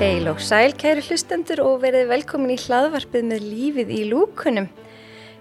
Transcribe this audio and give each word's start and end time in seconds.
Heil 0.00 0.30
og 0.30 0.38
sæl 0.40 0.72
kæri 0.80 1.02
hlustendur 1.04 1.60
og 1.60 1.82
verið 1.82 2.06
velkomin 2.08 2.54
í 2.54 2.62
hlaðvarpið 2.62 3.26
með 3.28 3.42
lífið 3.44 3.90
í 3.92 3.98
lúkunum. 4.08 4.70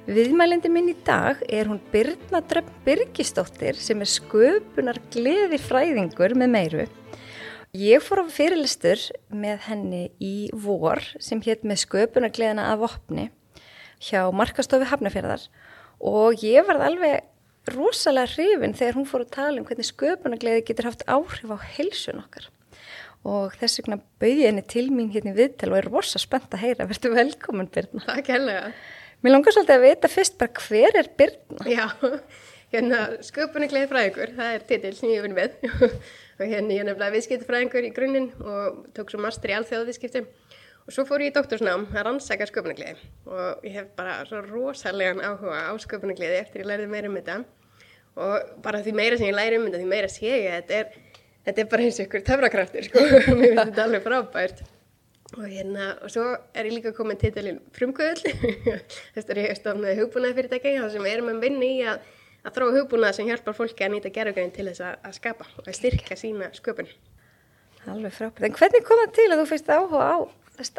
Viðmælindi 0.03 0.67
minn 0.75 0.89
í 0.91 0.95
dag 1.07 1.39
er 1.47 1.69
hún 1.69 1.79
Birna 1.93 2.41
Drömm 2.43 2.67
Birgistóttir 2.83 3.79
sem 3.79 4.03
er 4.03 4.11
sköpunar 4.11 4.99
gleði 5.15 5.61
fræðingur 5.63 6.35
með 6.35 6.51
meiru. 6.57 6.85
Ég 7.71 8.03
fór 8.03 8.25
á 8.27 8.35
fyrirlistur 8.35 9.07
með 9.31 9.63
henni 9.69 10.03
í 10.19 10.51
vor 10.51 11.05
sem 11.23 11.39
hétt 11.47 11.63
með 11.63 11.85
sköpunar 11.85 12.35
gleðina 12.35 12.67
af 12.73 12.83
opni 12.91 13.29
hjá 14.09 14.27
Markastofi 14.35 14.91
Hafnafjörðar 14.91 15.47
og 16.03 16.43
ég 16.43 16.67
varð 16.67 16.89
alveg 16.91 17.71
rosalega 17.79 18.35
hrifin 18.35 18.75
þegar 18.75 18.99
hún 18.99 19.07
fór 19.07 19.23
að 19.23 19.35
tala 19.39 19.63
um 19.63 19.71
hvernig 19.71 19.93
sköpunar 19.95 20.43
gleði 20.43 20.67
getur 20.67 20.91
haft 20.91 21.07
áhrif 21.07 21.47
á 21.47 21.57
helsun 21.79 22.25
okkar 22.27 22.51
og 23.27 23.55
þess 23.59 23.81
vegna 23.81 23.99
bauði 24.21 24.45
henni 24.47 24.63
til 24.69 24.87
mín 24.93 25.11
hérna 25.13 25.33
í 25.33 25.39
viðtel 25.39 25.73
og 25.73 25.79
er 25.81 25.89
rosa 25.91 26.21
spennt 26.21 26.53
að 26.55 26.63
heyra, 26.63 26.87
verður 26.89 27.17
velkomin 27.17 27.71
Birna. 27.73 28.03
Takk 28.07 28.31
helga. 28.31 28.71
Mér 29.19 29.35
langar 29.35 29.55
svolítið 29.55 29.75
að 29.75 29.85
vita 29.87 30.11
fyrst 30.11 30.37
bara 30.39 30.63
hver 30.63 30.99
er 31.01 31.09
Birna? 31.19 31.65
Já, 31.67 31.85
hérna 32.73 33.01
sköpunigleði 33.25 33.89
fræðingur, 33.91 34.33
það 34.37 34.55
er 34.55 34.65
titill 34.69 34.95
sem 34.95 35.11
ég 35.11 35.19
er 35.19 35.27
vunni 35.27 35.35
með 35.35 35.51
og 36.39 36.45
hérna 36.47 36.75
ég 36.75 36.83
er 36.83 36.87
nefnilega 36.87 37.15
viðskiptfræðingur 37.17 37.89
í 37.89 37.91
grunninn 37.95 38.29
og 38.39 38.85
tók 38.95 39.11
svo 39.11 39.19
master 39.19 39.51
í 39.51 39.57
alþjóðviðskipti 39.57 40.23
og 40.23 40.95
svo 40.95 41.03
fór 41.09 41.25
ég 41.25 41.33
í 41.33 41.35
doktorsnám 41.35 41.89
að 41.91 42.05
rannsaka 42.07 42.47
sköpunigleði 42.47 42.95
og 43.27 43.67
ég 43.67 43.75
hef 43.75 43.91
bara 43.99 44.21
svo 44.29 44.39
rosalega 44.47 45.19
áhuga 45.19 45.67
á 45.67 45.73
sköpunigleði 45.83 46.39
eftir 46.39 46.63
ég 46.63 46.71
lærið 46.71 46.93
meira 46.93 47.11
um 47.11 47.19
þetta 47.19 47.41
og 48.19 48.63
bara 48.63 48.79
því 48.85 48.95
meira 48.95 49.19
sem 49.19 49.27
ég 49.27 49.35
læri 49.35 49.59
um 49.59 49.67
þetta 49.67 49.83
þetta 51.49 51.63
er 51.63 51.65
þetta 51.65 51.65
er 51.65 51.71
bara 51.71 51.87
eins 51.87 51.99
og 51.99 52.07
ykkur 52.07 52.25
töfrakraftur 52.27 52.87
sko, 52.87 53.01
mér 53.09 53.25
finnst 53.25 53.63
þetta 53.71 53.85
alveg 53.85 54.05
frábært. 54.05 54.61
Og 55.37 55.43
hérna, 55.45 55.91
og 56.01 56.09
svo 56.09 56.23
er 56.57 56.65
ég 56.65 56.73
líka 56.73 56.93
komið 56.97 57.19
titilinn 57.25 57.59
frumkvöld 57.75 58.23
þess 59.13 59.27
að 59.27 59.41
ég 59.43 59.51
er 59.51 59.59
stofnaði 59.59 59.99
hugbúnaði 59.99 60.37
fyrirtæki 60.39 60.73
það 60.79 60.95
sem 60.95 61.05
við 61.05 61.13
erum 61.13 61.29
að 61.35 61.43
vinna 61.43 61.67
í 61.67 61.75
að, 61.91 62.07
að 62.41 62.55
þróa 62.55 62.75
hugbúnaði 62.79 63.17
sem 63.19 63.29
hjálpar 63.29 63.57
fólki 63.59 63.85
að 63.85 63.93
nýta 63.93 64.13
gerðugræn 64.15 64.55
til 64.55 64.65
þess 64.71 64.85
að, 64.87 64.95
að 65.05 65.15
skapa 65.19 65.45
og 65.53 65.69
að 65.69 65.77
styrka 65.77 66.17
sína 66.17 66.49
sköpun. 66.57 66.89
Alveg 67.89 68.15
frábært, 68.17 68.41
en 68.47 68.57
hvernig 68.57 68.87
kom 68.87 69.03
það 69.03 69.13
til 69.19 69.27
að 69.29 69.43
þú 69.43 69.45
fyrst 69.53 69.69
áhuga 69.69 70.09
á 70.09 70.17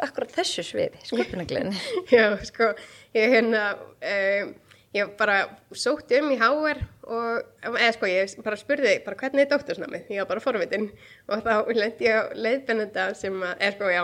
akkurat 0.05 0.35
þessu 0.35 0.67
sviði, 0.67 0.99
sköpunagleginni? 1.09 1.79
Já, 2.11 2.35
sko, 2.51 2.73
ég 3.15 3.37
hérna 3.37 3.63
um, 3.79 4.51
ég 4.95 5.15
bara 5.19 5.45
sótti 5.71 6.19
um 6.19 6.31
í 6.33 6.37
HR 6.39 6.83
og, 7.11 7.47
eða 7.67 7.91
sko, 7.95 8.09
ég 8.09 8.35
bara 8.45 8.59
spurði 8.59 8.93
bara 9.05 9.19
hvernig 9.19 9.45
er 9.45 9.51
doktorsnamið, 9.51 10.11
ég 10.13 10.23
var 10.23 10.29
bara 10.29 10.43
forvitin. 10.43 10.87
Og 11.27 11.43
þá 11.45 11.71
lendi 11.75 12.07
ég 12.07 12.17
á 12.17 12.23
leiðbennenda 12.35 13.07
sem 13.19 13.35
að, 13.41 13.55
eða 13.59 13.73
sko, 13.75 13.91
já, 13.91 14.03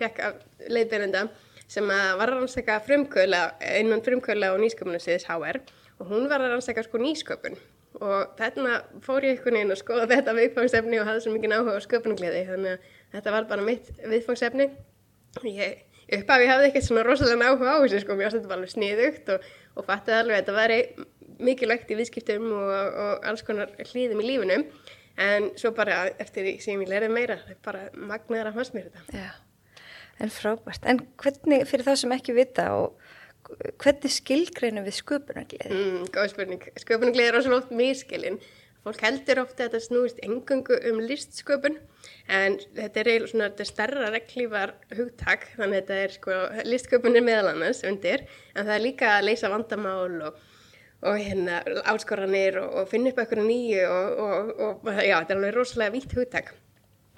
fekk 0.00 0.22
leiðbennenda 0.72 1.26
sem 1.68 1.90
að 1.92 2.12
var 2.20 2.32
að 2.32 2.38
rannsaka 2.38 2.78
frumkvöla, 2.86 3.42
innan 3.80 4.04
frumkvöla 4.04 4.54
og 4.54 4.62
nýsköpunarsýðis 4.62 5.28
HR 5.28 5.60
og 5.98 6.12
hún 6.12 6.28
var 6.30 6.40
að 6.44 6.54
rannsaka 6.54 6.86
sko 6.86 7.00
nýsköpun. 7.02 7.58
Og 7.98 8.38
þarna 8.38 8.78
fór 9.02 9.26
ég 9.26 9.36
einhvern 9.36 9.58
veginn 9.58 9.74
að 9.74 9.80
skoða 9.82 10.06
þetta 10.12 10.36
viðfangsefni 10.36 11.00
og 11.00 11.08
hafði 11.08 11.24
svo 11.24 11.34
mikið 11.34 11.54
áhuga 11.56 11.76
á 11.76 11.84
sköpunargleði. 11.84 12.42
Þannig 12.48 12.72
að 12.72 12.96
þetta 13.16 13.34
var 13.34 13.48
bara 13.50 13.66
mitt 13.66 13.88
viðfangsefni. 14.04 14.68
Ég 15.48 15.84
upphafi 16.18 16.48
hafði 16.48 16.70
ekkert 16.70 16.86
svona 16.86 17.04
rosalega 17.04 17.50
áhuga 17.50 17.74
á 17.74 17.82
þessu 17.82 18.02
sko, 18.04 18.16
mér 18.16 18.30
ást 18.30 18.38
þetta 18.38 18.52
var 18.52 18.60
alveg 18.60 18.72
sniðugt 18.72 19.32
og, 19.34 19.48
og 19.74 19.88
fattið 19.88 20.18
alveg 20.18 20.36
að 20.36 20.40
þetta 20.40 20.56
væri 20.56 20.78
mikilvægt 21.42 21.90
í 21.92 21.98
viðskiptum 21.98 22.48
og, 22.52 22.72
og 23.04 23.28
alls 23.28 23.44
konar 23.46 23.74
hlýðum 23.90 24.22
í 24.24 24.30
lífinu. 24.32 24.62
En 25.18 25.50
svo 25.58 25.72
bara 25.74 26.04
eftir 26.22 26.52
sem 26.62 26.78
ég 26.78 26.90
lærið 26.90 27.14
meira 27.14 27.38
bara 27.64 27.88
magnaðar 27.94 28.52
að 28.52 28.60
hans 28.60 28.74
mér 28.74 28.90
þetta. 28.92 29.24
Já, 29.24 29.82
en 30.22 30.30
frábært. 30.34 30.86
En 30.86 31.02
hvernig, 31.18 31.66
fyrir 31.70 31.88
það 31.88 31.98
sem 32.04 32.14
ekki 32.18 32.36
vita 32.36 32.68
og 32.78 33.08
hvernig 33.82 34.12
skilgreinu 34.12 34.84
við 34.86 35.00
sköpunargleði? 35.00 35.74
Mm, 35.74 36.06
góð 36.14 36.32
spurning, 36.34 36.70
sköpunargleði 36.84 37.32
er 37.32 37.58
oft 37.58 37.74
miskilinn 37.74 38.38
fólk 38.88 39.02
heldur 39.04 39.42
ofta 39.42 39.64
að 39.64 39.72
þetta 39.72 39.84
snúist 39.84 40.20
engungu 40.24 40.76
um 40.90 41.00
listsköpun 41.04 41.78
en 42.32 42.58
þetta 42.76 43.00
er 43.00 43.10
eiginlega 43.10 43.32
svona, 43.32 43.48
þetta 43.50 43.64
er 43.64 43.70
starra 43.70 44.10
reglívar 44.14 44.74
hugtak, 44.96 45.48
þannig 45.56 45.74
að 45.74 45.80
þetta 45.80 45.98
er 46.04 46.14
sko 46.14 46.38
listsköpunir 46.68 47.26
meðal 47.26 47.52
annars 47.52 47.82
undir 47.88 48.24
en 48.54 48.64
það 48.64 48.74
er 48.76 48.84
líka 48.84 49.10
að 49.16 49.26
leysa 49.28 49.52
vandamál 49.52 50.22
og 50.30 50.38
og 51.06 51.18
hérna 51.22 51.60
áskoranir 51.86 52.58
og, 52.62 52.72
og 52.80 52.88
finna 52.90 53.12
upp 53.12 53.20
eitthvað 53.22 53.46
nýju 53.46 53.84
og, 53.86 54.22
og, 54.24 54.64
og 54.66 54.88
já, 54.96 55.14
þetta 55.20 55.34
er 55.34 55.38
alveg 55.38 55.54
rosalega 55.54 55.94
vítt 55.94 56.16
hugtak. 56.18 56.54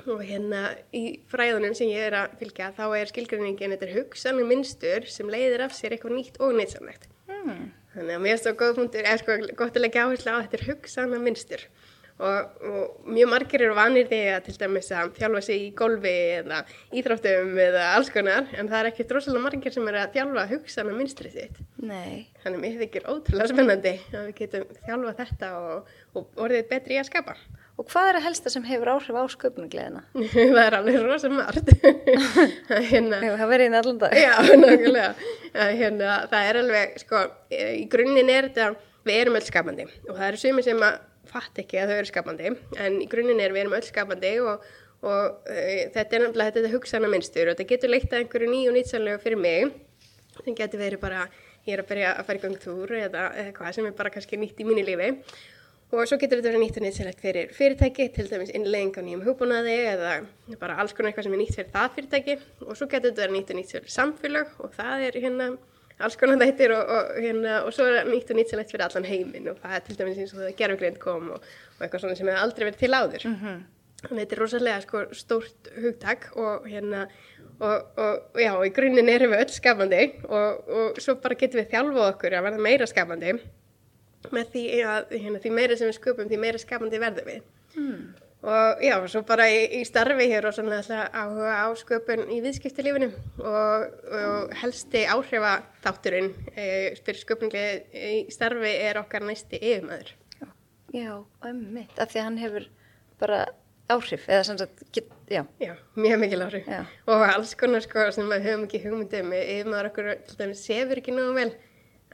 Og 0.09 0.23
hérna 0.25 0.63
í 0.97 1.21
fræðunum 1.29 1.75
sem 1.77 1.91
ég 1.93 2.09
er 2.09 2.17
að 2.23 2.37
fylgja 2.41 2.71
þá 2.77 2.85
er 2.97 3.11
skilgreiningin 3.11 3.75
þetta 3.75 3.89
er 3.89 3.97
hugsanlega 3.99 4.49
minnstur 4.49 5.09
sem 5.13 5.29
leiðir 5.29 5.67
af 5.67 5.77
sér 5.77 5.97
eitthvað 5.97 6.17
nýtt 6.17 6.41
og 6.41 6.55
nýtsamlegt 6.57 7.05
mm. 7.29 7.67
þannig 7.95 8.17
að 8.17 8.23
mér 8.25 8.37
er 8.37 8.41
svo 8.41 8.55
góð 8.63 8.79
punktur, 8.79 9.05
er 9.05 9.21
sko 9.21 9.37
gott 9.59 9.77
að 9.77 9.85
leggja 9.85 10.07
áherslu 10.07 10.33
á 10.33 10.41
þetta 10.41 10.59
er 10.59 10.67
hugsanlega 10.71 11.27
minnstur 11.27 11.67
Og, 12.21 12.65
og 12.69 13.07
mjög 13.09 13.31
margir 13.33 13.63
eru 13.65 13.77
vanir 13.79 14.09
því 14.11 14.19
að 14.35 14.43
til 14.49 14.57
dæmis 14.61 14.91
að 14.93 15.15
þjálfa 15.17 15.41
sig 15.47 15.63
í 15.63 15.69
golfi 15.77 16.13
eða 16.41 16.59
íþróttum 17.01 17.55
eða 17.65 17.87
alls 17.95 18.11
konar 18.13 18.51
en 18.53 18.69
það 18.69 18.81
er 18.81 18.89
ekki 18.91 19.07
drosalega 19.09 19.45
margir 19.47 19.73
sem 19.73 19.89
eru 19.89 20.03
að 20.03 20.19
þjálfa 20.19 20.45
hugsan 20.51 20.91
og 20.93 20.99
minstrið 20.99 21.39
sitt. 21.39 21.63
Nei. 21.81 22.27
Þannig 22.43 22.63
mér 22.67 22.77
þykir 22.83 23.09
ótrúlega 23.09 23.49
spennandi 23.55 23.95
að 24.13 24.29
við 24.29 24.37
getum 24.43 24.69
þjálfa 24.85 25.15
þetta 25.23 25.51
og, 25.63 25.97
og 26.13 26.45
orðið 26.45 26.69
betri 26.75 26.99
í 26.99 27.01
að 27.01 27.09
skapa. 27.09 27.39
Og 27.81 27.89
hvað 27.89 28.11
er 28.11 28.19
að 28.19 28.27
helsta 28.27 28.53
sem 28.53 28.65
hefur 28.69 28.93
áhrif 28.93 29.17
á 29.17 29.25
sköpunugleðina? 29.33 30.03
það 30.35 30.63
er 30.67 30.77
alveg 30.77 31.01
rosalega 31.01 31.39
margt. 31.41 31.71
hérna, 32.93 33.23
það 33.25 33.47
verður 33.47 33.65
einn 33.65 33.79
allan 33.81 34.01
dag. 34.03 34.17
já, 34.21 34.35
nákvæmlega. 34.61 35.13
Hérna, 35.57 36.19
það 36.29 36.51
er 36.51 36.59
alveg, 36.61 36.99
sko, 37.01 37.23
í 37.57 37.87
grunninn 37.89 38.33
er 38.35 38.51
þetta, 38.51 38.75
við 39.09 39.23
erum 39.23 39.39
öll 39.41 39.47
skapandi 39.47 39.87
og 39.89 40.13
það 40.13 40.27
eru 40.27 40.43
sumir 40.43 40.67
sem 40.67 40.83
að 40.85 40.99
fatt 41.31 41.61
ekki 41.63 41.81
að 41.81 41.93
þau 41.93 41.99
eru 41.99 42.11
skapandi 42.11 42.55
en 42.85 42.99
í 43.03 43.07
grunninn 43.11 43.43
er 43.43 43.55
við 43.55 43.65
erum 43.65 43.77
öll 43.79 43.87
skapandi 43.87 44.33
og, 44.45 44.67
og 45.05 45.23
uh, 45.51 45.85
þetta 45.95 46.19
er 46.19 46.25
náttúrulega 46.25 46.57
þetta 46.57 46.73
hugsaðna 46.75 47.13
minnstur 47.13 47.51
og 47.51 47.55
þetta 47.55 47.71
getur 47.75 47.95
leitt 47.95 48.11
að 48.11 48.25
einhverju 48.25 48.51
nýju 48.51 48.75
nýtsanlega 48.77 49.23
fyrir 49.23 49.41
mig. 49.41 49.79
Það 50.41 50.59
getur 50.59 50.83
verið 50.83 51.03
bara 51.03 51.25
ég 51.67 51.77
er 51.77 51.83
að 51.83 51.89
byrja 51.91 52.13
að 52.17 52.29
fara 52.29 52.41
í 52.41 52.45
gangtúr 52.45 52.93
eða 52.99 53.25
eitthvað 53.45 53.75
sem 53.77 53.89
er 53.89 53.97
bara 53.97 54.13
kannski 54.15 54.39
nýtt 54.41 54.61
í 54.61 54.69
mínu 54.69 54.85
lífi. 54.87 55.11
Og 55.91 56.07
svo 56.07 56.21
getur 56.23 56.39
þetta 56.39 56.53
verið 56.53 56.63
nýtt 56.63 56.77
og 56.79 56.85
nýtsanlegt 56.87 57.23
fyrir 57.25 57.55
fyrirtæki 57.57 58.07
til 58.15 58.29
dæmis 58.31 58.53
innlegging 58.55 58.95
á 58.95 59.03
nýjum 59.03 59.25
hugbúnaði 59.27 59.75
eða 59.91 60.13
bara 60.61 60.77
alls 60.79 60.95
konar 60.95 61.11
eitthvað 61.11 61.27
sem 61.27 61.35
er 61.35 61.43
nýtt 61.43 61.57
fyrir 61.59 61.73
það 61.75 61.97
fyrirtæki. 61.97 62.37
Og 62.67 62.79
svo 62.79 62.87
getur 62.87 63.11
þetta 63.11 63.25
verið 63.27 63.37
nýtt 63.37 63.51
og 63.51 63.73
fyrir 63.75 63.95
samfélag 63.97 64.53
og 64.63 64.77
það 64.77 65.07
er 65.09 65.19
hérna 65.25 65.49
alls 66.05 66.17
konar 66.21 66.41
þættir 66.41 66.75
og, 66.77 66.93
og, 66.95 67.11
hérna, 67.21 67.59
og 67.67 67.75
svo 67.75 67.89
er 67.89 68.09
nýtt 68.09 68.33
og 68.33 68.39
nýtsilegt 68.39 68.73
fyrir 68.73 68.87
allan 68.87 69.09
heiminn 69.09 69.51
og 69.53 69.61
það 69.63 69.77
er 69.77 69.85
til 69.87 69.99
dæmis 69.99 70.23
eins 70.23 70.33
og 70.35 70.43
það 70.43 70.57
gerfugrind 70.61 70.99
kom 71.03 71.29
og, 71.37 71.51
og 71.77 71.85
eitthvað 71.85 72.05
svona 72.05 72.19
sem 72.19 72.31
hefur 72.31 72.45
aldrei 72.45 72.67
verið 72.69 72.81
til 72.81 72.95
áður. 72.97 73.27
Mm 73.29 73.37
-hmm. 73.41 73.61
þannig 74.01 74.17
að 74.17 74.23
þetta 74.25 74.37
er 74.37 74.43
rosalega 74.43 74.81
sko, 74.81 75.05
stórt 75.13 75.71
hugtak 75.83 76.31
og 76.37 76.69
hérna 76.69 77.09
og 77.61 78.41
já, 78.41 78.53
í 78.65 78.73
grunninn 78.73 79.09
erum 79.09 79.33
við 79.35 79.43
öll 79.45 79.53
skapandi 79.53 80.13
og 80.29 80.97
svo 80.99 81.15
bara 81.21 81.35
getum 81.35 81.61
við 81.61 81.71
þjálfuð 81.75 82.07
okkur 82.09 82.33
að 82.33 82.45
verða 82.47 82.59
meira 82.59 82.87
skapandi 82.87 83.33
með 84.33 84.47
því 84.53 84.65
að 84.85 85.13
hérna, 85.17 85.39
því 85.39 85.51
meira 85.51 85.77
sem 85.77 85.89
við 85.89 85.99
skupum 85.99 86.29
því 86.29 86.39
meira 86.39 86.59
skapandi 86.59 86.99
verðum 86.99 87.27
við. 87.27 87.43
Mm 87.75 88.15
og 88.43 88.81
já, 88.81 88.95
svo 89.13 89.21
bara 89.29 89.47
í, 89.53 89.61
í 89.81 89.83
starfi 89.85 90.27
hér 90.31 90.47
og 90.49 90.55
svona 90.57 90.79
alltaf 90.81 91.13
áhuga 91.13 91.57
á 91.61 91.67
sköpun 91.77 92.23
í 92.33 92.41
viðskiptilífinu 92.41 93.11
og, 93.45 93.97
og 94.17 94.55
helsti 94.63 95.05
áhrifa 95.13 95.59
þátturinn 95.85 96.31
e, 96.55 96.67
fyrir 97.05 97.21
sköpunlega 97.21 98.05
í 98.15 98.23
starfi 98.33 98.73
er 98.89 99.01
okkar 99.03 99.27
næsti 99.29 99.61
yfirmæður. 99.61 100.15
Já, 100.97 101.13
ömmitt, 101.47 101.99
af 102.01 102.11
því 102.11 102.21
að 102.23 102.27
hann 102.27 102.39
hefur 102.41 102.69
bara 103.21 103.41
áhrif, 103.91 104.25
eða 104.31 104.47
sem 104.47 104.59
sagt, 104.59 104.81
get, 104.95 105.11
já. 105.29 105.43
Já, 105.61 105.75
mjög 105.99 106.23
mikil 106.23 106.45
áhrif 106.47 106.71
já. 106.71 106.81
og 107.11 107.25
alls 107.27 107.53
konar 107.59 107.85
sko 107.85 108.07
sem 108.15 108.31
við 108.31 108.47
höfum 108.49 108.65
ekki 108.67 108.81
hugmyndum, 108.87 109.35
yfirmæður 109.37 109.91
okkur 109.91 110.09
til 110.31 110.39
dæmis 110.41 110.65
sefur 110.65 111.03
ekki 111.03 111.15
náðu 111.15 111.37
vel 111.37 111.51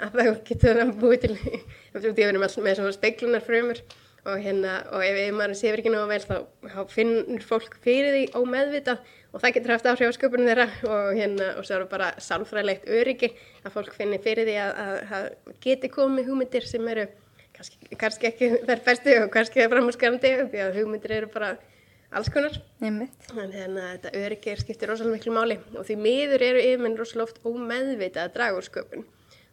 að 0.02 0.18
það 0.18 0.42
getur 0.50 0.80
það 0.82 0.92
búið 1.00 1.22
til, 1.22 1.38
við 2.18 2.24
erum 2.26 2.44
alltaf 2.48 2.66
með 2.66 2.80
svona 2.80 2.96
speiklunar 2.98 3.46
frumur 3.46 3.80
og 4.26 4.40
hérna, 4.42 4.80
og 4.90 5.04
ef, 5.06 5.18
ef 5.22 5.36
maður 5.36 5.58
séfir 5.58 5.82
ekki 5.82 5.92
náðu 5.94 6.08
vel 6.10 6.22
þá, 6.24 6.36
þá 6.72 6.80
finnur 6.90 7.44
fólk 7.46 7.76
fyrir 7.84 8.16
því 8.16 8.24
ómeðvita 8.34 8.96
og 9.30 9.42
það 9.42 9.54
getur 9.56 9.74
haft 9.74 9.86
áhrif 9.90 10.10
á 10.10 10.16
sköpunum 10.16 10.50
þeirra. 10.50 10.66
Og 10.88 11.12
hérna, 11.18 11.52
og 11.60 11.68
svo 11.68 11.76
er 11.76 11.84
það 11.84 11.92
bara 11.92 12.10
sálfræðilegt 12.26 12.90
öryggi 12.98 13.30
að 13.62 13.76
fólk 13.76 13.94
finnir 13.94 14.24
fyrir 14.24 14.48
því 14.48 14.58
að 14.64 14.98
það 15.12 15.30
geti 15.66 15.92
komið 15.94 16.30
hugmyndir 16.30 16.66
sem 16.66 16.92
eru 16.92 17.06
kannski, 17.56 17.96
kannski 18.00 18.30
ekki 18.30 18.50
þær 18.66 18.84
bestu 18.90 19.16
og 19.22 19.32
kannski 19.34 19.60
það 19.60 19.66
er 19.68 19.74
framhúsgarandi 19.76 20.34
því 20.52 20.62
að 20.66 20.78
hugmyndir 20.80 21.16
eru 21.20 21.32
bara 21.32 21.54
alls 22.16 22.30
konar. 22.32 22.54
Nefnitt. 22.82 23.28
þannig 23.30 23.60
að 23.66 23.90
þetta 23.94 24.14
öryggi 24.22 24.52
er 24.52 24.62
skiptir 24.62 24.90
rosalega 24.90 25.18
miklu 25.18 25.34
máli. 25.36 25.58
Og 25.76 25.86
því 25.86 25.98
miður 26.00 26.46
eru 26.50 26.62
yfirmenn 26.64 26.98
rosalega 26.98 27.28
oft 27.28 27.42
ómeðvita 27.44 28.26
að 28.26 28.36
draga 28.38 28.60
úr 28.60 28.66
sköpun. 28.66 29.06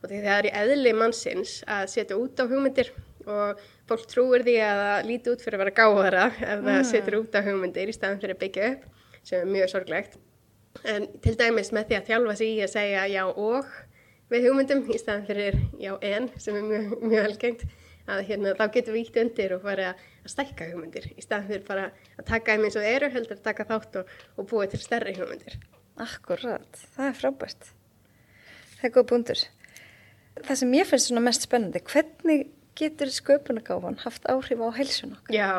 Og 0.03 0.11
því 0.11 0.21
það 0.23 0.37
er 0.37 0.47
í 0.49 0.53
eðli 0.61 0.93
mannsins 0.99 1.57
að 1.67 1.89
setja 1.93 2.19
út 2.19 2.39
á 2.39 2.45
hugmyndir 2.47 2.91
og 3.29 3.61
fólk 3.89 4.05
trúir 4.09 4.43
því 4.45 4.57
að 4.65 4.81
það 4.83 5.07
líti 5.09 5.33
út 5.33 5.45
fyrir 5.45 5.57
að 5.57 5.63
vera 5.63 5.77
gáðara 5.79 6.25
ef 6.33 6.43
það 6.63 6.75
mm. 6.75 6.89
setur 6.89 7.17
út 7.21 7.37
á 7.37 7.41
hugmyndir 7.45 7.91
í 7.91 7.95
staðan 7.95 8.21
fyrir 8.23 8.37
að 8.37 8.43
byggja 8.43 8.69
upp 8.73 8.85
sem 9.23 9.39
er 9.39 9.51
mjög 9.53 9.71
sorglegt. 9.71 10.19
En 10.89 11.07
til 11.23 11.35
dæmis 11.39 11.71
með 11.75 11.89
því 11.89 11.99
að 11.99 12.09
þjálfa 12.09 12.35
sig 12.39 12.53
í 12.53 12.61
að 12.65 12.73
segja 12.73 13.05
já 13.11 13.23
og 13.29 13.73
við 14.33 14.47
hugmyndum 14.47 14.83
í 14.89 14.99
staðan 14.99 15.27
fyrir 15.29 15.59
já 15.81 15.93
en 16.01 16.29
sem 16.41 16.57
er 16.57 16.67
mjög, 16.67 16.95
mjög 17.03 17.27
algengt 17.29 17.65
að 18.09 18.25
hérna, 18.27 18.55
þá 18.59 18.65
getum 18.73 18.97
við 18.97 19.05
ítt 19.05 19.19
undir 19.21 19.53
og 19.55 19.61
fara 19.63 19.91
að 19.93 20.33
stækka 20.33 20.67
hugmyndir 20.71 21.05
í 21.13 21.23
staðan 21.23 21.47
fyrir 21.51 21.63
bara 21.67 21.85
að 22.17 22.25
taka 22.27 22.55
þeim 22.55 22.65
eins 22.67 22.79
og 22.79 22.87
eru 22.89 23.09
heldur 23.13 23.37
að 23.37 23.45
taka 23.45 23.67
þátt 23.69 24.01
og, 24.01 24.17
og 24.35 24.49
búa 24.49 24.67
til 24.67 24.81
stærri 24.81 25.15
hugmyndir. 25.15 25.55
Akkurat, 26.03 26.81
það 26.95 27.09
er 27.09 27.19
frábært. 27.19 27.69
Það 28.79 28.89
er 28.89 28.93
góð 28.97 29.07
búndur. 29.11 29.43
Það 30.41 30.59
sem 30.59 30.75
ég 30.75 30.89
finnst 30.89 31.09
svona 31.11 31.23
mest 31.23 31.45
spennandi, 31.45 31.83
hvernig 31.93 32.47
getur 32.79 33.11
sköpunagáfan 33.13 33.99
haft 34.05 34.25
áhrif 34.31 34.63
á 34.63 34.69
heilsun 34.79 35.17
okkar? 35.17 35.35
Já, 35.35 35.51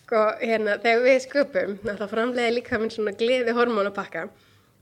sko, 0.00 0.24
hérna, 0.40 0.80
þegar 0.82 1.06
við 1.06 1.20
sköpum, 1.26 1.78
þá 1.86 2.06
framlega 2.10 2.56
líka 2.56 2.80
minn 2.82 2.94
svona 2.94 3.16
gleði 3.16 3.54
hormónapakka 3.56 4.28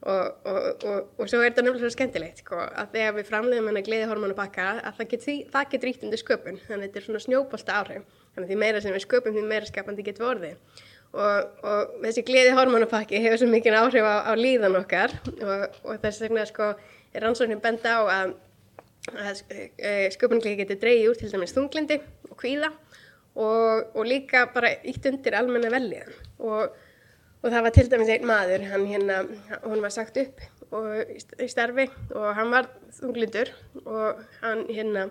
Og, 0.04 0.32
og, 0.44 0.64
og, 0.84 1.04
og 1.16 1.28
svo 1.30 1.38
er 1.40 1.46
þetta 1.46 1.62
nefnilega 1.64 1.88
svo 1.88 1.94
skemmtilegt 1.94 2.40
sko, 2.42 2.58
að 2.60 2.90
þegar 2.92 3.14
við 3.16 3.28
framleiðum 3.30 3.68
hennar 3.70 3.84
gleði 3.86 4.08
hormónu 4.10 4.34
bakka 4.36 4.66
að 4.84 4.98
það 4.98 5.06
getur 5.14 5.62
get 5.70 5.86
ríkt 5.86 6.02
undir 6.04 6.20
sköpun 6.20 6.58
þannig 6.66 6.74
að 6.74 6.82
þetta 6.82 7.00
er 7.00 7.06
svona 7.06 7.22
snjóbolta 7.24 7.76
áhrif 7.78 8.02
þannig 8.34 8.42
að 8.42 8.50
því 8.50 8.58
meira 8.60 8.82
sem 8.84 8.92
við 8.92 9.04
sköpum 9.06 9.32
því 9.32 9.44
meira 9.48 9.70
skapandi 9.70 10.04
getur 10.04 10.26
orðið 10.34 10.82
og 11.14 11.94
þessi 12.02 12.26
gleði 12.28 12.52
hormónu 12.58 12.90
pakki 12.90 13.22
hefur 13.24 13.40
svo 13.40 13.48
mikið 13.54 13.78
áhrif 13.80 14.04
á, 14.04 14.28
á 14.28 14.32
líðan 14.36 14.76
okkar 14.82 15.16
og 15.40 16.04
þess 16.04 16.20
vegna 16.26 16.44
sko 16.52 16.68
er 16.76 17.24
rannsóknir 17.24 17.64
benda 17.64 17.96
á 17.96 18.02
að, 18.04 18.36
að 19.12 19.42
e, 19.50 20.10
sköpunglegi 20.14 20.62
getur 20.62 20.80
dreyið 20.80 21.10
úr 21.10 21.20
til 21.20 21.30
dæmis 21.32 21.54
þunglindi 21.56 22.00
og 22.30 22.38
kvíða 22.40 22.72
og 23.34 24.02
líka 24.06 24.46
bara 24.54 24.70
ítt 24.86 25.06
undir 25.10 25.34
almenna 25.34 25.72
velliðan 25.74 26.14
og 26.38 26.76
og 27.44 27.52
það 27.52 27.64
var 27.66 27.74
til 27.76 27.88
dæmis 27.92 28.10
einn 28.14 28.28
maður, 28.28 28.62
hann 28.70 28.86
hérna, 28.88 29.16
hún 29.66 29.82
var 29.84 29.92
sagt 29.92 30.16
upp 30.22 30.40
og, 30.72 30.86
í 31.36 31.48
starfi 31.50 31.84
og 32.16 32.30
hann 32.38 32.52
var 32.54 32.70
þunglindur 32.96 33.50
og 33.84 34.22
hann 34.40 34.64
hérna 34.70 35.10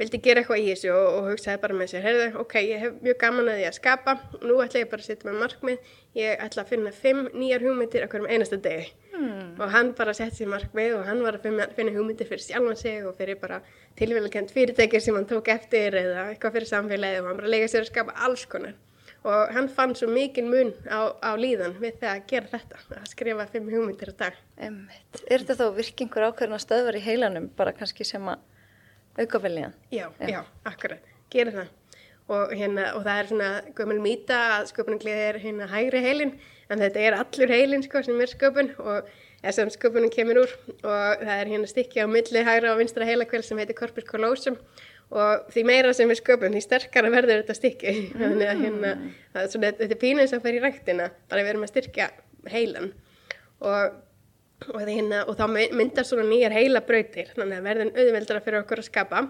vildi 0.00 0.20
gera 0.24 0.42
eitthvað 0.42 0.62
í 0.62 0.66
þessu 0.72 0.90
og, 0.94 1.06
og 1.18 1.28
hugsaði 1.30 1.60
bara 1.62 1.76
með 1.78 1.90
sér, 1.92 2.04
heyrðu, 2.08 2.26
ok, 2.42 2.54
ég 2.66 2.82
hef 2.82 2.94
mjög 3.04 3.18
gaman 3.20 3.50
að 3.52 3.58
því 3.60 3.66
að 3.68 3.76
skapa, 3.78 4.14
nú 4.42 4.58
ætla 4.64 4.82
ég 4.82 4.90
bara 4.90 5.04
að 5.04 5.10
setja 5.10 5.28
með 5.28 5.40
markmið, 5.42 5.90
ég 6.18 6.44
ætla 6.46 6.64
að 6.64 6.72
finna 6.72 6.94
fimm 6.94 7.28
nýjar 7.34 7.66
hugmyndir 7.66 8.06
okkur 8.08 8.24
um 8.24 8.30
einasta 8.30 8.58
degi 8.64 8.88
hmm. 9.12 9.52
og 9.58 9.74
hann 9.74 9.92
bara 9.98 10.16
setti 10.16 10.42
sér 10.42 10.50
markmið 10.54 10.96
og 10.98 11.04
hann 11.08 11.22
var 11.26 11.38
að 11.38 11.46
finna, 11.46 11.68
finna 11.76 11.94
hugmyndir 11.94 12.30
fyrir 12.30 12.46
sjálfan 12.46 12.80
sig 12.80 13.06
og 13.06 13.14
fyrir 13.20 13.38
bara 13.42 13.60
tilvægilegt 13.98 14.54
fyrirtækir 14.54 15.04
sem 15.04 15.18
hann 15.18 15.30
tók 15.30 15.52
eftir 15.54 15.94
eða 16.00 16.26
eitthvað 16.32 16.58
fyrir 16.58 16.72
samfélagi 16.72 17.22
og 17.22 17.30
hann 17.30 17.40
bara 17.42 17.54
lega 17.54 17.70
sér 17.70 17.86
að 17.86 17.92
skapa 17.92 18.18
alls 18.26 18.48
konar 18.50 18.74
og 19.24 19.52
hann 19.56 19.70
fann 19.72 19.94
svo 19.96 20.08
mikið 20.12 20.48
mun 20.50 20.72
á, 20.84 21.16
á 21.16 21.32
líðan 21.40 21.78
við 21.80 22.00
það 22.02 22.10
að 22.10 22.26
gera 22.28 22.50
þetta, 22.52 22.80
að 22.98 23.06
skrifa 23.08 23.46
fimm 23.48 23.70
hugmyndir 23.72 24.12
á 24.12 24.14
dag. 24.20 24.40
Einmitt. 24.60 25.22
Er 25.24 25.40
þetta 25.40 25.56
þá 25.62 25.78
virkingur 25.78 26.26
ákveðin 26.28 26.56
að 26.58 26.64
stöðvar 26.66 26.98
í 26.98 27.04
heilanum 27.06 27.46
bara 27.56 27.72
kannski 27.76 28.04
sem 28.04 28.28
að 28.28 28.42
auka 29.18 29.40
veljan? 29.42 29.74
Já, 29.92 30.06
já, 30.20 30.28
já, 30.28 30.40
akkurat, 30.64 31.12
gera 31.32 31.54
það. 31.58 31.72
Og, 32.24 32.54
hérna, 32.56 32.86
og 32.96 33.02
það 33.04 33.18
er 33.20 33.26
svona 33.28 33.48
gömul 33.76 33.98
mýta 34.00 34.36
að 34.54 34.70
sköpunanglið 34.70 35.18
er 35.26 35.38
hérna 35.42 35.66
hægri 35.68 36.00
heilin 36.00 36.30
en 36.72 36.80
þetta 36.80 37.02
er 37.02 37.16
allur 37.18 37.52
heilin 37.52 37.84
sko 37.84 38.00
sem 38.06 38.22
er 38.24 38.32
sköpun 38.32 38.70
og 38.80 39.10
að 39.44 39.74
sköpunum 39.74 40.12
kemur 40.12 40.40
úr 40.40 40.54
og 40.72 41.20
það 41.20 41.34
er 41.34 41.50
hérna 41.52 41.68
stikki 41.68 42.00
á 42.00 42.08
milli 42.08 42.44
hægra 42.46 42.72
og 42.72 42.80
vinstra 42.80 43.04
heilakvel 43.04 43.42
sem 43.44 43.60
heitir 43.60 43.76
corpus 43.76 44.06
callosum 44.08 44.56
og 45.12 45.50
því 45.52 45.64
meira 45.68 45.92
sem 45.92 46.08
við 46.08 46.22
sköpum 46.22 46.54
því 46.54 46.62
sterkara 46.64 47.12
verður 47.12 47.42
þetta 47.42 47.58
stykki 47.58 47.92
mm. 47.92 48.22
þannig 48.22 48.48
að 48.48 48.62
hérna, 48.64 48.94
svona, 49.52 49.74
þetta 49.76 49.90
er 49.90 50.00
pínus 50.00 50.32
að 50.32 50.46
fyrir 50.46 50.60
í 50.60 50.64
ræktina 50.64 51.10
bara 51.28 51.44
við 51.44 51.52
erum 51.52 51.66
að 51.66 51.72
styrkja 51.74 52.08
heilan 52.54 52.90
og, 53.60 54.00
og, 54.70 54.78
hérna, 54.80 55.24
og 55.28 55.36
þá 55.38 55.46
myndar 55.76 56.06
svona 56.08 56.26
nýjar 56.28 56.54
heilabrautir 56.56 57.32
þannig 57.34 57.58
að 57.58 57.66
verðin 57.68 57.92
auðveldara 57.94 58.44
fyrir 58.44 58.62
okkur 58.62 58.82
að 58.82 58.88
skapa. 58.90 59.24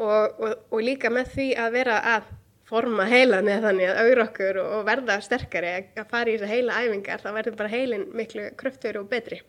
Og, 0.00 0.38
og 0.72 0.78
líka 0.80 1.10
með 1.12 1.34
því 1.34 1.48
að 1.60 1.74
vera 1.74 1.98
að 2.14 2.30
forma 2.72 3.04
heilan 3.04 3.50
eða 3.52 3.68
þannig 3.68 3.90
að 3.90 3.98
augra 4.06 4.24
okkur 4.30 4.60
og 4.62 4.86
verða 4.88 5.18
sterkari 5.20 5.72
að 5.76 6.06
fara 6.08 6.32
í 6.32 6.38
þessa 6.38 6.52
heila 6.54 6.78
æfingar 6.80 7.20
þá 7.20 7.28
verður 7.36 7.58
bara 7.58 7.72
heilin 7.74 8.06
miklu 8.16 8.46
kröftur 8.56 9.02
og 9.02 9.10
betri. 9.12 9.42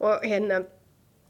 Og 0.00 0.24
hérna 0.24 0.62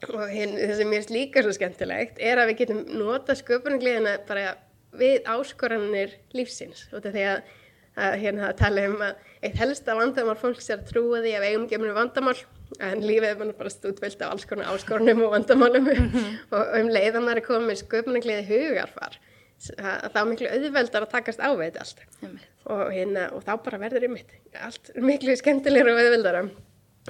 og 0.04 0.26
hérna, 0.28 0.60
það 0.60 0.78
sem 0.80 0.92
ég 0.92 1.04
er 1.04 1.14
líka 1.14 1.42
svo 1.42 1.54
skemmtilegt 1.56 2.18
er 2.20 2.38
að 2.40 2.50
við 2.50 2.58
getum 2.60 2.82
nota 3.00 3.36
sköpunargliðina 3.38 4.18
bara 4.28 4.56
við 4.96 5.26
áskoranir 5.32 6.12
lífsins. 6.36 6.86
Og 6.92 7.00
þetta 7.00 7.08
er 7.08 7.16
því 7.16 7.24
að, 7.30 7.54
að 7.96 8.18
hérna 8.22 8.50
að 8.50 8.58
tala 8.60 8.84
um 8.90 9.00
að 9.06 9.14
eitt 9.42 9.56
helsta 9.60 9.96
vandamál 9.96 10.36
fólks 10.40 10.70
er 10.70 10.80
að 10.80 10.90
trúa 10.90 11.22
því 11.24 11.32
að 11.38 11.46
eigum 11.48 11.68
geminu 11.70 11.94
vandamál 11.96 12.36
en 12.82 13.04
lífið 13.04 13.44
er 13.46 13.54
bara 13.56 13.72
stútvöld 13.72 14.22
af 14.22 14.34
alls 14.34 14.44
konar 14.48 14.72
áskorunum 14.74 15.22
og 15.26 15.32
vandamálum. 15.36 15.86
Mm 15.86 16.10
-hmm. 16.10 16.36
og 16.50 16.80
um 16.80 16.88
leiðan 16.88 17.28
þar 17.28 17.36
er 17.36 17.48
komið 17.48 17.82
sköpunargliði 17.82 18.46
hugarfar 18.50 19.18
það 19.56 20.18
er 20.20 20.28
miklu 20.28 20.48
auðveldar 20.52 21.06
að 21.06 21.12
takast 21.12 21.40
á 21.40 21.48
við 21.56 21.70
þetta 21.70 21.80
allt. 21.80 22.00
Og, 22.66 22.82
hérna, 22.92 23.28
og 23.32 23.44
þá 23.46 23.52
bara 23.64 23.78
verður 23.78 24.08
ymitt 24.10 24.34
allt 24.60 24.90
miklu 25.00 25.36
skemmtilegur 25.36 25.94
og 25.94 26.00
auðveldara. 26.02 26.42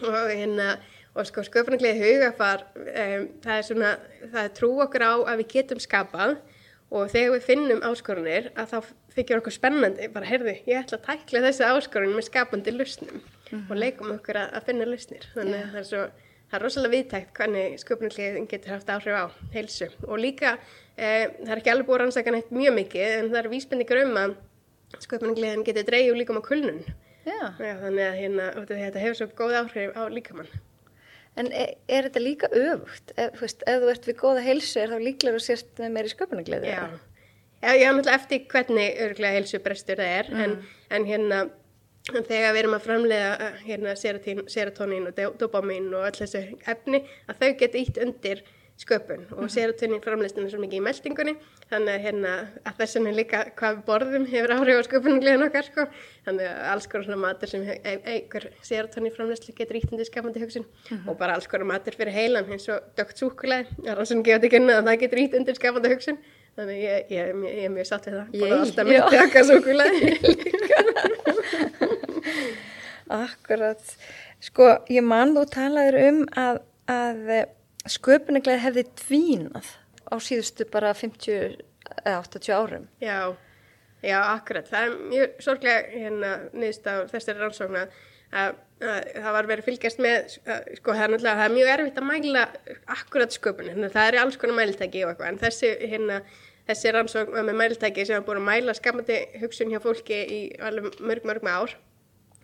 Og 0.05 0.31
hérna 0.31 0.77
og 1.17 1.25
sko 1.25 1.45
sköpunarglegi 1.47 2.03
hugafar 2.03 2.67
um, 2.77 3.25
það 3.41 3.55
er 3.55 3.65
svona, 3.65 3.95
það 4.27 4.43
er 4.43 4.53
trú 4.59 4.71
okkur 4.85 5.05
á 5.09 5.15
að 5.17 5.41
við 5.41 5.49
getum 5.55 5.81
skapað 5.81 6.37
og 6.95 7.09
þegar 7.11 7.33
við 7.35 7.47
finnum 7.47 7.83
áskorunir 7.87 8.51
að 8.55 8.73
þá 8.73 8.91
þykjum 9.17 9.41
okkur 9.41 9.55
spennandi, 9.55 10.09
bara 10.13 10.29
heyrðu, 10.29 10.55
ég 10.69 10.85
ætla 10.85 11.01
að 11.01 11.07
tækla 11.09 11.43
þessi 11.47 11.67
áskorun 11.67 12.15
með 12.15 12.29
skapandi 12.29 12.75
lusnum 12.75 13.19
mm 13.19 13.71
og 13.71 13.79
leikum 13.79 14.11
okkur 14.11 14.39
að, 14.41 14.55
að 14.59 14.65
finna 14.67 14.87
lusnir 14.89 15.27
þannig 15.35 15.55
yeah. 15.55 15.67
að 15.67 15.73
það 15.73 15.81
er 15.81 15.89
svo, 15.91 16.03
það 16.51 16.59
er 16.59 16.65
rosalega 16.65 16.95
viðtækt 16.95 17.33
hvernig 17.39 17.79
sköpunarglegi 17.83 18.45
getur 18.51 18.75
haft 18.75 18.91
áhrif 18.91 19.19
á 19.19 19.27
heilsu. 19.55 19.89
Og 20.07 20.21
líka 20.23 20.57
eh, 20.97 21.31
það 21.43 21.53
er 21.55 21.61
ekki 21.61 21.73
alveg 21.73 21.89
búið 21.89 22.01
rannsaka 22.03 22.35
neitt 22.35 22.51
mjög 22.55 22.77
mikið 22.81 23.17
en 23.17 23.31
það 23.33 23.41
er 23.41 23.51
vísbendingur 23.55 24.03
um 24.03 24.21
að 24.23 24.37
sköpunarglegin 25.07 25.67
getur 25.67 25.89
dreyju 25.91 26.15
líka 26.19 26.35
á 26.35 26.43
kulnun. 26.47 26.83
Yeah. 27.27 27.55
Já, 27.59 27.75
þannig 27.83 28.07
að 28.07 28.19
hérna, 28.21 28.51
þetta 28.71 29.03
hefur 29.03 29.21
svo 29.21 29.31
góð 29.39 29.59
áhrif 29.63 29.95
á 29.99 30.03
líkamann 30.11 30.51
En 31.37 31.51
er, 31.53 31.75
er 31.93 32.09
þetta 32.09 32.23
líka 32.23 32.49
öfugt? 32.49 33.13
Ef, 33.17 33.37
veist, 33.43 33.67
ef 33.69 33.83
þú 33.83 33.93
ert 33.93 34.09
við 34.09 34.19
góða 34.23 34.47
heilsu 34.47 34.81
er 34.81 34.95
þá 34.95 35.03
líklega 35.03 35.37
að 35.37 35.45
sérst 35.45 35.83
með 35.83 35.93
meiri 35.99 36.13
sköpunagleði? 36.13 36.73
Já, 36.73 36.87
ég 37.77 37.85
er 37.85 37.95
náttúrulega 37.97 38.17
eftir 38.17 38.43
hvernig 38.53 39.01
örglega 39.07 39.37
heilsu 39.37 39.61
brestur 39.65 40.01
það 40.01 40.15
er, 40.21 40.33
mm. 40.33 40.43
en, 40.45 40.59
en 40.97 41.09
hérna 41.11 41.41
þegar 42.15 42.53
við 42.55 42.61
erum 42.61 42.77
að 42.77 42.85
framlega 42.87 43.51
hérna, 43.65 43.95
serotonín 43.99 45.09
og 45.11 45.39
dopamin 45.41 45.89
og 45.91 46.07
öll 46.07 46.19
þessu 46.21 46.43
efni, 46.71 47.03
að 47.27 47.43
þau 47.43 47.49
geta 47.63 47.81
ítt 47.81 48.01
undir 48.05 48.43
sköpun 48.77 49.23
og 49.33 49.47
mhm. 49.47 49.51
serotonin 49.55 50.03
framleystin 50.05 50.45
er 50.45 50.51
svo 50.53 50.61
mikið 50.61 50.81
í 50.81 50.85
meldingunni 50.85 51.35
þannig 51.71 52.03
hérna, 52.05 52.33
að 52.69 52.75
þess 52.81 52.99
vegna 52.99 53.13
líka 53.17 53.39
hvað 53.57 53.79
við 53.79 53.85
borðum 53.89 54.27
hefur 54.29 54.53
áhrif 54.57 54.77
á 54.77 54.83
sköpunungliðin 54.89 55.47
okkar 55.47 55.67
sko. 55.71 55.87
þannig 56.27 56.47
að 56.51 56.59
alls 56.73 56.89
konar 56.93 57.07
svona 57.07 57.23
matur 57.23 57.53
sem 57.53 57.65
einhver 57.65 58.49
serotonin 58.67 59.15
framleysli 59.17 59.57
getur 59.57 59.81
ítt 59.81 59.93
undir 59.93 60.09
skapandi 60.09 60.43
hugsun 60.45 60.67
uh 60.67 60.69
mhm. 60.69 60.99
-huh. 60.99 61.11
og 61.11 61.19
bara 61.19 61.33
alls 61.35 61.49
konar 61.49 61.67
matur 61.73 61.97
fyrir 61.97 62.13
heilan 62.13 62.53
eins 62.53 62.69
og 62.69 62.79
dögt 62.97 63.17
súkulæði 63.17 63.67
það 63.81 64.93
er 64.93 65.01
getur 65.01 65.19
ítt 65.25 65.35
undir 65.41 65.57
skapandi 65.57 65.93
hugsun 65.95 66.19
þannig 66.57 66.77
ég, 66.77 67.11
ég, 67.11 67.27
ég, 67.27 67.57
ég 67.57 67.65
er 67.65 67.73
mjög 67.73 67.87
satt 67.87 68.07
við 68.07 68.15
það 68.17 68.27
bara 68.41 68.61
alltaf 68.61 68.87
með 68.87 69.03
tjaka 69.11 69.41
súkulæði 69.45 70.01
Akkurat 73.07 73.83
sko 74.43 74.65
ég 74.91 75.05
mann 75.07 75.35
þú 75.37 75.45
talaður 75.53 75.97
um 76.09 76.25
að, 76.37 76.59
að 76.91 77.47
sköpunaglega 77.93 78.63
hefði 78.65 78.87
dvínað 79.03 79.73
á 80.07 80.15
síðustu 80.23 80.67
bara 80.71 80.93
50 80.95 81.59
eða 82.03 82.21
80 82.23 82.53
árum. 82.55 82.87
Já, 83.03 83.35
já, 84.03 84.19
akkurat. 84.33 84.69
Það 84.71 84.87
er 84.87 84.99
mjög 85.13 85.41
sorglega 85.45 86.03
hérna 86.05 86.35
nýðist 86.53 86.87
á 86.87 86.95
þessari 87.11 87.43
rannsókna 87.43 87.87
að, 88.33 88.59
að 88.83 88.99
það 89.15 89.31
var 89.39 89.49
verið 89.51 89.69
fylgjast 89.71 90.03
með, 90.03 90.37
að, 90.47 90.69
sko 90.81 90.97
það 90.97 91.05
er 91.05 91.15
náttúrulega, 91.15 91.39
það 91.39 91.47
er 91.49 91.57
mjög 91.57 91.73
erfitt 91.75 92.01
að 92.03 92.09
mæla 92.11 92.45
akkurat 92.97 93.37
sköpunni, 93.39 93.91
það 93.95 94.11
er 94.11 94.21
alls 94.23 94.39
konar 94.41 94.61
mæltæki 94.61 95.05
og 95.05 95.13
eitthvað, 95.13 95.33
en 95.33 95.43
þessi 95.43 95.73
hérna, 95.83 96.21
þessi 96.71 96.95
rannsókn 96.97 97.37
með 97.49 97.61
mæltæki 97.63 98.07
sem 98.07 98.19
hafa 98.19 98.29
búin 98.29 98.43
að 98.43 98.49
mæla 98.51 98.77
skamandi 98.77 99.21
hugsun 99.43 99.73
hjá 99.73 99.83
fólki 99.85 100.23
í 100.23 100.41
alveg 100.59 100.99
mörg, 101.01 101.29
mörg 101.29 101.47
með 101.47 101.61
ár 101.61 101.77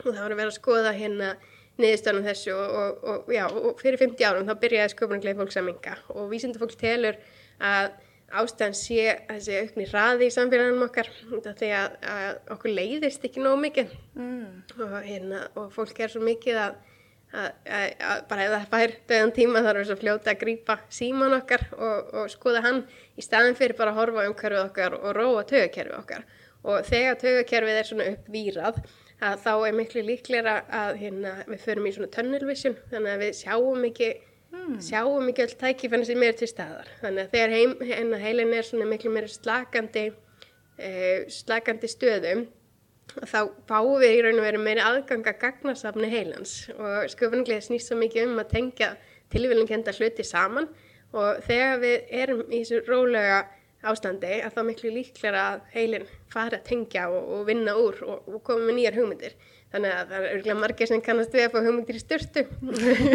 og 0.03 0.09
það 0.09 0.25
að 0.25 0.39
vera 0.39 0.51
að 0.51 0.59
skoða 0.59 0.95
hérna 0.97 1.35
niðurstöðunum 1.81 2.29
þessu 2.29 2.55
og, 2.55 2.79
og, 2.79 3.05
og, 3.09 3.33
já, 3.33 3.45
og 3.49 3.81
fyrir 3.81 4.01
50 4.03 4.29
árum 4.29 4.49
þá 4.49 4.55
byrjaði 4.61 4.95
sköpunargleif 4.95 5.39
fólks 5.41 5.61
að 5.61 5.69
minga 5.71 5.99
og 6.13 6.27
vísindafólk 6.33 6.75
telur 6.81 7.21
að 7.63 7.93
ástæðan 8.33 8.77
sé 8.77 9.03
þessi 9.29 9.59
aukni 9.61 9.89
hraði 9.91 10.29
í 10.29 10.33
samfélagunum 10.33 10.87
okkar 10.87 11.11
því 11.59 11.69
að, 11.77 11.99
að 12.13 12.55
okkur 12.55 12.75
leiðist 12.79 13.27
ekki 13.29 13.43
nóg 13.45 13.59
mikið. 13.61 13.93
Mm. 14.17 14.63
hérna, 15.05 15.45
og 15.61 15.69
fólk 15.75 16.01
er 16.01 16.13
svo 16.13 16.23
mikið 16.25 16.61
að, 16.63 16.79
að 17.33 18.23
bara 18.31 18.47
ef 18.47 18.55
það 18.55 18.69
fær 18.73 18.95
döðan 19.11 19.35
tíma 19.37 19.65
þarf 19.67 19.83
þess 19.83 19.95
að 19.95 20.03
fljóta 20.05 20.33
að 20.33 20.41
grýpa 20.45 20.79
síman 20.93 21.37
okkar 21.37 21.67
og 21.77 22.33
skoða 22.33 22.65
hann 22.65 22.83
í 23.17 23.25
staðin 23.25 23.59
fyrir 23.59 23.77
bara 23.79 23.93
að 23.93 24.01
horfa 24.01 24.27
um 24.31 24.39
hverju 24.39 24.65
okkar 24.65 24.99
og 25.01 25.13
róa 25.19 25.45
tögakerfi 25.49 25.97
okkar. 25.99 26.27
Og 26.63 26.85
þegar 26.87 27.19
taugakerfið 27.21 27.79
er 27.81 27.89
svona 27.89 28.11
uppvýrað 28.15 28.83
að 29.23 29.39
þá 29.45 29.53
er 29.55 29.77
miklu 29.79 30.03
líklega 30.07 30.59
að 30.83 30.97
hérna, 31.03 31.33
við 31.47 31.65
förum 31.65 31.89
í 31.89 31.95
svona 31.95 32.13
tunnel 32.15 32.45
vision 32.49 32.77
þannig 32.91 33.13
að 33.13 33.25
við 33.25 33.35
sjáum 33.39 33.89
ekki 33.89 34.13
sjáum 34.85 35.29
ekki 35.31 35.45
öll 35.47 35.55
tækifæna 35.61 36.07
sem 36.07 36.25
er 36.27 36.35
til 36.37 36.49
staðar. 36.51 36.89
Þannig 37.01 37.23
að 37.23 37.37
þegar 37.37 37.55
heim, 37.57 37.77
hérna, 37.89 38.19
heilin 38.21 38.57
er 38.57 38.67
svona 38.67 38.89
miklu 38.91 39.13
meira 39.15 39.31
slakandi 39.31 40.09
uh, 40.13 41.23
slakandi 41.33 41.91
stöðum 41.91 42.45
þá 43.13 43.41
fáum 43.69 43.99
við 44.01 44.15
í 44.17 44.21
raun 44.25 44.41
og 44.41 44.47
veru 44.47 44.61
meiri 44.63 44.85
aðgang 44.85 45.27
að 45.29 45.41
gagnasafni 45.43 46.11
heilans. 46.13 46.55
Og 46.77 47.11
sköpunarlega 47.13 47.65
snýst 47.65 47.91
svo 47.91 47.99
mikið 48.01 48.31
um 48.31 48.43
að 48.43 48.53
tengja 48.55 48.93
tilvílingkenda 49.33 49.95
hluti 49.97 50.25
saman. 50.27 50.69
Og 51.13 51.43
þegar 51.45 51.83
við 51.83 52.15
erum 52.23 52.47
í 52.49 52.63
þessu 52.63 52.85
rólega 52.89 53.43
ástandi 53.83 54.35
að 54.47 54.55
þá 54.57 54.61
miklu 54.69 54.93
líklega 54.95 55.47
að 55.55 55.65
heilin 55.75 56.05
fara 56.33 56.59
að 56.61 56.69
tengja 56.69 57.09
og, 57.11 57.25
og 57.37 57.49
vinna 57.49 57.75
úr 57.81 57.99
og, 58.07 58.29
og 58.31 58.43
koma 58.47 58.69
með 58.69 58.79
nýjar 58.79 58.99
hugmyndir 59.01 59.35
þannig 59.73 59.93
að 59.97 60.11
það 60.13 60.17
er 60.19 60.35
örgulega 60.37 60.61
margir 60.61 60.89
sem 60.91 61.03
kannast 61.05 61.35
við 61.35 61.47
að 61.47 61.55
fá 61.55 61.59
hugmyndir 61.65 61.99
í 61.99 62.03
styrtu 62.03 62.43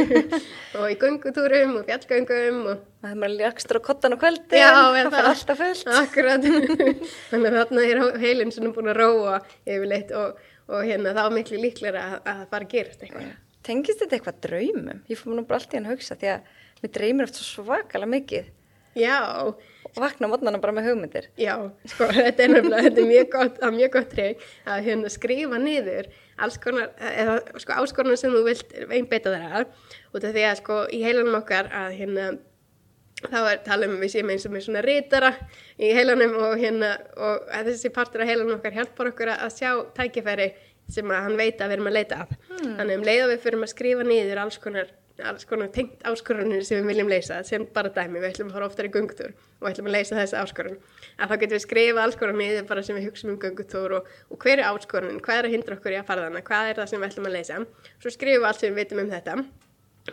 og 0.81 0.85
í 0.91 0.97
göngutúrum 1.01 1.75
og 1.79 1.87
fjallgöngum 1.87 2.61
og 2.73 2.85
Það 2.97 3.11
er 3.13 3.19
maður 3.21 3.35
ljagstur 3.43 3.77
á 3.77 3.81
kottan 3.85 4.15
á 4.15 4.19
kvöldi, 4.19 4.57
Já, 4.57 4.69
það 4.73 5.09
það. 5.13 5.27
alltaf 5.29 5.59
fullt. 5.61 5.89
Akkurat, 6.01 6.47
þannig 7.29 7.51
að 7.51 7.57
þarna 7.59 7.83
er 7.85 7.99
heilin 8.23 8.53
svona 8.55 8.71
búin 8.73 8.89
að 8.89 8.97
róa 9.03 9.35
yfirleitt 9.69 10.13
og, 10.17 10.41
og 10.73 10.81
hérna 10.89 11.13
þá 11.13 11.21
miklu 11.35 11.61
líklega 11.61 12.01
að, 12.01 12.15
að 12.23 12.41
það 12.41 12.49
fara 12.55 12.67
að 12.67 12.73
gerast 12.73 13.05
eitthvað. 13.05 13.29
Tengist 13.69 14.01
þetta 14.01 14.17
eitthvað 14.17 14.41
draumum? 14.47 15.03
Ég 15.13 15.21
fór 15.21 15.37
nú 15.37 15.45
bara 15.45 15.61
alltaf 15.61 15.77
að 15.77 15.91
hugsa 15.93 16.17
því 16.17 16.33
að 16.33 16.51
mér 16.81 16.93
dreymir 16.97 17.29
eftir 17.29 17.45
svo 17.45 17.67
svakalega 17.69 18.11
mikið 18.17 18.49
Já, 18.97 19.17
og 19.45 19.99
vakna 20.01 20.29
mótnana 20.31 20.61
bara 20.61 20.75
með 20.77 20.89
hugmyndir. 20.91 21.29
já, 21.39 21.53
sko, 21.93 22.09
þetta 22.17 22.43
er 22.43 22.53
nefnilega, 22.53 22.83
þetta 22.87 23.03
er 23.03 23.09
mjög 23.11 23.29
gott, 23.35 23.61
að 23.61 23.77
mjög 23.77 23.93
gott 23.97 24.11
treyk 24.13 24.43
að 24.65 24.83
hérna 24.89 25.13
skrifa 25.13 25.61
niður 25.61 26.11
alls 26.37 26.59
konar, 26.61 26.91
eða 27.01 27.39
sko 27.63 27.79
áskonar 27.81 28.19
sem 28.19 28.35
þú 28.35 28.43
vilt 28.45 28.75
einbeita 28.89 29.33
að, 29.37 29.71
út 30.13 30.27
af 30.27 30.35
því 30.35 30.45
að 30.49 30.59
sko 30.61 30.83
í 30.93 31.01
heilanum 31.05 31.39
okkar 31.39 31.71
að 31.73 31.97
hérna 32.01 32.29
þá 33.17 33.39
er 33.49 33.61
talað 33.65 33.89
um 33.89 34.01
við 34.03 34.11
séum 34.13 34.29
eins 34.29 34.45
og 34.45 34.53
með 34.53 34.65
svona 34.67 34.81
rítara 34.85 35.31
í 35.81 35.89
heilanum 35.97 36.35
og 36.37 36.57
hérna 36.61 36.91
og 37.17 37.47
þessi 37.65 37.89
partur 37.93 38.21
af 38.21 38.29
heilanum 38.29 38.59
okkar 38.59 38.75
hjálpar 38.77 39.09
okkur 39.09 39.31
að 39.33 39.55
sjá 39.55 39.71
tækifæri 39.97 40.51
sem 40.93 41.09
að 41.11 41.23
hann 41.25 41.39
veit 41.39 41.57
að 41.59 41.71
við 41.71 41.75
erum 41.77 41.89
að 41.89 41.97
leita 41.97 42.19
að. 42.23 42.35
Þannig 42.61 42.99
um 42.99 43.05
leið 43.07 43.23
og 43.25 43.31
við 43.33 43.41
fyrir 43.43 43.63
að 43.65 43.71
skrifa 43.73 44.05
niður 44.07 44.41
alls 44.43 44.59
konar, 44.63 44.91
alls 45.25 45.45
konar 45.49 45.69
tengt 45.73 46.03
áskorunir 46.05 46.63
sem 46.65 46.81
við 46.81 46.91
viljum 46.91 47.11
leysa, 47.11 47.41
sem 47.47 47.65
bara 47.73 47.89
dæmi, 47.93 48.21
við 48.21 48.31
ætlum 48.31 48.51
að 48.51 48.57
fara 48.57 48.69
oftar 48.69 48.89
í 48.89 48.91
göngutúr 48.93 49.33
og 49.33 49.69
ætlum 49.71 49.89
að 49.89 49.95
leysa 49.97 50.17
þessi 50.19 50.39
áskorun. 50.41 50.79
Að 51.17 51.31
þá 51.31 51.35
getum 51.43 51.57
við 51.57 51.63
skrifa 51.65 52.03
alls 52.03 52.17
konar 52.19 52.37
niður 52.37 52.67
bara 52.69 52.83
sem 52.85 52.97
við 52.97 53.07
hugsaum 53.09 53.33
um 53.33 53.39
göngutúr 53.41 53.99
og, 53.99 54.11
og 54.29 54.41
hver 54.43 54.61
er 54.61 54.67
áskorunin, 54.69 55.21
hvað 55.25 55.41
er 55.41 55.49
að 55.49 55.55
hindra 55.57 55.77
okkur 55.79 55.95
í 55.95 56.01
að 56.01 56.09
fara 56.11 56.27
þannig, 56.27 56.49
hvað 56.49 56.73
er 56.73 56.81
það 56.81 56.91
sem 56.91 57.01
við 57.01 57.09
ætlum 57.09 57.31
að 57.31 57.39
leysa. 57.39 57.63
Svo 57.97 58.13
skrifum 58.13 58.43
við 58.43 58.51
allt 58.51 58.61
sem 58.61 58.75
við 58.75 58.83
vitum 58.83 59.03
um 59.05 59.15
þetta 59.15 59.39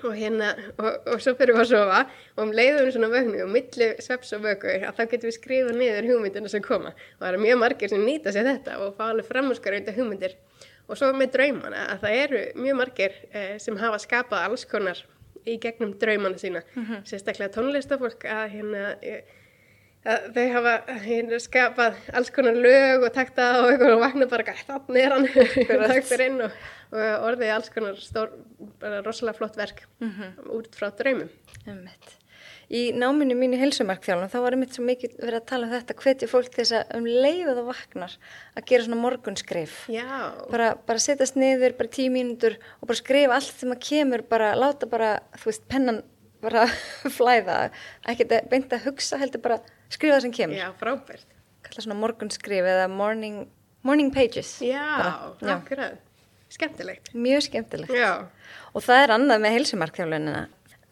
og 0.03 0.15
hérna, 0.17 0.55
og, 0.79 0.91
og 1.07 1.21
svo 1.23 1.35
fyrir 1.39 1.55
við 1.55 1.65
að 1.65 1.69
sofa 1.71 2.01
og 2.35 2.41
um 2.45 2.53
leiðum 2.57 2.91
svona 2.95 3.11
vögnu 3.13 3.45
og 3.45 3.53
milli 3.55 3.91
sveps 4.03 4.33
og 4.35 4.43
vöku 4.43 4.73
að 4.75 4.97
þá 4.97 5.03
getum 5.13 5.29
við 5.29 5.37
skrifa 5.37 5.75
niður 5.77 6.09
hugmyndina 6.11 6.51
sem 6.51 6.65
koma 6.65 6.91
og 6.95 7.21
það 7.21 7.29
eru 7.31 7.43
mjög 7.45 7.61
margir 7.63 7.93
sem 7.93 8.03
nýta 8.03 8.35
sér 8.35 8.49
þetta 8.49 8.79
og 8.83 8.97
fá 8.99 9.05
alveg 9.11 9.29
framúskar 9.29 9.77
auðvitað 9.77 10.01
hugmyndir 10.01 10.35
og 10.89 10.99
svo 11.01 11.13
með 11.17 11.33
draumana 11.39 11.87
að 11.95 12.03
það 12.05 12.19
eru 12.25 12.43
mjög 12.65 12.77
margir 12.83 13.15
eh, 13.33 13.55
sem 13.63 13.77
hafa 13.81 13.99
skapað 14.03 14.49
alls 14.49 14.65
konar 14.69 15.01
í 15.45 15.59
gegnum 15.61 15.95
draumana 16.01 16.39
sína. 16.41 16.63
Sérstaklega 17.05 17.53
tónlistafólk 17.57 18.25
að 18.29 18.45
hérna 18.55 18.85
eh, 19.05 19.23
að 20.05 20.27
þau 20.37 20.47
hafa 20.53 20.73
hérna, 21.07 21.39
skapað 21.41 21.95
alls 22.13 22.31
konar 22.33 22.57
lög 22.61 23.07
og 23.09 23.13
takta 23.17 23.47
og 23.63 23.71
eitthvað 23.71 23.95
og 23.95 24.03
vakna 24.05 24.27
bara 24.29 24.45
"Gæ, 24.45 24.55
þannig 24.69 25.05
er 25.05 25.15
hann 25.15 25.29
og 26.45 26.59
og, 26.95 27.15
orðið 27.29 27.55
alls 27.55 27.71
konar 27.73 27.97
stór, 27.97 28.35
rosalega 29.05 29.39
flott 29.39 29.57
verk 29.57 29.81
út 30.53 30.69
frá 30.77 30.91
draumum. 30.97 31.31
Einmitt. 31.67 32.19
Í 32.73 32.83
náminu 32.97 33.37
mínu 33.37 33.59
heilsumarkþjálfum 33.61 34.31
þá 34.33 34.39
var 34.41 34.57
einmitt 34.57 34.77
svo 34.77 34.85
mikið 34.87 35.19
verið 35.21 35.37
að 35.41 35.47
tala 35.51 35.67
um 35.69 35.73
þetta 35.75 35.97
hvetja 36.01 36.29
fólk 36.31 36.55
þess 36.55 36.73
að 36.79 36.95
um 36.97 37.09
leið 37.09 37.51
og 37.51 37.59
það 37.59 37.69
vaknar 37.69 38.15
að 38.57 38.67
gera 38.71 38.87
svona 38.87 39.01
morgunskrif 39.03 39.75
Já, 39.93 40.07
bara, 40.49 40.71
bara 40.89 41.03
setjast 41.05 41.37
niður, 41.37 41.77
bara 41.77 41.93
tíu 41.93 42.15
mínútur 42.15 42.57
og 42.81 42.89
bara 42.89 43.01
skrifa 43.03 43.37
allt 43.37 43.61
sem 43.61 43.75
að 43.75 43.83
kemur 43.85 44.25
bara 44.31 44.55
láta 44.57 44.89
bara, 44.89 45.19
þú 45.43 45.51
veist, 45.51 45.67
pennan 45.69 46.01
bara 46.45 46.65
flæða, 47.19 47.59
ekki 48.11 48.29
beint 48.51 48.73
að 48.73 48.89
hugsa 48.89 49.21
heldur 49.21 49.45
bara 49.45 49.61
skrifa 49.93 50.17
það 50.17 50.25
sem 50.27 50.35
kemur. 50.41 50.59
Já, 50.59 50.67
frábært. 50.81 51.29
Kalla 51.65 51.85
svona 51.85 52.01
morgunskrif 52.01 52.67
eða 52.69 52.89
morning, 52.93 53.45
morning 53.87 54.11
pages. 54.13 54.59
Já, 54.65 54.85
akkurat. 55.41 56.01
Skemmtilegt. 56.53 57.09
Mjög 57.17 57.47
skemmtilegt. 57.49 57.95
Já, 57.97 58.27
og 58.77 58.85
það 58.85 59.01
er 59.07 59.13
annað 59.17 59.41
með 59.43 59.57
heilsumarkþjálfunina 59.57 60.43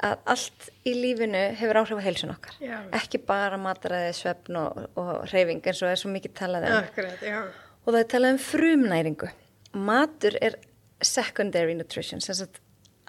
að 0.03 0.17
allt 0.35 0.69
í 0.89 0.93
lífinu 0.99 1.43
hefur 1.61 1.79
áhrif 1.83 2.01
á 2.03 2.07
heilsun 2.07 2.33
okkar. 2.35 2.57
Já. 2.61 2.79
ekki 2.99 3.21
bara 3.27 3.59
mataræði, 3.61 4.13
svefn 4.19 4.57
og, 4.59 4.81
og 4.99 5.13
reyfing 5.33 5.63
eins 5.67 5.83
og 5.83 5.93
er 5.93 6.01
svo 6.01 6.11
mikið 6.11 6.35
talað 6.41 6.67
um. 6.69 6.77
Akkurat, 6.81 7.23
já. 7.23 7.43
Og 7.87 7.93
það 7.95 8.01
er 8.05 8.09
talað 8.15 8.35
um 8.37 8.41
frumnæringu. 8.49 9.31
Matur 9.75 10.37
er 10.43 10.57
secondary 11.03 11.75
nutrition 11.75 12.21
sagt 12.21 12.61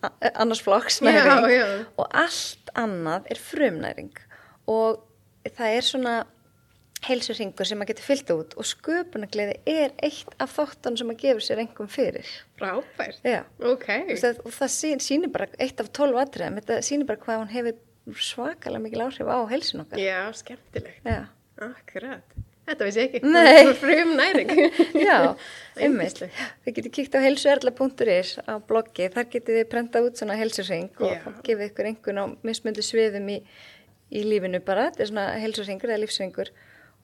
a- 0.04 0.12
annars 0.42 0.62
flokks 0.66 1.02
Já, 1.02 1.12
næring. 1.12 1.50
já. 1.58 1.86
og 1.98 2.08
allt 2.14 2.70
annað 2.76 3.28
er 3.32 3.42
frumnæring. 3.42 4.14
Og 4.68 5.02
það 5.50 5.78
er 5.78 5.82
svona 5.90 6.16
heilsurringur 7.08 7.68
sem 7.68 7.78
maður 7.80 7.92
getur 7.94 8.08
fyllt 8.10 8.32
út 8.36 8.54
og 8.60 8.68
sköpunagleði 8.70 9.56
er 9.70 9.92
eitt 10.04 10.36
af 10.44 10.54
þóttan 10.58 10.98
sem 11.00 11.08
maður 11.10 11.22
gefur 11.26 11.46
sér 11.48 11.62
engum 11.66 11.90
fyrir. 11.92 12.30
Frábært. 12.60 13.20
Já. 13.28 13.42
Ok, 13.60 13.88
Þú 13.88 14.14
veist, 14.14 14.30
að- 14.30 14.42
og 14.46 14.56
það 14.60 15.02
sýnir 15.08 15.32
bara 15.32 15.48
eitt 15.60 15.80
af 15.84 15.92
tólf 15.94 16.16
atriðum, 16.24 16.60
þetta 16.62 16.80
sýnir 16.88 17.06
bara 17.10 17.20
hvað 17.26 17.44
hún 17.44 17.54
hefur 17.56 17.76
svakalega 18.20 18.82
mikil 18.84 19.02
áhrif 19.06 19.28
á 19.32 19.38
heilsun 19.52 19.84
okkar. 19.86 20.00
Já, 20.00 20.32
skemmtilegt. 20.34 21.04
Já, 21.06 21.26
Akkurat. 21.64 22.24
Þetta 22.64 22.86
vissi 22.88 23.02
ég 23.04 23.16
ekki. 23.20 23.76
Frum 23.76 24.14
næring 24.16 24.52
Já, 25.08 25.36
einmitt. 25.84 26.22
Þið 26.64 26.76
getið 26.78 26.92
kíkt 26.96 27.16
á 27.16 27.20
heilsuerla.is 27.20 28.38
á 28.48 28.56
bloggi, 28.64 29.10
þar 29.12 29.28
getið 29.34 29.58
þið 29.60 29.68
prentað 29.74 30.08
út 30.08 30.16
svona 30.22 30.38
heilsuring 30.40 30.88
og 31.04 31.28
gefið 31.44 31.66
ykkur 31.70 31.90
einhvern 31.92 32.22
á 32.24 32.26
mismöndu 32.48 32.80
sviðum 32.88 33.28
í, 33.36 33.42
í 34.16 34.24
lífinu 34.24 34.62
bara, 34.64 34.88
þetta 34.92 35.04
er 35.04 35.12
svona 35.12 35.26
heilsuringur 35.44 35.92
eða 35.92 36.02
lífsringur 36.06 36.54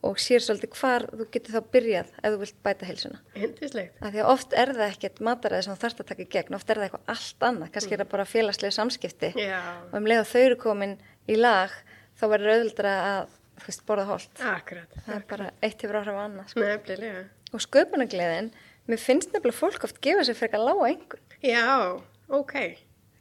og 0.05 0.19
sér 0.21 0.39
svolítið 0.45 0.75
hvar 0.79 1.03
þú 1.11 1.25
getur 1.33 1.55
þá 1.57 1.61
byrjað 1.73 2.11
ef 2.23 2.29
þú 2.33 2.37
vilt 2.43 2.59
bæta 2.63 2.87
heilsuna. 2.87 3.17
Hindislegt 3.35 3.97
Af 3.99 4.13
því 4.13 4.21
að 4.23 4.29
oft 4.31 4.53
er 4.55 4.71
það 4.77 4.93
ekkert 4.93 5.19
mataræði 5.27 5.65
sem 5.65 5.75
þú 5.75 5.81
þarft 5.83 5.99
að 6.03 6.07
taka 6.13 6.23
í 6.23 6.29
gegn, 6.35 6.55
oft 6.55 6.69
er 6.71 6.79
það 6.79 6.87
eitthvað 6.87 7.11
allt 7.15 7.45
annað, 7.49 7.71
kannski 7.75 7.95
er 7.97 8.01
það 8.03 8.11
bara 8.13 8.27
félagslega 8.31 8.75
samskipti 8.77 9.31
Já, 9.35 9.59
og 9.89 9.97
um 9.99 10.07
leið 10.07 10.21
og 10.23 10.29
þau 10.31 10.39
eru 10.45 10.59
komin 10.63 10.95
í 11.27 11.35
lag 11.39 11.75
þá 12.19 12.25
verður 12.31 12.53
auðvildra 12.55 12.93
að 13.09 13.35
veist, 13.65 13.83
borða 13.89 14.07
holt. 14.13 14.31
akkurat 14.39 14.99
Það 15.05 15.15
er 15.17 15.25
bara 15.33 15.49
eitt 15.67 15.83
hefur 15.83 15.99
áhrif 15.99 16.15
á 16.15 16.23
annað. 16.23 16.47
sko. 16.53 16.63
Nefnilega 16.63 17.25
Og 17.49 17.63
sköpunagleðin, 17.65 18.51
mér 18.87 19.01
finnst 19.01 19.33
nefnilega 19.33 19.57
fólk 19.59 19.83
oft 19.87 19.99
gefa 20.05 20.23
sér 20.27 20.37
frekar 20.37 20.61
lága 20.63 20.85
einhvern. 20.93 21.25
Já, 21.43 21.65
ok 22.29 22.55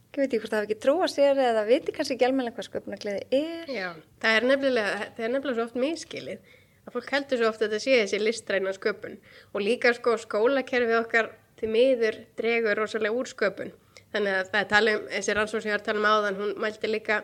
Ég 0.09 0.23
veit 0.23 0.31
ekki 0.33 0.39
hvort 0.41 0.51
það 0.53 0.59
hafi 0.63 0.67
ekki 0.73 0.83
trúa 0.83 1.07
sér 1.11 1.37
eða 1.39 1.61
viti 1.67 1.93
kannski 1.93 2.15
ekki 2.17 2.25
almennilega 2.25 2.55
hvað 2.57 2.65
sköpunagleði 2.67 3.21
er. 3.37 3.67
Já, 3.69 3.89
það 4.23 4.37
er 4.39 4.47
nefnilega, 4.49 4.95
það 5.15 5.25
er 5.27 5.33
nefnilega 5.35 5.57
svo 5.59 5.65
oft 5.69 5.77
miskilið 5.79 6.55
að 6.89 6.97
fólk 6.97 7.13
heldur 7.13 7.39
svo 7.39 7.51
oft 7.51 7.61
að 7.61 7.75
þetta 7.75 7.83
sé 7.83 7.97
þessi 8.01 8.19
listræna 8.23 8.73
sköpun. 8.75 9.17
Og 9.53 9.63
líka 9.63 9.93
sko 9.97 10.15
skólakerfið 10.19 10.97
okkar 11.03 11.31
til 11.59 11.69
miður 11.71 12.17
dregur 12.39 12.79
rosalega 12.81 13.15
úr 13.15 13.29
sköpun. 13.29 13.73
Þannig 14.13 14.37
að 14.39 14.47
það 14.51 14.61
er 14.61 14.69
tala 14.71 14.95
um, 14.97 15.03
þessi 15.13 15.35
rannsók 15.37 15.63
sem 15.63 15.69
ég 15.69 15.75
var 15.75 15.83
að 15.83 15.89
tala 15.89 16.01
um 16.01 16.07
áðan, 16.09 16.39
hún 16.39 16.55
mælti 16.63 16.89
líka 16.89 17.19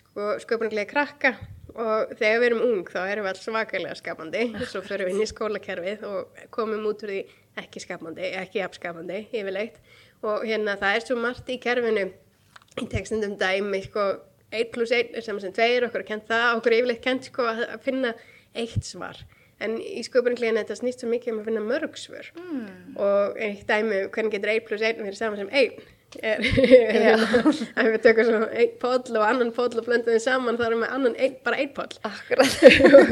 sko, 0.00 0.32
sköpunarlega 0.42 0.90
krakka. 0.90 1.34
Og 1.74 2.12
þegar 2.18 2.40
við 2.40 2.48
erum 2.48 2.64
ung 2.68 2.90
þá 2.90 3.00
erum 3.02 3.26
við 3.26 3.32
alls 3.32 3.46
svakalega 3.46 3.96
skapandi, 3.98 4.44
svo 4.72 4.82
förum 4.86 5.08
við 5.08 5.14
inn 5.14 5.24
í 5.24 5.30
skólakerfið 5.30 6.04
og 6.10 6.44
komum 6.54 6.84
út 6.90 7.06
úr 7.06 7.14
því 7.14 7.22
ekki 7.62 7.82
skapandi, 7.82 8.28
ekki 8.40 8.62
jafnskapandi 8.62 9.24
yfirleitt. 9.30 9.80
Og 10.24 10.46
hérna 10.48 10.78
það 10.80 10.98
er 10.98 11.06
svo 11.06 11.18
margt 11.20 11.50
í 11.52 11.60
kerfinu. 11.62 12.08
Í 12.82 12.86
tekstundum 12.90 13.36
dæmi 13.38 13.84
sko 13.84 14.08
1 14.54 14.70
pluss 14.74 14.90
1 14.94 15.14
er 15.18 15.22
saman 15.22 15.42
sem 15.42 15.54
2 15.54 15.86
okkur 15.86 16.02
er 16.02 16.08
kent 16.08 16.26
það, 16.30 16.46
okkur 16.58 16.72
er 16.72 16.80
yfirleitt 16.80 17.04
kent 17.04 17.28
sko 17.30 17.46
að 17.50 17.62
finna 17.84 18.14
eitt 18.54 18.86
svar. 18.86 19.18
En 19.62 19.76
í 19.78 20.02
sköpunarkliðin 20.04 20.58
þetta 20.60 20.76
snýst 20.78 21.02
svo 21.02 21.08
mikið 21.10 21.32
um 21.32 21.42
að 21.42 21.50
finna 21.50 21.64
mörg 21.64 21.98
svör. 21.98 22.30
Mm. 22.38 22.96
og 23.00 23.36
eitt 23.38 23.66
dæmi 23.68 24.04
um 24.04 24.14
hvernig 24.14 24.34
getur 24.34 24.54
1 24.54 24.66
pluss 24.68 24.82
1 24.82 25.02
verið 25.02 25.20
saman 25.20 25.44
sem 25.44 25.52
1 25.52 25.84
er, 26.22 26.42
að 27.78 27.90
við 27.94 28.00
tökum 28.04 28.28
svo 28.28 28.40
einn 28.52 28.78
poll 28.82 29.18
og 29.18 29.26
annan 29.26 29.52
poll 29.56 29.72
og 29.72 29.86
blöndum 29.86 30.14
þeim 30.14 30.22
saman 30.22 30.58
þá 30.58 30.64
erum 30.68 30.84
við 30.84 30.94
annan 30.96 31.18
ein, 31.18 31.36
bara 31.46 31.60
einn 31.62 31.74
poll. 31.76 31.92
Akkurat. 32.06 32.56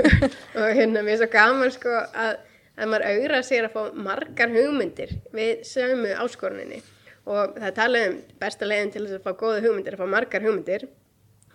og 0.58 0.66
hérna 0.78 1.04
mér 1.04 1.16
er 1.16 1.22
svo 1.22 1.30
gaman 1.32 1.74
sko 1.74 1.92
að, 1.98 2.40
að 2.76 2.92
maður 2.92 3.06
augra 3.10 3.42
sér 3.46 3.68
að 3.68 3.76
fá 3.76 4.00
margar 4.08 4.54
hugmyndir 4.54 5.14
við 5.34 5.62
sömu 5.68 6.16
áskoruninni. 6.24 6.82
Og 7.30 7.54
það 7.54 7.76
talað 7.78 8.08
um 8.08 8.18
besta 8.42 8.66
leiðin 8.66 8.94
til 8.94 9.04
þess 9.06 9.20
að 9.20 9.26
fá 9.26 9.38
góða 9.38 9.62
hugmyndir 9.66 9.96
að 9.96 10.02
fá 10.02 10.14
margar 10.16 10.46
hugmyndir 10.46 10.88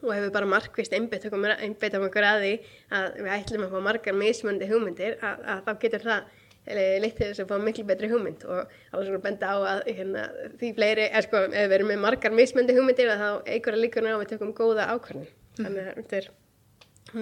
og 0.04 0.12
hefur 0.14 0.34
bara 0.36 0.50
markvist 0.50 0.94
einbeitt 0.94 1.26
okkur, 1.30 1.54
einbeitt 1.58 1.96
okkur 1.98 2.28
að 2.28 2.44
því 2.44 2.52
að 2.98 3.08
við 3.22 3.32
ætlum 3.38 3.66
að 3.68 3.74
fá 3.74 3.86
margar 3.90 4.18
mismöndi 4.18 4.70
hugmyndir 4.70 5.18
að, 5.22 5.48
að 5.54 5.64
þá 5.66 5.72
getur 5.86 6.06
það 6.06 6.36
leitt 6.68 7.16
til 7.16 7.30
þess 7.30 7.44
að 7.44 7.52
fá 7.52 7.64
miklu 7.64 7.86
betri 7.88 8.10
hugmynd 8.12 8.44
og 8.48 8.74
alveg 8.92 9.08
svona 9.08 9.24
benda 9.24 9.52
á 9.52 9.58
að 9.72 9.84
hérna, 9.88 10.26
því 10.60 10.72
fleiri, 10.76 11.06
er 11.08 11.28
sko, 11.28 11.44
ef 11.48 11.70
við 11.70 11.76
erum 11.80 11.92
með 11.94 12.02
margar 12.04 12.36
mismöndi 12.36 12.76
hugmyndir 12.76 13.12
að 13.14 13.24
þá 13.24 13.30
einhverja 13.54 13.84
líkur 13.84 14.08
á 14.08 14.12
að 14.14 14.24
við 14.24 14.32
tökum 14.34 14.56
góða 14.58 14.90
ákvörðin. 14.94 15.30
Þannig 15.62 15.86
að 15.86 16.02
þetta 16.02 16.20
er 16.20 16.32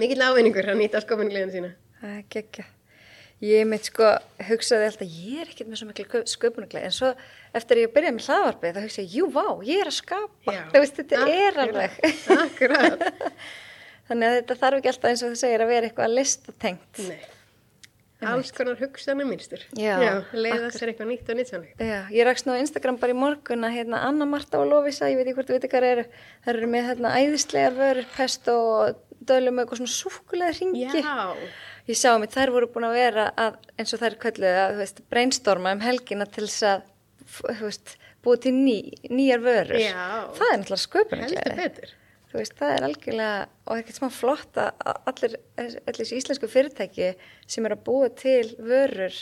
mikill 0.01 0.23
ávinningur 0.25 0.71
að 0.71 0.81
nýta 0.81 1.03
skofingliðinu 1.05 1.55
sína. 1.59 1.75
Það 2.01 2.17
er 2.17 2.25
geggja. 2.33 2.65
Ég 3.45 3.67
mitt 3.69 3.89
sko 3.89 4.07
hugsaði 4.47 4.87
alltaf, 4.89 5.15
ég 5.25 5.43
er 5.43 5.51
ekkert 5.51 5.69
með 5.69 5.81
svo 5.81 5.89
miklu 5.89 6.21
sköpunuglega, 6.31 6.87
en 6.87 6.95
svo 6.95 7.11
eftir 7.57 7.83
ég 7.83 7.93
byrjaði 7.93 8.15
með 8.17 8.29
hlaðvarpið 8.29 8.77
þá 8.77 8.81
hugsaði 8.85 9.05
ég, 9.05 9.15
jú, 9.19 9.29
vá, 9.35 9.45
ég 9.67 9.83
er 9.83 9.91
að 9.91 9.97
skapa. 9.99 10.57
Veist, 10.73 10.99
þetta 11.01 11.21
Akkurat. 11.21 11.45
er 11.45 11.61
alveg. 11.65 11.97
Þannig 14.09 14.27
að 14.27 14.35
þetta 14.39 14.59
þarf 14.61 14.79
ekki 14.79 14.91
alltaf 14.91 15.09
eins 15.11 15.23
og 15.25 15.33
þú 15.33 15.39
segir 15.41 15.63
að 15.65 15.73
vera 15.73 15.89
eitthvað 15.89 16.13
listatengt. 16.13 17.01
Alls 18.25 18.51
konar 18.55 18.79
hugsanum 18.79 19.27
minnstur. 19.29 19.61
Já, 19.77 19.97
leiða 20.33 20.69
sér 20.73 20.91
eitthvað 20.93 21.09
nýtt 21.11 21.29
og 21.29 21.37
nýtt 21.37 21.53
ég 22.15 22.25
rakst 22.25 22.47
nú 22.47 22.55
á 22.55 22.61
Instagram 22.61 22.97
bara 23.01 23.13
í 23.13 23.17
morgun 23.17 23.67
að 23.67 23.75
hérna 23.75 24.01
Anna 24.07 24.27
Marta 24.29 24.61
og 24.61 24.69
Lovisa, 24.71 25.09
ég 25.11 25.19
veit 25.19 25.27
ekki 25.27 25.35
hvort 25.39 25.51
þú 25.51 25.57
veit 25.57 25.67
hvað 25.73 25.87
eru, 25.89 26.05
það 26.45 26.53
eru 26.53 26.69
með 26.71 26.87
hérna 26.89 27.13
æðislegar 27.19 27.77
vörur, 27.77 28.07
pest 28.15 28.49
og 28.53 29.03
dölum 29.25 29.61
eitthvað 29.61 29.81
svona 29.81 29.95
súkulega 29.97 30.55
ringi. 30.57 30.87
Já. 31.03 31.35
Ég 31.85 31.99
sá 31.99 32.15
mitt, 32.17 32.33
þær 32.33 32.53
voru 32.55 32.69
búin 32.73 32.87
að 32.87 32.97
vera 32.97 33.27
að, 33.37 33.59
eins 33.77 33.93
og 33.93 34.01
þær 34.01 34.17
kölluðu 34.23 34.61
að, 34.63 34.79
veist, 34.81 35.03
brainstorma 35.11 35.75
um 35.75 35.83
helgina 35.85 36.25
til 36.25 36.47
þess 36.47 36.65
að, 36.71 36.87
veist, 37.61 37.93
búið 38.25 38.41
til 38.47 38.55
ný, 38.57 38.79
nýjar 39.11 39.45
vörur. 39.45 39.77
Já. 39.77 40.01
Það 40.33 40.49
er 40.49 40.59
náttúrulega 40.61 40.83
sköpunargleði. 40.87 41.55
betur. 41.59 41.93
Þú 42.31 42.41
veist, 42.41 42.57
það 42.59 42.73
er 42.73 42.85
algjörlega, 42.89 43.47
og 43.69 43.79
ekkert 43.79 43.99
smá 43.99 44.09
flott 44.11 44.57
að 44.59 44.71
að 44.81 45.09
allir, 45.11 45.35
allir 45.61 46.13
íslensku 46.17 46.49
fyrirtæki 46.51 47.11
sem 47.47 47.67
er 47.69 47.75
að 47.77 47.85
búa 47.85 48.09
til 48.17 48.49
vörur 48.57 49.19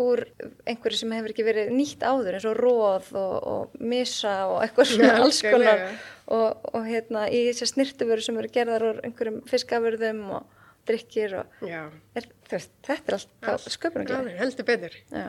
úr 0.00 0.22
einhverju 0.68 1.00
sem 1.00 1.12
hefur 1.16 1.32
ekki 1.32 1.44
verið 1.46 1.72
nýtt 1.74 2.04
áður 2.04 2.36
eins 2.36 2.46
og 2.48 2.58
róð 2.60 3.10
og, 3.16 3.34
og 3.52 3.76
misa 3.80 4.34
og 4.50 4.60
eitthvað 4.64 4.90
svona 4.92 5.12
Já, 5.12 5.20
alls 5.24 5.40
konar 5.44 5.84
og, 6.26 6.66
og 6.72 6.88
hérna 6.88 7.26
í 7.32 7.42
þessi 7.48 7.70
snirtuvöru 7.72 8.24
sem 8.24 8.40
eru 8.40 8.52
gerðar 8.52 8.86
úr 8.90 9.00
einhverjum 9.06 9.40
fiskafurðum 9.48 10.22
og 10.36 10.65
drikkir 10.88 11.38
og 11.40 11.66
er, 11.66 12.30
veist, 12.50 12.72
þetta 12.86 13.12
er 13.14 13.18
allt 13.18 13.68
sköpunargleði. 13.74 14.20
Alveg, 14.22 14.38
heldur 14.42 14.68
betur. 14.70 14.96
Já, 15.10 15.26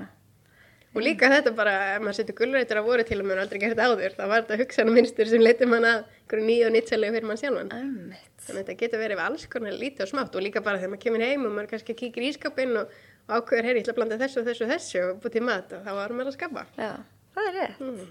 Og 0.97 1.03
líka 1.03 1.27
þetta 1.29 1.51
bara, 1.53 1.73
ef 1.93 2.01
maður 2.01 2.15
setur 2.17 2.35
gulrætur 2.39 2.79
að 2.79 2.87
voru 2.87 3.03
til 3.05 3.17
að 3.19 3.25
maður 3.27 3.41
aldrei 3.43 3.59
gert 3.61 3.81
áður, 3.83 4.13
það 4.17 4.29
var 4.31 4.45
þetta 4.45 4.57
hugsaðna 4.63 4.93
minnstur 4.95 5.29
sem 5.29 5.43
leytir 5.43 5.69
mann 5.69 5.85
að 5.85 5.97
einhverju 5.99 6.45
nýju 6.47 6.63
og 6.65 6.71
nýttsælegu 6.73 7.13
fyrir 7.17 7.27
mann 7.27 7.41
sjálfan. 7.41 7.69
Þannig 7.75 8.47
að 8.47 8.55
þetta 8.61 8.75
getur 8.79 9.03
verið 9.03 9.21
alls 9.21 9.43
konar 9.51 9.75
lítið 9.77 10.05
og 10.07 10.09
smátt 10.13 10.37
og 10.39 10.45
líka 10.47 10.63
bara 10.65 10.79
þegar 10.79 10.93
maður 10.95 11.03
kemur 11.03 11.25
heim 11.27 11.45
og 11.45 11.53
maður 11.53 11.69
kannski 11.75 11.97
kíkir 11.99 12.25
í 12.25 12.31
ískapinn 12.31 12.73
og, 12.81 12.95
og 13.27 13.35
ákveður, 13.37 13.67
heyri, 13.69 13.77
ég 13.77 13.85
ætla 13.85 13.93
að 13.93 13.99
blanda 13.99 14.19
þessu 14.23 14.41
og 14.41 14.49
þessu 14.49 14.65
og 14.65 14.73
þessu 14.73 15.03
og 15.03 15.21
búið 15.21 15.35
til 15.37 15.45
mat 15.51 15.77
og 15.77 15.85
þá 15.85 15.91
var 15.99 16.15
maður 16.17 16.31
að 16.31 16.37
skapa. 16.39 16.65
Já, 16.79 16.91
það 17.37 17.49
er 17.51 17.59
rétt. 17.59 17.77
Mm. 17.83 18.05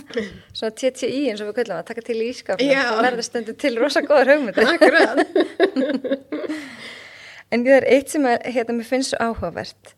Svona 0.58 0.74
TTI 0.80 1.22
eins 1.30 1.44
og 1.44 1.52
við 1.52 1.60
köllum 1.60 1.78
að 1.78 1.86
taka 1.92 2.06
til 2.08 2.18
í 2.18 2.30
ískapnum, 2.32 2.72
Já. 2.72 2.82
það 2.88 3.04
verður 3.12 3.28
stundu 3.28 3.56
til 3.62 3.74
rosa 3.78 4.02
góður 4.08 4.34
hugmyndir. 4.34 4.74
Akkurat. 4.74 5.16
En 7.54 7.62
það 7.66 7.76
er 7.78 7.86
eitt 7.94 8.10
sem 8.10 8.24
er, 8.26 8.40
hérna, 8.50 8.74
mér 8.80 8.88
finnst 8.88 9.12
svo 9.12 9.20
áhugavert. 9.22 9.92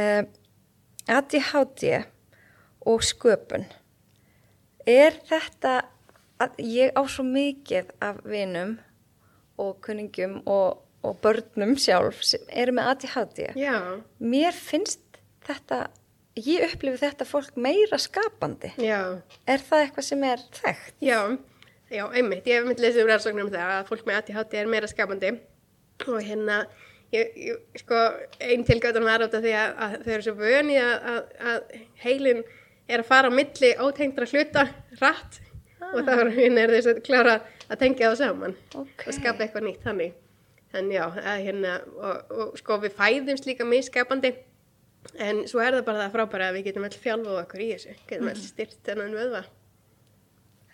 Um, 0.00 0.28
ADHD 1.12 1.82
og 2.88 3.02
sköpun. 3.04 3.66
Er 4.88 5.16
þetta 5.28 5.74
að 6.42 6.56
ég 6.64 6.96
á 6.96 7.02
svo 7.08 7.24
mikið 7.28 7.92
af 8.04 8.22
vinum 8.28 8.78
og 9.60 9.76
kunningum 9.84 10.40
og, 10.50 10.80
og 11.04 11.18
börnum 11.22 11.76
sjálf 11.80 12.22
sem 12.26 12.42
eru 12.50 12.74
með 12.76 12.90
ADHD. 12.94 13.42
Já, 13.60 13.76
Mér 14.20 14.56
finnst 14.56 15.00
þetta, 15.46 15.84
ég 16.40 16.64
upplifi 16.72 17.02
þetta 17.04 17.28
fólk 17.28 17.56
meira 17.60 18.00
skapandi. 18.00 18.72
já. 18.80 19.20
Er 19.46 19.60
það 19.62 19.84
eitthvað 19.84 20.08
sem 20.08 20.24
er 20.24 20.42
þekkt? 20.58 20.96
Já, 21.04 21.20
já, 21.92 22.04
einmitt. 22.10 22.48
Ég 22.48 22.58
hef 22.58 22.66
myndið 22.68 22.88
lesið 22.88 23.04
um 23.04 23.12
rannsóknum 23.12 23.46
um 23.46 23.52
það 23.54 23.74
að 23.76 23.92
fólk 23.92 24.08
með 24.08 24.20
ADHD 24.22 24.58
er 24.62 24.72
meira 24.72 24.90
skapandi 24.90 25.34
og 26.08 26.18
hérna, 26.26 26.64
ég, 27.14 27.38
ég, 27.50 27.62
sko, 27.80 28.00
einn 28.42 28.66
tilgöðan 28.66 29.06
var 29.08 29.24
átt 29.24 29.36
af 29.38 29.44
því 29.44 29.54
að, 29.60 29.72
að 29.86 29.96
þau 30.04 30.12
eru 30.16 30.26
svo 30.26 30.34
vöni 30.38 30.76
að, 30.82 30.94
að, 31.12 31.22
að 31.52 31.80
heilin 32.04 32.44
er 32.88 33.02
að 33.02 33.08
fara 33.08 33.30
á 33.32 33.36
milli 33.38 33.72
ótengdra 33.80 34.28
hluta 34.28 34.66
rætt 35.00 35.40
og 35.94 36.00
þá 36.04 36.12
er 36.18 36.74
þess 36.74 36.90
að 36.92 37.02
klára 37.06 37.38
að 37.68 37.80
tengja 37.80 38.10
það 38.10 38.20
saman 38.20 38.56
Ok. 38.74 39.06
og 39.06 39.16
skapa 39.16 39.44
eitthvað 39.44 39.68
nýtt 39.68 39.86
þannig. 39.86 40.20
Þannig 40.74 40.96
já, 40.98 41.04
hérna, 41.38 41.74
og, 41.94 42.32
og 42.34 42.56
sko 42.58 42.80
við 42.82 42.96
fæðumst 42.98 43.46
líka 43.46 43.66
misskapandi 43.68 44.32
en 45.22 45.44
svo 45.48 45.62
er 45.62 45.76
það 45.76 45.86
bara 45.86 46.04
það 46.04 46.16
frábæra 46.16 46.48
að 46.50 46.58
við 46.58 46.70
getum 46.70 46.86
öll 46.88 46.96
fjálfað 47.04 47.40
okkur 47.44 47.62
í 47.62 47.68
þessu, 47.74 47.94
getum 48.08 48.30
öll 48.32 48.40
styrt 48.40 48.80
þennan 48.88 49.14
vöðva. 49.14 49.44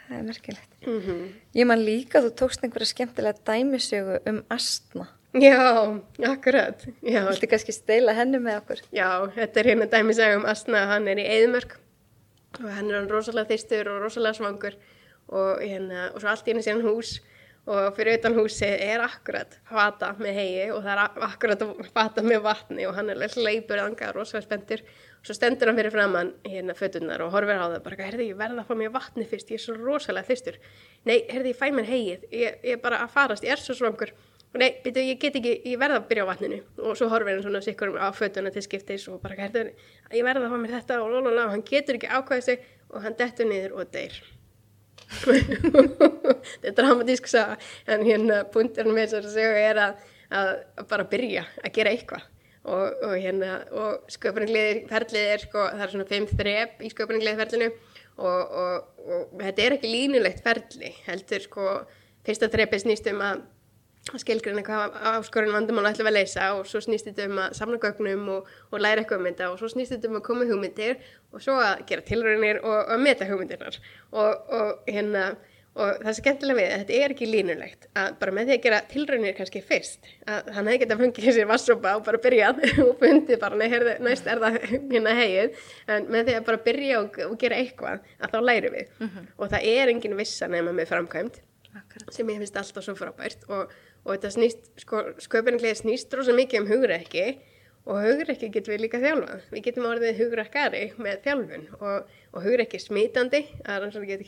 Það 0.07 0.19
er 0.19 0.27
merkilegt. 0.27 0.77
Mm 0.87 1.25
Ég 1.55 1.67
man 1.71 1.85
líka 1.85 2.23
þú 2.25 2.31
tókst 2.41 2.65
einhverja 2.65 2.91
skemmtilega 2.95 3.45
dæmisögu 3.47 4.21
um 4.31 4.41
astma. 4.51 5.07
Já, 5.33 6.01
akkurat. 6.27 6.87
Já, 7.07 7.23
Viltu 7.29 7.47
kannski 7.47 7.73
steila 7.73 8.13
henni 8.19 8.41
með 8.43 8.57
okkur? 8.65 8.81
já, 8.91 9.31
þetta 9.37 9.61
er 9.61 9.67
hérna 9.71 9.87
dæmisaga 9.87 10.37
um 10.41 10.47
Asna, 10.51 10.87
hann 10.91 11.07
er 11.09 11.19
í 11.23 11.27
Eðmörk 11.39 11.77
og 12.59 12.67
hann 12.67 12.91
er 12.91 12.97
hann 12.99 13.11
rosalega 13.11 13.47
þýstur 13.53 13.87
og 13.93 14.01
rosalega 14.03 14.35
svangur 14.35 14.75
og, 15.31 15.61
hérna, 15.63 16.09
og 16.11 16.21
svo 16.21 16.29
allt 16.33 16.49
í 16.49 16.51
henni 16.51 16.65
síðan 16.67 16.83
hús 16.83 17.21
og 17.71 17.95
fyrir 17.95 18.19
utan 18.19 18.35
húsi 18.35 18.67
er 18.67 19.01
akkurat 19.05 19.55
fata 19.69 20.15
með 20.19 20.35
hegi 20.35 20.71
og 20.75 20.83
það 20.83 20.91
er 20.97 21.25
akkurat 21.29 21.63
fata 21.95 22.23
með 22.27 22.43
vatni 22.43 22.87
og 22.89 22.95
hann 22.97 23.11
er 23.11 23.23
hleypur 23.37 23.79
anga, 23.79 24.11
rosalega 24.17 24.49
spenntur 24.49 24.83
og 24.83 25.27
svo 25.29 25.35
stendur 25.37 25.69
hann 25.71 25.79
fyrir 25.79 25.95
framann 25.95 26.35
hérna 26.43 26.75
fötunar 26.75 27.23
og 27.23 27.31
horfir 27.31 27.61
á 27.61 27.71
það 27.71 27.83
bara, 27.87 28.03
herði, 28.03 28.33
ég 28.33 28.41
verða 28.41 28.65
að 28.65 28.67
fá 28.67 28.75
mér 28.75 28.91
vatni 28.91 29.29
fyrst, 29.31 29.51
ég 29.55 29.61
er 29.61 29.63
svo 29.63 29.79
rosalega 29.79 30.27
þýstur 30.27 30.59
nei, 31.07 31.21
herði, 31.31 31.55
ég 31.55 31.61
fæ 31.61 31.71
mér 31.71 31.87
hegið 31.87 32.27
ég, 32.33 32.59
ég 32.65 32.83
nei, 34.59 34.71
byrju, 34.83 35.07
ég 35.07 35.21
get 35.23 35.37
ekki, 35.39 35.55
ég 35.71 35.79
verða 35.79 36.01
að 36.01 36.09
byrja 36.11 36.27
á 36.27 36.31
vatninu. 36.33 36.59
Og 36.83 36.99
svo 36.99 37.07
horfir 37.13 37.37
hann 37.37 37.45
svona 37.45 37.63
sikkur 37.63 37.95
á 37.95 38.11
fötuna 38.17 38.51
til 38.51 38.65
skiptis 38.67 39.07
og 39.13 39.21
bara, 39.23 39.39
herði, 39.39 39.71
ég 40.11 40.27
verða 40.27 40.49
að 40.49 40.55
fá 40.55 40.59
mér 40.65 40.75
þetta 40.79 41.01
og 41.05 41.13
lólóla 41.15 41.47
og 41.47 41.55
hann 41.55 41.63
getur 41.69 42.01
ekki 42.01 42.11
ákvæðið 42.11 42.47
sig 42.49 42.65
og 42.91 43.05
hann 43.05 43.19
dettur 43.21 43.47
niður 43.47 43.77
og 43.79 43.93
deyr. 43.95 44.17
Þetta 45.21 46.69
er 46.71 46.75
dramatísk 46.77 47.31
saga 47.31 47.57
en 47.91 48.05
hérna 48.07 48.43
punkturinn 48.53 48.95
með 48.95 49.15
þess 49.15 49.31
að 49.31 49.37
segja 49.37 49.63
er 49.71 49.81
að, 49.85 50.05
að, 50.41 50.51
bara 50.91 51.07
byrja 51.11 51.47
að 51.63 51.75
gera 51.79 51.95
eitthvað. 51.95 52.27
Og, 52.61 52.99
og 53.07 53.15
hérna 53.17 53.55
og 53.73 54.11
sköpunargliðir 54.13 54.83
ferlið 54.91 55.31
er 55.31 55.41
sko 55.47 55.63
það 55.71 55.85
er 55.87 55.93
svona 55.95 56.09
fimm 56.11 56.27
þrep 56.29 56.83
í 56.85 56.91
sköpunargliðir 56.93 57.39
ferlinu 57.41 57.69
og, 58.21 58.51
og, 58.61 58.75
og 59.01 59.41
þetta 59.41 59.65
er 59.65 59.77
ekki 59.79 59.93
línulegt 59.95 60.43
ferli 60.45 60.91
heldur 61.07 61.47
sko 61.47 61.71
fyrsta 62.27 62.51
þrepið 62.53 62.85
snýst 62.85 63.09
um 63.15 63.25
að 63.25 63.41
að 64.11 64.23
skilgreina 64.25 64.65
hvað 64.67 64.97
áskorun 65.13 65.55
vandamál 65.55 65.87
ætlum 65.91 66.11
að 66.11 66.19
leysa 66.19 66.51
og 66.57 66.67
svo 66.69 66.83
snýst 66.85 67.11
þetta 67.11 67.29
um 67.31 67.43
að 67.45 67.55
samna 67.59 67.81
gögnum 67.83 68.27
og, 68.37 68.51
og 68.71 68.83
læra 68.83 69.05
eitthvað 69.05 69.23
um 69.23 69.31
þetta 69.31 69.51
og 69.53 69.61
svo 69.61 69.71
snýst 69.73 69.95
þetta 69.97 70.11
um 70.11 70.19
að 70.21 70.27
koma 70.27 70.49
hugmyndir 70.49 70.99
og 71.31 71.45
svo 71.45 71.59
að 71.63 71.85
gera 71.91 72.07
tilraunir 72.09 72.61
og 72.65 72.93
að 72.97 73.07
meta 73.07 73.29
hugmyndirnar. 73.31 73.81
Og, 74.11 74.53
og 74.61 74.91
hérna 74.91 75.31
og 75.79 76.01
það 76.01 76.09
er 76.11 76.17
skemmtilega 76.19 76.59
við, 76.59 76.69
að 76.71 76.81
þetta 76.81 76.97
er 76.99 77.13
ekki 77.15 77.27
línulegt 77.31 77.85
að 78.01 78.15
bara 78.21 78.33
með 78.35 78.49
því 78.49 78.55
að 78.57 78.65
gera 78.65 78.79
tilraunir 78.91 79.37
kannski 79.37 79.61
fyrst 79.63 80.09
að 80.27 80.49
hann 80.57 80.71
hefði 80.71 80.81
getað 80.83 81.03
fungið 81.05 81.37
sér 81.37 81.51
vassrópa 81.51 81.93
og 81.99 82.03
bara 82.09 82.21
byrjað 82.25 82.59
og 82.85 82.91
fundið 82.99 83.39
bara, 83.45 83.69
heyrðu, 83.75 83.93
næst 84.03 84.27
er 84.31 84.43
það 84.43 84.59
hérna 84.95 85.15
hegið, 85.21 85.61
en 85.95 86.09
með 86.11 86.27
því 86.27 86.35
að 86.41 86.49
bara 86.49 86.63
byrja 86.67 86.97
og, 87.05 87.21
og 87.29 87.37
gera 87.45 87.61
eitthvað, 87.63 88.11
að 88.19 88.35
þá 88.35 88.41
lærum 88.49 88.77
við. 88.81 88.91
Og 89.39 89.55
það 89.55 89.71
er 89.77 89.95
engin 89.95 90.19
vissa 90.19 90.51
nema 90.51 90.75
með 90.75 90.91
framkvæmt 90.91 91.41
Akkurat. 91.71 92.11
sem 92.11 92.35
ég 92.35 92.43
finnst 92.43 92.59
alltaf 92.59 92.83
svo 92.83 92.97
frábært 92.99 93.47
og, 93.47 93.71
og 94.05 94.13
þetta 94.15 94.33
snýst, 94.37 94.69
sko, 94.85 95.05
sköpunargleði 95.23 95.81
snýst 95.83 96.15
rosa 96.17 96.35
mikið 96.37 96.63
um 96.63 96.69
hugrekki 96.71 97.27
og 97.91 98.03
hugrekki 98.05 98.51
getum 98.53 98.75
við 98.75 98.85
líka 98.85 99.01
þjálfað. 99.03 99.47
Við 99.55 99.65
getum 99.67 99.89
orðið 99.89 100.21
hugrekkari 100.21 100.83
með 101.01 101.23
þjálfun 101.25 101.67
og, 101.81 102.13
og 102.35 102.45
hugrekki 102.45 102.79
er 102.79 102.85
smitandi, 102.85 103.43
það 103.65 103.75
er 103.77 103.87
eins 103.87 103.99
og 103.99 104.07
við 104.07 104.25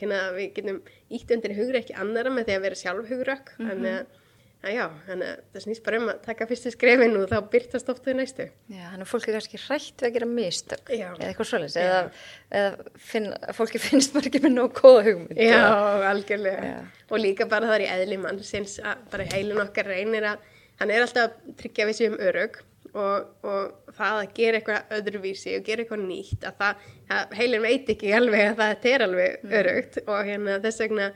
getum 0.57 0.83
ítt 1.13 1.37
undir 1.37 1.57
hugrekki 1.59 1.97
annara 2.01 2.33
með 2.33 2.49
því 2.49 2.57
að 2.57 2.67
vera 2.67 2.81
sjálf 2.83 3.13
hugrekk, 3.13 3.55
þannig 3.61 3.99
að 4.01 4.19
að 4.63 4.75
já, 4.77 4.83
þannig 5.09 5.29
að 5.33 5.41
það 5.57 5.63
snýst 5.65 5.83
bara 5.87 5.99
um 5.99 6.09
að 6.13 6.19
taka 6.27 6.47
fyrstu 6.51 6.71
skrefin 6.75 7.17
og 7.19 7.25
þá 7.33 7.37
byrtast 7.51 7.89
oft 7.93 8.05
þau 8.07 8.13
næstu. 8.19 8.47
Já, 8.71 8.83
þannig 8.93 9.05
að 9.07 9.11
fólk 9.13 9.29
er 9.29 9.37
kannski 9.39 9.61
hrætt 9.65 10.03
við 10.05 10.09
að 10.09 10.15
gera 10.17 10.29
mistök 10.31 10.93
Já. 10.95 11.09
eða 11.17 11.29
eitthvað 11.33 11.49
svoleiðis 11.51 11.77
eða, 11.83 12.01
eða 12.61 12.91
finn, 13.11 13.29
fólki 13.59 13.81
finnst 13.89 14.15
bara 14.15 14.31
ekki 14.31 14.43
með 14.47 14.55
nóg 14.57 14.77
góða 14.79 15.05
hugmynd 15.09 15.41
Já, 15.43 15.61
og- 15.67 16.07
algjörlega. 16.13 16.73
Já. 16.73 16.81
Og 17.13 17.23
líka 17.25 17.49
bara 17.51 17.71
það 17.73 17.79
er 17.81 17.87
í 17.87 17.91
eðli 17.97 18.21
mannsins 18.23 18.77
að 18.87 19.03
bara 19.13 19.27
heilin 19.35 19.63
okkar 19.67 19.91
reynir 19.91 20.29
að, 20.31 20.47
hann 20.81 20.95
er 20.95 21.05
alltaf 21.09 21.31
að 21.33 21.57
tryggja 21.63 21.89
við 21.91 21.99
sér 21.99 22.15
um 22.15 22.21
örug 22.31 22.61
og, 22.93 23.29
og 23.43 23.93
það 23.97 24.17
að 24.23 24.33
gera 24.37 24.59
eitthvað 24.61 24.95
öðruvísi 24.99 25.55
og 25.59 25.63
gera 25.67 25.83
eitthvað 25.85 26.03
nýtt, 26.07 26.43
að 26.49 26.57
það, 26.63 26.83
að 27.19 27.37
heilin 27.39 27.63
veit 27.67 27.93
ekki 27.97 28.11
alveg 28.17 28.51
að 28.51 28.59
það 28.63 28.89
er 28.95 29.05
alveg 29.07 29.47
örugt 29.63 29.99
og 30.07 30.19
hérna 30.29 30.57
þess 30.65 30.83
vegna, 30.85 31.07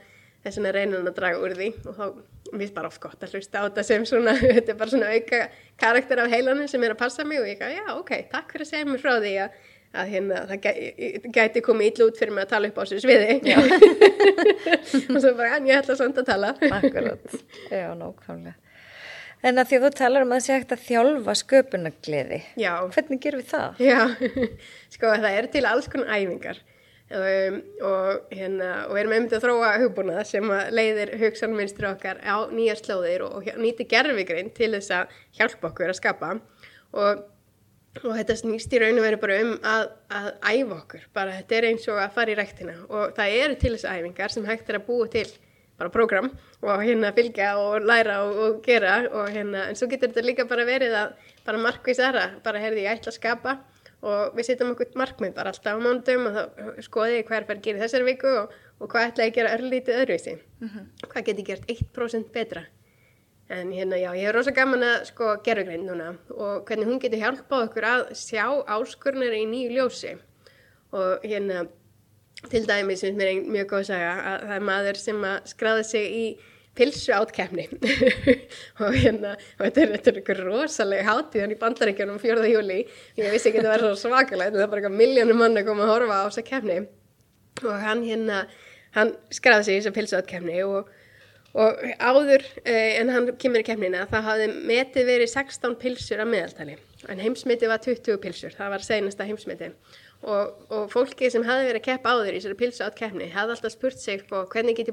þess 0.46 0.58
vegna 0.60 0.72
reynir 0.76 0.98
hann 1.00 1.10
að 1.12 1.18
draga 1.20 1.42
úr 1.44 1.54
því 1.58 1.68
og 1.84 1.98
þá 2.00 2.06
mér 2.52 2.64
finnst 2.64 2.76
bara 2.76 2.90
oft 2.90 3.00
gott 3.02 3.22
að 3.22 3.36
hlusta 3.36 3.62
á 3.62 3.66
þetta 3.68 3.84
sem 3.86 4.04
svona, 4.08 4.34
þetta 4.56 4.74
er 4.74 4.78
bara 4.80 4.92
svona 4.92 5.14
auka 5.14 5.40
karakter 5.82 6.22
af 6.22 6.34
heilanum 6.34 6.68
sem 6.70 6.84
er 6.86 6.96
að 6.96 7.00
passa 7.04 7.24
mig 7.28 7.40
og 7.42 7.48
ég 7.50 7.58
gaf, 7.60 7.72
já, 7.74 7.86
ok, 7.96 8.12
takk 8.32 8.52
fyrir 8.52 8.66
að 8.66 8.72
segja 8.74 8.90
mér 8.90 9.02
frá 9.02 9.14
því 9.16 9.32
að, 9.44 9.56
að 9.96 10.12
hérna, 10.12 10.42
það 10.50 10.62
gæti, 10.66 11.32
gæti 11.38 11.64
komið 11.70 11.90
ítlu 11.92 12.10
út 12.10 12.20
fyrir 12.20 12.36
mig 12.36 12.46
að 12.46 12.52
tala 12.52 12.70
upp 12.70 12.78
á 12.78 12.82
þessu 12.84 13.02
sviði. 13.06 13.40
Og 15.14 15.18
svo 15.22 15.34
bara, 15.38 15.56
en 15.56 15.68
ég 15.70 15.80
ætla 15.80 15.98
samt 15.98 16.20
að 16.20 16.30
tala. 16.30 16.54
Akkurat, 16.78 17.36
já, 17.72 17.90
nákvæmlega. 17.96 18.56
En 19.46 19.60
að 19.60 19.68
því 19.68 19.78
að 19.78 19.84
þú 19.84 19.90
talar 19.98 20.24
um 20.24 20.32
að 20.32 20.38
það 20.40 20.46
sé 20.46 20.54
hægt 20.56 20.72
að 20.74 20.84
þjálfa 20.86 21.34
sköpunargleði 21.42 22.38
Já, 22.58 22.70
Hvernig 22.94 23.20
gerum 23.22 23.42
við 23.42 23.50
það? 23.52 23.82
Já, 23.84 24.00
sko 24.96 25.12
það 25.12 25.36
er 25.38 25.48
til 25.52 25.62
alls 25.68 25.90
konar 25.92 26.14
æfingar 26.16 26.62
um, 27.10 27.60
og, 27.86 28.26
hérna, 28.34 28.72
og 28.90 28.98
erum 29.00 29.14
einmitt 29.16 29.36
að 29.36 29.46
þróa 29.46 29.70
hugbúnað 29.82 30.24
sem 30.28 30.50
leiðir 30.74 31.14
hugsanmynstri 31.20 31.88
okkar 31.90 32.20
á 32.26 32.50
nýjar 32.50 32.82
slóðir 32.82 33.26
og, 33.28 33.38
og 33.40 33.62
nýti 33.62 33.86
gerfigrein 33.90 34.52
til 34.56 34.72
þess 34.74 34.94
að 34.98 35.16
hjálpa 35.38 35.70
okkur 35.70 35.92
að 35.92 35.98
skapa. 36.00 36.34
Og, 36.96 37.24
og 38.02 38.12
þetta 38.18 38.38
snýst 38.42 38.74
í 38.76 38.82
raun 38.82 39.00
og 39.00 39.06
veru 39.06 39.22
bara 39.22 39.40
um 39.44 39.56
að, 39.62 39.88
að 40.20 40.30
æfa 40.50 40.78
okkur, 40.80 41.08
bara 41.16 41.40
þetta 41.40 41.58
er 41.58 41.68
eins 41.70 41.88
og 41.92 42.02
að 42.02 42.14
fara 42.18 42.34
í 42.34 42.38
ræktina 42.38 42.78
og 42.88 43.16
það 43.16 43.40
eru 43.42 43.58
til 43.60 43.74
þess 43.76 43.90
æfingar 43.90 44.34
sem 44.34 44.48
hægt 44.48 44.72
er 44.72 44.80
að 44.80 44.88
búa 44.90 45.10
til 45.12 45.28
bara 45.76 45.92
program 45.92 46.30
og 46.64 46.82
hérna 46.82 47.12
fylgja 47.16 47.54
og 47.60 47.84
læra 47.84 48.22
og, 48.24 48.60
gera 48.64 48.98
og 49.10 49.30
hérna, 49.32 49.66
en 49.68 49.76
svo 49.76 49.88
getur 49.90 50.12
þetta 50.12 50.24
líka 50.24 50.46
bara 50.48 50.64
verið 50.68 50.94
að 50.96 51.32
bara 51.46 51.60
markvís 51.62 52.00
aðra, 52.00 52.30
bara 52.44 52.62
heyrði 52.62 52.86
ég 52.86 52.96
ætla 52.96 53.12
að 53.12 53.18
skapa 53.18 53.56
og 54.06 54.36
við 54.38 54.48
setjum 54.48 54.72
okkur 54.74 54.94
markmið 55.00 55.34
bara 55.36 55.52
alltaf 55.52 55.76
á 55.76 55.80
mándum 55.82 56.28
og 56.30 56.38
þá 56.38 56.80
skoði 56.86 57.18
ég 57.18 57.28
hver 57.30 57.46
fær 57.48 57.62
gerir 57.64 57.82
þessari 57.82 58.08
viku 58.12 58.32
og, 58.42 58.56
og 58.80 58.90
hvað 58.92 59.10
ætla 59.10 59.26
ég 59.26 59.32
að 59.32 59.38
gera 59.40 59.54
örlítið 59.58 60.00
öðruvísi, 60.02 60.34
mm 60.60 60.68
-hmm. 60.68 60.88
hvað 61.10 61.26
get 61.26 61.38
ég 61.38 61.46
gert 61.50 61.70
1% 61.70 62.32
betra? 62.32 62.66
En 63.48 63.70
hérna 63.70 63.96
já, 63.96 64.10
ég 64.14 64.26
hef 64.26 64.34
rosa 64.34 64.50
gaman 64.50 64.82
að 64.82 65.04
sko 65.04 65.36
gerugrein 65.44 65.86
núna 65.86 66.16
og 66.34 66.64
hvernig 66.66 66.88
hún 66.88 66.98
getur 66.98 67.18
hjálpað 67.18 67.68
okkur 67.68 67.84
að 67.84 68.08
sjá 68.18 68.64
áskurnar 68.66 69.36
í 69.38 69.44
nýju 69.46 69.70
ljósi. 69.70 70.16
Og 70.90 71.22
hérna 71.22 71.68
til 72.50 72.66
dæmis 72.66 73.04
finnst 73.04 73.18
mér 73.18 73.30
einn 73.30 73.46
mjög 73.54 73.68
góð 73.70 73.84
segja 73.90 74.10
að 74.32 74.40
það 74.48 74.56
er 74.56 74.66
maður 74.70 74.98
sem 74.98 75.22
að 75.30 75.36
skráði 75.52 75.84
sig 75.84 76.10
í 76.10 76.24
pilsu 76.76 77.14
átkefni 77.16 77.66
og 78.84 78.94
hérna, 78.96 79.34
og 79.56 79.64
þetta 79.64 79.82
er, 79.82 79.94
þetta 79.96 80.12
er 80.12 80.20
einhver 80.20 80.42
rosalega 80.46 81.06
hátíðan 81.08 81.54
í 81.54 81.58
bandaríkjunum 81.60 82.20
4. 82.22 82.44
júli, 82.52 82.78
ég 83.18 83.34
vissi 83.34 83.50
ekki 83.50 83.62
að 83.62 83.68
það 83.68 83.74
var 83.74 83.84
svo 83.86 83.96
svakalega 84.02 84.54
það 84.54 84.66
er 84.66 84.70
bara 84.72 84.82
eitthvað 84.82 85.00
miljónum 85.00 85.42
mann 85.42 85.60
að 85.60 85.68
koma 85.70 85.86
að 85.86 85.92
horfa 85.94 86.20
á 86.20 86.26
þessa 86.28 86.46
kefni 86.50 86.78
og 87.64 87.82
hann 87.82 88.04
hérna, 88.06 88.44
hann 88.96 89.12
skráði 89.34 89.68
sig 89.68 89.76
í 89.76 89.82
þessa 89.82 89.96
pilsu 89.96 90.18
átkefni 90.20 90.62
og, 90.66 90.90
og 91.56 91.84
áður 91.96 92.44
eh, 92.64 92.96
en 93.00 93.12
hann 93.14 93.30
kemur 93.40 93.64
í 93.64 93.68
kefnina 93.68 94.06
það 94.12 94.28
hafði 94.30 94.50
metið 94.72 95.12
verið 95.12 95.32
16 95.32 95.78
pilsur 95.80 96.24
að 96.24 96.32
meðaltali, 96.34 96.80
en 97.08 97.22
heimsmyndi 97.24 97.70
var 97.72 97.84
20 97.84 98.20
pilsur, 98.24 98.56
það 98.56 98.76
var 98.76 98.90
seinasta 98.90 99.28
heimsmyndi 99.28 99.72
Og, 100.26 100.62
og 100.72 100.86
fólki 100.90 101.28
sem 101.30 101.44
hefði 101.44 101.66
verið 101.68 101.78
að 101.82 101.84
keppa 101.84 102.12
áður 102.16 102.32
í 102.32 102.38
þessari 102.40 102.56
pilsu 102.58 102.84
átt 102.86 102.96
keppni 102.98 103.26
hefði 103.30 103.52
alltaf 103.52 103.74
spurt 103.74 104.00
sig 104.00 104.22
sko, 104.24 104.46
hvernig 104.50 104.78
get 104.78 104.88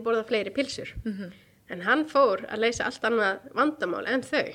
en 1.72 1.86
hann 1.88 2.08
fór 2.10 2.46
að 2.50 2.66
leysa 2.66 2.88
allt 2.88 3.06
annað 3.08 3.46
vandamál 3.56 4.04
en 4.10 4.26
þau. 4.26 4.50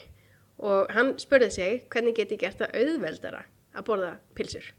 Og 0.59 0.91
hann 0.95 1.15
spurði 1.23 1.51
sig 1.55 1.81
hvernig 1.93 2.17
get 2.19 2.35
ég 2.35 2.43
gert 2.43 2.61
það 2.61 2.77
auðveldara 2.83 3.45
að 3.79 3.87
borða 3.87 4.13
pilsur 4.35 4.73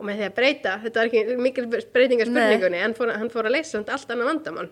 og 0.00 0.06
með 0.08 0.16
því 0.16 0.26
að 0.26 0.36
breyta, 0.36 0.70
þetta 0.80 1.00
var 1.00 1.08
ekki 1.10 1.34
mikil 1.36 1.66
breytingar 1.68 2.28
spurningunni, 2.30 2.78
en 2.80 2.94
fór, 2.96 3.10
hann 3.12 3.28
fór 3.28 3.48
að 3.50 3.58
leysa 3.58 3.82
allt 3.82 4.12
annað 4.14 4.30
vandamál. 4.30 4.70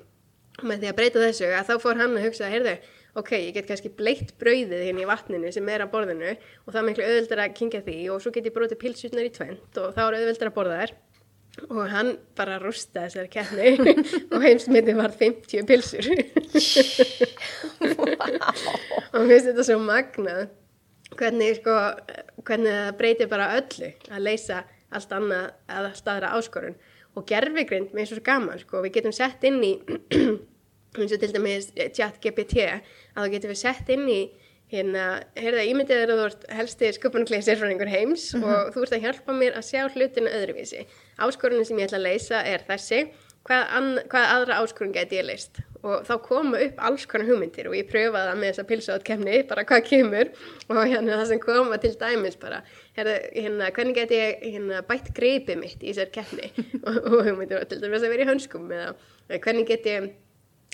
Og 0.58 0.62
með 0.64 0.80
því 0.80 0.88
að 0.88 0.96
breyta 0.96 1.20
þessu 1.20 1.50
að 1.52 1.66
þá 1.68 1.82
fór 1.82 2.00
hann 2.00 2.14
að 2.16 2.24
hugsa, 2.24 2.48
heyrðu 2.48 2.72
ok, 3.18 3.32
ég 3.48 3.54
get 3.56 3.68
kannski 3.68 3.90
bleitt 3.94 4.34
brauðið 4.40 4.84
hérna 4.86 5.02
í 5.02 5.08
vatninu 5.08 5.50
sem 5.54 5.68
er 5.72 5.84
að 5.84 5.92
borðinu 5.94 6.32
og 6.34 6.70
það 6.70 6.80
er 6.80 6.86
miklu 6.88 7.06
auðvöldar 7.06 7.42
að 7.44 7.54
kingja 7.58 7.82
því 7.86 7.96
og 8.12 8.22
svo 8.22 8.32
get 8.34 8.48
ég 8.48 8.54
brotið 8.54 8.80
pilsutnar 8.82 9.28
í 9.28 9.32
tvent 9.34 9.80
og 9.82 9.94
þá 9.96 10.02
er 10.04 10.18
auðvöldar 10.18 10.50
að 10.50 10.56
borða 10.58 10.80
þær 10.82 10.94
og 11.68 11.88
hann 11.92 12.14
bara 12.38 12.58
rústa 12.62 13.06
þessari 13.06 13.30
keppni. 13.32 13.94
Og 14.32 14.42
heimsmyndi 14.44 14.94
var 14.96 15.14
50 15.18 15.66
pilsur 15.68 16.08
og 19.12 19.24
mér 19.24 19.32
finnst 19.32 19.48
þetta 19.50 19.66
svo 19.66 19.78
magnað. 19.82 20.48
Hvernig, 21.18 21.56
sko, 21.58 21.74
hvernig 22.46 22.74
það 22.74 22.92
breytir 22.98 23.30
bara 23.30 23.48
öllu 23.58 23.88
að 24.12 24.24
leysa 24.26 24.62
allt 24.94 25.14
annað 25.16 25.46
að 25.72 25.88
allt 25.90 26.12
aðra 26.12 26.34
áskorun. 26.36 26.76
Og 27.16 27.26
gerfigrind 27.26 27.94
með 27.96 28.12
svo 28.12 28.22
gaman 28.24 28.60
sko, 28.60 28.82
við 28.84 28.98
getum 28.98 29.14
sett 29.16 29.44
inn 29.48 29.58
í 29.64 29.72
eins 30.98 31.14
og 31.14 31.22
til 31.22 31.32
dæmis 31.34 31.70
chat 31.96 32.20
GPT 32.22 32.68
að 32.68 32.82
þá 33.16 33.32
getum 33.34 33.52
við 33.52 33.60
sett 33.62 33.90
inn 33.94 34.06
í 34.12 34.20
hérna, 34.72 35.04
heyrða, 35.38 35.64
ímyndið 35.70 36.02
er 36.02 36.12
að 36.12 36.20
þú 36.20 36.26
ert 36.28 36.42
helsti 36.58 36.90
sköpunarklegi 36.96 37.46
sérfræðingur 37.46 37.92
heims 37.92 38.26
mm 38.34 38.42
-hmm. 38.42 38.50
og 38.66 38.74
þú 38.74 38.82
ert 38.82 38.96
að 38.96 39.04
hjálpa 39.06 39.32
mér 39.32 39.56
að 39.56 39.68
sjá 39.70 39.82
hlutinu 39.88 40.28
öðruvísi. 40.28 40.84
Áskorunni 41.18 41.64
sem 41.64 41.78
ég 41.78 41.88
ætla 41.88 41.98
að 41.98 42.08
leysa 42.08 42.42
er 42.44 42.60
þessi, 42.68 43.08
hvað, 43.44 43.64
hvað 44.12 44.26
aðra 44.34 44.60
áskorun 44.60 44.92
get 44.92 45.12
ég 45.12 45.24
leist? 45.24 45.58
Og 45.82 46.04
þá 46.04 46.14
koma 46.22 46.58
upp 46.58 46.78
alls 46.78 47.06
konar 47.06 47.26
hugmyndir 47.26 47.68
og 47.68 47.76
ég 47.76 47.88
pröfaði 47.88 48.28
það 48.28 48.38
með 48.38 48.48
þessa 48.48 48.68
pilsátkemni, 48.70 49.48
bara 49.48 49.64
hvað 49.64 49.82
kemur 49.88 50.28
og 50.68 50.86
hérna 50.86 51.18
það 51.18 51.26
sem 51.26 51.40
koma 51.40 51.78
til 51.78 51.94
dæmis 52.00 52.36
bara, 52.36 52.62
heyrða, 52.96 53.18
hérna, 53.34 53.70
hvernig 53.70 53.94
get 53.94 54.10
ég 54.10 54.38
hérna, 54.42 54.82
bætt 54.82 55.14
greipið 55.14 55.56
mitt 55.56 55.82
í 55.82 55.92
þessar 55.94 56.10
kemni 56.10 56.50
og, 56.86 56.96
og 57.12 57.24
hugmyndir 57.24 57.60
og 57.60 57.68
til 57.68 57.80
dæmis 57.80 58.02
að 58.02 58.10
vera 58.10 58.26
í 58.26 58.30
hönskum 58.32 58.72
eða 58.72 58.94
hvernig 59.38 59.66
get 59.66 59.86
ég 59.86 60.10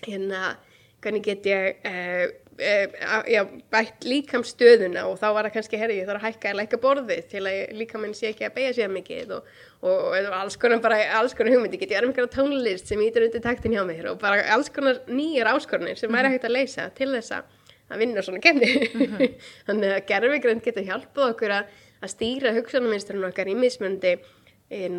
hérna 0.07 0.57
hvernig 1.04 1.24
get 1.24 1.46
ég 1.46 1.85
uh, 1.85 2.24
já, 2.58 3.40
bætt 3.72 4.04
líkamstöðuna 4.06 5.04
og 5.08 5.16
þá 5.18 5.26
var 5.34 5.48
það 5.48 5.54
kannski, 5.56 5.78
herri, 5.80 5.96
ég 6.00 6.08
þarf 6.08 6.22
að 6.22 6.28
hækka 6.28 6.50
eða 6.52 6.64
ekki 6.64 6.78
borðið 6.82 7.22
til 7.32 7.42
að 7.42 7.58
líkaminn 7.80 8.14
sé 8.14 8.30
ekki 8.30 8.46
að 8.46 8.54
beigja 8.58 8.74
sér 8.78 8.92
mikið 8.94 9.34
og, 9.38 9.50
og, 9.82 10.28
alls 10.38 10.56
konar 10.60 10.82
bara, 10.84 11.00
alls 11.18 11.34
konar 11.36 11.56
hugmyndi, 11.56 11.80
get 11.80 11.94
ég 11.94 12.00
er 12.00 12.08
mikilvægt 12.08 12.36
tónlist 12.36 12.90
sem 12.90 13.02
ítur 13.02 13.26
undir 13.26 13.42
taktin 13.44 13.74
hjá 13.74 13.82
mér 13.88 14.12
og 14.12 14.20
bara 14.22 14.44
alls 14.54 14.70
konar 14.74 15.02
nýjar 15.10 15.50
áskorunir 15.54 15.98
sem 15.98 16.12
væri 16.12 16.34
hægt 16.34 16.48
að 16.48 16.56
leysa 16.56 16.88
til 16.94 17.10
þess 17.16 17.38
að 17.38 18.00
vinna 18.00 18.22
svona 18.22 18.42
kemni 18.44 18.70
mm 18.70 19.06
-hmm. 19.06 19.32
þannig 19.66 19.96
að 19.96 20.06
gerfigrænt 20.10 20.64
getur 20.64 20.88
hjálpað 20.88 21.30
okkur 21.34 21.56
að, 21.58 21.64
að 22.02 22.14
stýra 22.14 22.54
hugsanaminsturinn 22.54 23.30
okkar 23.30 23.48
í 23.48 23.56
mismöndi 23.58 24.18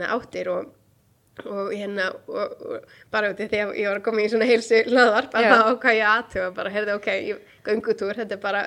áttir 0.06 0.50
og 0.50 0.74
og 1.44 1.72
hérna 1.74 2.12
og, 2.28 2.54
og 2.62 2.94
bara 3.12 3.32
út 3.34 3.42
í 3.44 3.50
því 3.52 3.64
að 3.64 3.74
ég 3.80 3.90
var 3.90 4.00
að 4.00 4.06
koma 4.06 4.24
í 4.24 4.30
svona 4.32 4.48
heilsu 4.50 4.84
hlaðar, 4.88 5.32
bara 5.34 5.50
það 5.52 5.72
ákvað 5.74 5.98
ég 5.98 6.12
aðtöfa 6.12 6.52
bara 6.56 6.76
heyrði 6.76 6.96
ok, 6.96 7.10
göngutúr 7.68 8.22
þetta 8.22 8.38
er 8.38 8.44
bara 8.46 8.64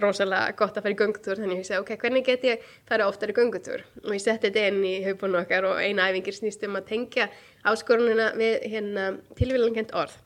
rosalega 0.00 0.54
gott 0.56 0.76
að 0.76 0.86
fara 0.86 0.94
í 0.94 0.98
göngutúr 0.98 1.40
þannig 1.40 1.58
ég 1.58 1.62
hugsaði 1.62 1.82
ok, 1.82 1.92
hvernig 2.00 2.26
get 2.26 2.46
ég 2.48 2.66
fara 2.88 3.08
oftar 3.10 3.32
í 3.32 3.36
göngutúr? 3.36 3.84
Og 4.04 4.14
ég 4.16 4.24
setti 4.24 4.48
þetta 4.48 4.66
inn 4.70 4.80
í 4.88 4.94
haupun 5.04 5.36
okkar 5.42 5.68
og 5.68 5.80
eina 5.82 6.08
æfingir 6.08 6.38
snýst 6.38 6.64
um 6.66 6.78
að 6.80 6.88
tengja 6.88 7.28
áskorunina 7.68 8.30
við 8.38 8.66
hérna 8.72 9.08
tilvílangent 9.38 9.92
orð. 9.92 10.16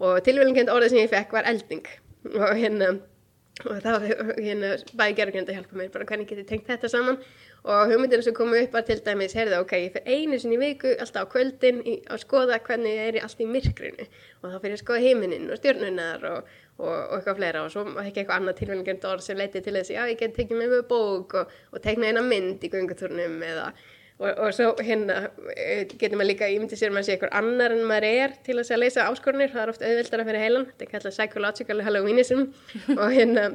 Og 0.00 0.22
tilvílangent 0.24 0.72
orði 0.72 0.92
sem 0.92 1.02
ég 1.02 1.12
fekk 1.12 1.36
var 1.36 1.48
elding. 1.50 1.84
Og 2.32 2.54
hérna 2.56 2.94
og 3.60 3.80
það 3.84 3.96
var 3.96 4.34
hérna 4.38 4.70
bæði 4.96 5.16
gerðurkjönd 5.18 5.50
að 5.50 5.58
hjálpa 5.58 5.78
mér 5.78 5.92
bara 5.92 6.06
hvernig 6.08 6.28
get 6.30 6.40
ég 6.40 6.48
tengt 6.48 6.68
þetta 6.70 6.88
saman 6.88 7.18
og 7.64 7.90
hugmyndinu 7.90 8.24
sem 8.24 8.34
komu 8.34 8.56
upp 8.56 8.72
var 8.72 8.86
til 8.88 9.02
dæmis, 9.04 9.34
heyrðu, 9.36 9.60
ok, 9.64 9.74
ég 9.84 9.92
fyrir 9.96 10.16
einu 10.16 10.38
sinni 10.40 10.56
viku 10.60 10.94
alltaf 10.96 11.28
á 11.28 11.32
kvöldin 11.34 11.82
í, 11.84 11.98
að 12.08 12.22
skoða 12.24 12.58
hvernig 12.64 12.96
ég 12.96 13.10
er 13.10 13.20
í 13.20 13.22
allt 13.26 13.44
í 13.44 13.48
myrkrinu. 13.50 14.08
Og 14.40 14.48
þá 14.48 14.56
fyrir 14.56 14.72
ég 14.72 14.78
að 14.78 14.82
skoða 14.84 15.04
heiminin 15.04 15.46
og 15.50 15.60
stjórnunar 15.60 16.26
og, 16.30 16.50
og, 16.80 16.90
og 16.96 17.14
eitthvað 17.18 17.40
fleira. 17.42 17.64
Og 17.66 17.74
svo 17.74 17.86
ekki 18.00 18.22
eitthvað 18.22 18.36
annað 18.38 18.60
tilvægingjönd 18.62 19.08
orð 19.12 19.26
sem 19.28 19.40
leiti 19.40 19.60
til 19.64 19.76
þess 19.76 19.92
að 19.92 19.98
já, 19.98 20.02
ég 20.14 20.20
get 20.24 20.36
tekið 20.38 20.62
með 20.62 20.76
mig 20.76 20.84
bók 20.90 21.38
og, 21.42 21.56
og 21.74 21.84
tekna 21.84 22.08
eina 22.08 22.24
mynd 22.24 22.64
í 22.64 22.72
gunguturnum 22.72 23.40
eða 23.52 23.72
og 24.20 24.50
svo 24.52 24.74
hérna 24.84 25.30
eh, 25.56 25.86
getur 25.88 26.18
maður 26.20 26.28
líka 26.28 26.48
ímyndið 26.52 26.76
sér 26.76 26.92
maður 26.92 27.00
að 27.00 27.06
sé 27.06 27.14
eitthvað 27.14 27.36
annar 27.38 27.72
en 27.72 27.86
maður 27.88 28.06
er 28.10 28.34
til 28.44 28.58
að 28.60 28.82
leysa 28.82 29.06
áskorunir, 29.08 29.52
það 29.52 29.62
er 29.62 29.72
ofta 29.72 29.88
auðvildar 29.88 30.22
að 30.22 30.28
fyrir 30.28 30.44
heilan, 30.44 30.66
þetta 30.68 30.84
er 30.84 30.90
kallað 30.90 31.14
psychological 31.16 31.84
halloweenism. 31.86 32.42
Og 33.00 33.06
hérna 33.14 33.46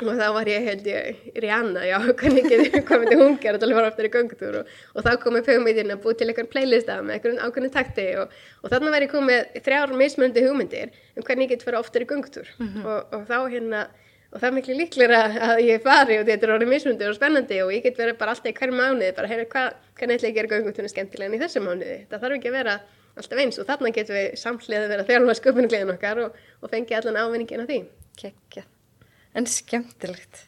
og 0.00 0.16
þá 0.16 0.26
var 0.32 0.48
ég 0.48 0.64
held 0.64 0.86
ég 0.88 1.24
Rihanna, 1.42 1.82
já, 1.84 1.98
hvernig 2.20 2.46
getur 2.48 2.84
hvað 2.88 3.02
myndi 3.02 3.18
hún 3.20 3.34
gera 3.42 3.60
til 3.60 3.68
að 3.68 3.76
fara 3.76 3.90
oftar 3.90 4.08
í 4.08 4.12
göngutúr 4.14 4.60
og, 4.62 4.70
og 4.96 5.04
þá 5.04 5.10
kom 5.20 5.36
ég 5.36 5.50
hugmyndin 5.52 5.92
að 5.92 6.04
búið 6.04 6.20
til 6.20 6.28
eitthvað 6.30 6.52
playlista 6.54 6.96
með 7.04 7.18
eitthvað 7.18 7.42
ákveðin 7.44 7.74
takti 7.74 8.06
og, 8.22 8.38
og 8.62 8.72
þannig 8.72 8.94
var 8.96 9.06
ég 9.06 9.12
komið 9.12 9.58
þrjár 9.66 9.92
mismunandi 10.00 10.46
hugmyndir 10.46 10.94
um 11.12 11.26
hvernig 11.26 11.50
ég 11.50 11.52
get 11.52 11.66
fara 11.68 11.82
oftar 11.84 12.06
í 12.06 12.08
göngutúr 12.08 12.48
mm 12.56 12.70
-hmm. 12.70 12.88
og, 12.88 13.12
og 13.18 13.28
þá 13.28 13.38
hérna 13.52 13.84
og 14.32 14.40
það 14.40 14.48
er 14.48 14.56
miklu 14.56 14.78
líklega 14.78 15.22
að 15.50 15.60
ég 15.66 15.84
fari 15.84 16.18
og 16.18 16.26
þetta 16.26 16.46
er 16.46 16.54
orðið 16.56 16.72
mismunandi 16.72 17.08
og 17.10 17.18
spennandi 17.20 17.60
og 17.60 17.72
ég 17.76 17.84
get 17.84 18.00
verið 18.00 18.16
bara 18.16 18.32
alltaf 18.32 18.48
í 18.48 18.56
hverju 18.56 18.72
mánuði, 18.72 19.12
bara 19.12 19.28
heyra 19.28 19.44
hvað 19.44 19.68
hvernig 19.98 20.16
ætla 20.16 20.28
ég 20.28 20.32
að 20.32 20.38
gera 20.40 20.52
göngutúrinu 20.56 20.88
skemmtilega 20.88 21.28
en 21.28 21.36
í 21.36 21.42
þessu 21.44 21.60
mánuði 21.60 21.98
það 22.08 22.20
þarf 22.24 22.36
ekki 22.38 22.48
að 22.48 22.58
vera 22.58 22.80
alltaf 23.16 23.38
eins 23.38 23.60
og 23.60 23.68
þarna 23.68 23.92
getum 23.92 24.16
við 24.16 24.28
samhliðið 24.40 24.84
að 24.84 24.92
vera 24.94 25.08
þjálfa 25.10 25.38
sköpunuglegin 25.40 25.96
okkar 25.96 26.22
og, 26.24 26.44
og 26.62 26.72
fengi 26.72 26.96
allan 26.96 27.20
ávinningin 27.20 27.64
af 27.64 27.68
því. 27.68 27.82
Kekja 28.16 28.64
en 29.38 29.48
skemmtilegt 29.48 30.42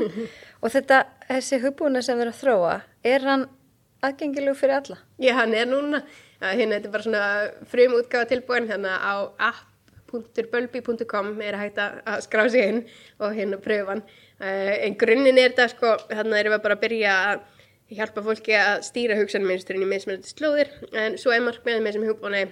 og 0.62 0.70
þetta, 0.72 1.04
þessi 1.28 1.60
hugbúna 1.62 2.02
sem 2.04 2.18
við 2.18 2.26
erum 2.26 2.36
að 2.36 2.42
þróa, 2.42 2.76
er 3.14 3.26
hann 3.28 3.48
aðgengilegu 4.02 4.58
fyrir 4.58 4.78
alla? 4.80 5.00
Já, 5.22 5.34
hann 5.38 5.54
er 5.54 5.68
núna 5.70 6.02
hérna, 6.42 6.78
þetta 6.78 6.88
er 6.88 6.94
bara 6.96 7.06
svona 7.06 7.26
frum 7.70 7.98
útgáða 8.00 8.30
tilbúin 8.32 8.70
hérna 8.70 8.96
á 8.98 9.14
www.bölbi.com 10.12 11.40
er 11.40 11.56
hægt 11.56 11.80
að 11.80 12.20
skrá 12.26 12.44
sig 12.52 12.68
inn 12.68 12.82
og 13.22 13.32
hérna 13.36 13.58
pröfan. 13.62 14.02
Uh, 14.42 14.74
en 14.84 14.96
grunninn 14.98 15.38
er 15.38 15.52
þetta 15.52 15.68
sko, 15.72 15.94
þannig 16.10 16.42
erum 16.42 16.56
við 16.56 16.64
bara 16.66 16.76
að 16.76 16.84
byrja 16.84 17.14
að 17.30 17.46
hjálpa 17.92 18.24
fólki 18.24 18.56
að 18.56 18.84
stýra 18.88 19.16
hugsanmynsturinn 19.20 19.84
í 19.84 19.88
meðsmjöldi 19.90 20.30
slóðir 20.32 20.70
en 20.96 21.18
svo 21.20 21.34
er 21.34 21.42
markmiðið 21.44 21.82
með 21.84 21.96
sem 21.96 22.06
hugbúna 22.08 22.44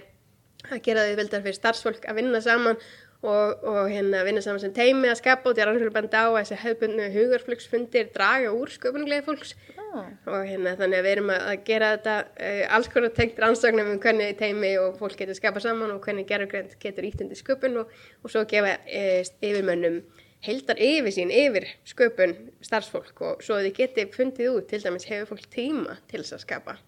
að 0.69 0.83
gera 0.85 1.05
því 1.07 1.15
vildar 1.17 1.41
fyrir 1.45 1.57
starfsfólk 1.57 2.05
að 2.05 2.19
vinna 2.19 2.41
saman 2.45 2.77
og, 3.21 3.63
og 3.63 3.89
hérna 3.91 4.23
vinna 4.25 4.41
saman 4.41 4.61
sem 4.63 4.73
teimi 4.73 5.09
að 5.11 5.19
skapa 5.19 5.49
og 5.49 5.55
því 5.55 5.63
að 5.63 5.69
rannsóknar 5.69 5.93
benda 5.93 6.23
á 6.25 6.29
að 6.29 6.37
þessi 6.39 6.57
hefðbundnu 6.63 7.09
hugarflugsfundir 7.13 8.09
draga 8.15 8.53
úr 8.57 8.71
sköpuninglega 8.73 9.25
fólks 9.27 9.53
oh. 9.77 10.07
og 10.25 10.47
hérna 10.49 10.73
þannig 10.79 10.97
að 11.01 11.05
við 11.05 11.13
erum 11.13 11.29
að 11.35 11.53
gera 11.67 11.91
þetta 11.95 12.15
uh, 12.31 12.63
alls 12.77 12.89
konar 12.93 13.13
tengt 13.17 13.43
rannsóknum 13.43 13.93
um 13.93 14.01
hvernig 14.01 14.33
teimi 14.41 14.73
og 14.81 14.97
fólk 14.97 15.19
getur 15.21 15.37
skapa 15.37 15.61
saman 15.61 15.93
og 15.93 16.01
hvernig 16.01 16.25
gerðugrænt 16.31 16.75
getur 16.81 17.07
íttindi 17.11 17.37
sköpun 17.37 17.83
og, 17.83 17.93
og 18.25 18.33
svo 18.33 18.45
gefa 18.49 18.73
uh, 18.81 19.31
yfirmönnum 19.45 20.01
heldar 20.41 20.81
yfir 20.81 21.13
sín 21.13 21.29
yfir 21.29 21.69
sköpun 21.85 22.33
starfsfólk 22.65 23.21
og 23.21 23.45
svo 23.45 23.61
þið 23.61 23.75
geti 23.77 24.09
fundið 24.15 24.55
út 24.55 24.71
til 24.71 24.81
dæmis 24.81 25.05
hefur 25.11 25.35
fólk 25.35 25.51
tíma 25.53 25.99
til 26.09 26.23
þess 26.23 26.39
að 26.39 26.45
skapa 26.47 26.79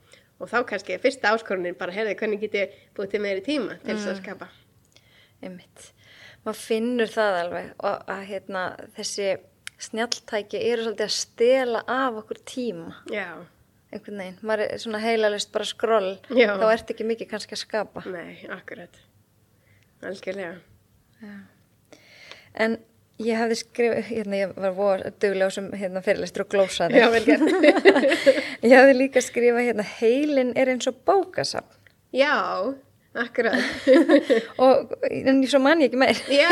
og 0.41 0.50
þá 0.50 0.63
kannski 0.72 0.98
fyrsta 1.04 1.36
áskorunin 1.36 1.78
bara 1.78 1.93
hefði 1.93 2.17
hvernig 2.17 2.41
geti 2.41 2.65
búið 2.98 3.13
til 3.13 3.22
meiri 3.22 3.46
tíma 3.46 3.78
til 3.84 3.93
þess 3.93 4.08
mm. 4.08 4.15
að 4.15 4.24
skapa 4.24 4.50
Einmitt 5.43 5.91
maður 6.43 6.60
finnur 6.60 7.12
það 7.12 7.39
alveg 7.39 7.71
og 7.88 8.13
að 8.13 8.21
hérna, 8.29 8.63
þessi 8.97 9.32
snjaltæki 9.84 10.62
eru 10.69 10.86
svolítið 10.86 11.08
að 11.08 11.17
stela 11.17 11.84
af 11.89 12.21
okkur 12.23 12.39
tíma. 12.47 12.93
Já. 13.12 13.27
Einhvern 13.93 14.21
veginn, 14.23 14.38
maður 14.41 14.63
er 14.65 14.82
svona 14.82 15.01
heilalist 15.03 15.51
bara 15.53 15.67
skroll, 15.69 16.13
þá 16.29 16.65
ert 16.71 16.93
ekki 16.93 17.06
mikið 17.06 17.29
kannski 17.29 17.58
að 17.58 17.62
skapa. 17.62 18.06
Nei, 18.10 18.39
akkurat. 18.51 18.97
Algjörlega. 20.03 20.56
Já. 21.21 21.36
En 22.65 22.79
ég 23.21 23.38
hefði 23.38 23.60
skrifið, 23.62 24.08
hérna 24.10 24.39
ég 24.39 24.56
var 24.58 24.73
voru 24.77 25.12
dögulega 25.21 25.53
sem 25.53 25.69
hérna 25.77 26.01
fyrirlistur 26.06 26.45
og 26.45 26.49
glósaði. 26.53 26.99
Já, 26.99 27.08
vel 27.13 27.23
gert. 27.27 27.45
Ég 28.63 28.73
hefði 28.73 28.95
líka 28.95 29.21
skrifað 29.23 29.67
hérna 29.67 29.86
heilin 29.99 30.53
er 30.58 30.71
eins 30.71 30.88
og 30.89 30.97
bókasafn. 31.06 31.79
Já 32.15 32.73
Akkurat. 33.13 33.54
og 34.63 34.93
en 35.06 35.43
svo 35.45 35.60
man 35.62 35.84
ég 35.84 35.91
ekki 35.91 35.99
meir. 36.02 36.17
Já. 36.34 36.49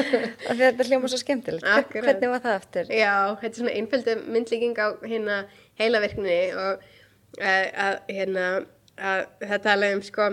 þetta 0.58 0.88
hljóma 0.88 1.10
svo 1.10 1.20
skemmtilegt. 1.20 1.66
Akkurat. 1.70 2.08
Hvernig 2.08 2.32
var 2.32 2.42
það 2.42 2.56
eftir? 2.58 2.90
Já, 2.90 3.14
þetta 3.38 3.52
er 3.52 3.60
svona 3.60 3.76
einföldu 3.78 4.16
myndlíking 4.26 4.74
á 4.74 4.88
hérna 5.04 5.38
heilaverkninni 5.78 6.40
og 6.58 6.82
uh, 6.82 7.66
að 7.86 8.00
hérna 8.10 8.48
að 8.94 9.24
það 9.42 9.64
tala 9.68 9.92
um 9.94 10.02
sko 10.06 10.28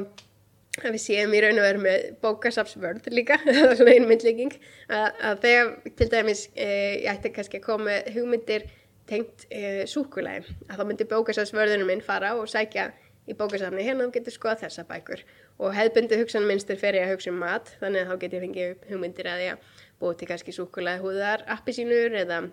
að 0.81 0.95
við 0.95 1.01
séum 1.03 1.33
í 1.35 1.41
raun 1.43 1.59
og 1.59 1.65
veru 1.65 1.83
með 1.83 2.03
bókasafsvörð 2.23 3.09
líka, 3.13 3.37
það 3.45 3.63
er 3.67 3.77
svona 3.79 3.95
einu 3.95 4.09
myndlíking 4.09 4.53
að, 4.87 5.07
að 5.29 5.41
þegar 5.45 5.71
til 5.99 6.09
dæmis 6.13 6.43
uh, 6.55 6.93
ég 6.95 7.09
ætti 7.13 7.33
kannski 7.35 7.61
að 7.61 7.67
koma 7.67 8.01
hugmyndir 8.15 8.65
tengt 9.09 9.45
uh, 9.51 9.83
súkulægi 9.89 10.55
að 10.69 10.79
þá 10.79 10.83
myndi 10.87 11.09
bókasafsvörðunum 11.11 11.91
minn 11.91 12.05
fara 12.05 12.33
og 12.39 12.49
sækja 12.49 12.89
í 13.29 13.37
bókasafni 13.37 13.85
hérna 13.85 14.07
og 14.07 14.15
getur 14.15 14.33
skoða 14.33 14.63
þessa 14.63 14.85
bækur 14.89 15.21
og 15.59 15.75
hefðbundi 15.75 16.19
hugsanmynstur 16.21 16.79
fer 16.81 16.97
ég 16.99 17.07
að 17.07 17.15
hugsa 17.15 17.31
um 17.33 17.39
mat 17.41 17.73
þannig 17.81 18.03
að 18.03 18.11
þá 18.11 18.21
get 18.23 18.35
ég 18.35 18.45
fengið 18.45 18.89
hugmyndir 18.91 19.31
að 19.31 19.45
ég 19.45 19.71
búið 20.01 20.19
til 20.19 20.29
kannski 20.31 20.55
súkulega 20.55 21.03
húðar 21.03 21.45
appisínur 21.55 22.15
eða, 22.23 22.43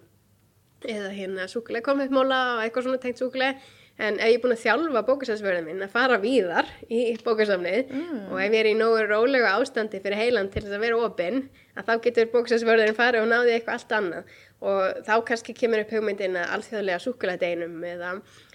eða 0.85 1.13
hérna 1.17 1.49
súkulega 1.51 1.87
konfettmóla 1.89 2.41
og 2.57 2.65
eitthvað 2.65 2.89
svona 2.89 3.03
tengt 3.03 3.23
súkulega 3.23 3.57
en 3.99 4.19
ef 4.23 4.31
ég 4.31 4.37
er 4.37 4.43
búin 4.43 4.55
að 4.55 4.61
þjálfa 4.63 5.01
bókasafsverðin 5.09 5.65
minn 5.67 5.83
að 5.83 5.95
fara 5.95 6.19
víðar 6.23 6.69
í 6.87 7.17
bókasafnið 7.25 7.89
mm. 7.91 8.21
og 8.31 8.43
ef 8.45 8.53
ég 8.53 8.61
er 8.61 8.69
í 8.71 8.75
nógu 8.79 9.01
rólega 9.09 9.57
ástandi 9.59 9.99
fyrir 10.05 10.21
heilan 10.21 10.51
til 10.53 10.63
þess 10.63 10.77
að 10.77 10.85
vera 10.87 11.01
opinn 11.09 11.41
að 11.75 11.89
þá 11.89 12.05
getur 12.05 12.31
bókasafsverðin 12.35 12.99
farið 12.99 13.25
og 13.25 13.33
náði 13.33 13.57
eitthvað 13.57 13.81
allt 13.81 13.97
annað 13.99 14.37
og 14.69 15.01
þá 15.09 15.15
kannski 15.33 15.57
kemur 15.59 15.83
upp 15.83 15.97
hugmyndin 15.97 16.39
að 16.39 16.55
alþjóðlega 16.59 17.03
súkulega 17.03 17.43
deinum 17.43 17.83
eða 17.91 18.13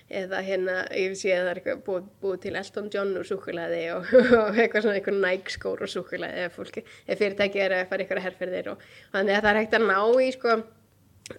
eða 0.09 0.41
hérna, 0.45 0.75
ég 0.97 1.15
sé 1.17 1.31
að 1.33 1.45
það 1.45 1.49
er 1.51 1.59
eitthvað 1.59 1.83
búið, 1.87 2.07
búið 2.21 2.39
til 2.43 2.55
Elton 2.59 2.89
John 2.93 3.13
úr 3.17 3.27
súkulæði 3.27 3.81
og, 3.95 4.11
og 4.41 4.59
eitthvað 4.59 4.85
svona 4.85 4.99
eitthvað 4.99 5.19
nægskór 5.23 5.83
úr 5.85 5.91
súkulæði 5.91 6.45
ef, 6.47 6.57
fólki, 6.59 6.83
ef 7.07 7.21
fyrirtæki 7.21 7.63
er 7.63 7.77
að 7.77 7.87
fara 7.91 8.05
eitthvað 8.05 8.25
herrferðir 8.27 8.71
og, 8.73 8.83
þannig 9.15 9.37
að 9.37 9.45
það 9.45 9.51
er 9.53 9.61
hægt 9.61 9.77
að 9.79 9.87
ná 9.87 9.99
í 10.27 10.29
sko 10.35 10.57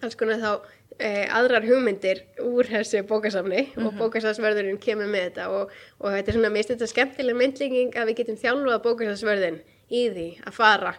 alls 0.01 0.19
konar 0.19 0.41
þá 0.41 0.51
e, 0.97 1.09
aðrar 1.39 1.67
hugmyndir 1.69 2.23
úr 2.43 2.69
þessu 2.71 3.05
bókasafni 3.09 3.63
mm 3.63 3.71
-hmm. 3.71 3.87
og 3.87 3.93
mhm. 3.93 4.03
bókasafsvörðurinn 4.03 4.81
kemur 4.81 5.11
með 5.13 5.29
þetta 5.29 5.49
og, 5.51 5.73
og 6.01 6.17
þetta 6.17 6.31
er 6.31 6.39
svona 6.39 6.55
mist 6.55 6.71
þetta 6.73 6.91
skemmtileg 6.91 7.37
myndlíking 7.37 7.97
að 7.97 8.09
við 8.09 8.17
getum 8.23 8.41
þjálfað 8.43 8.85
bókasafsvörðin 8.87 9.61
í 9.91 10.09
því 10.11 10.29
að 10.47 10.53
fara 10.53 10.95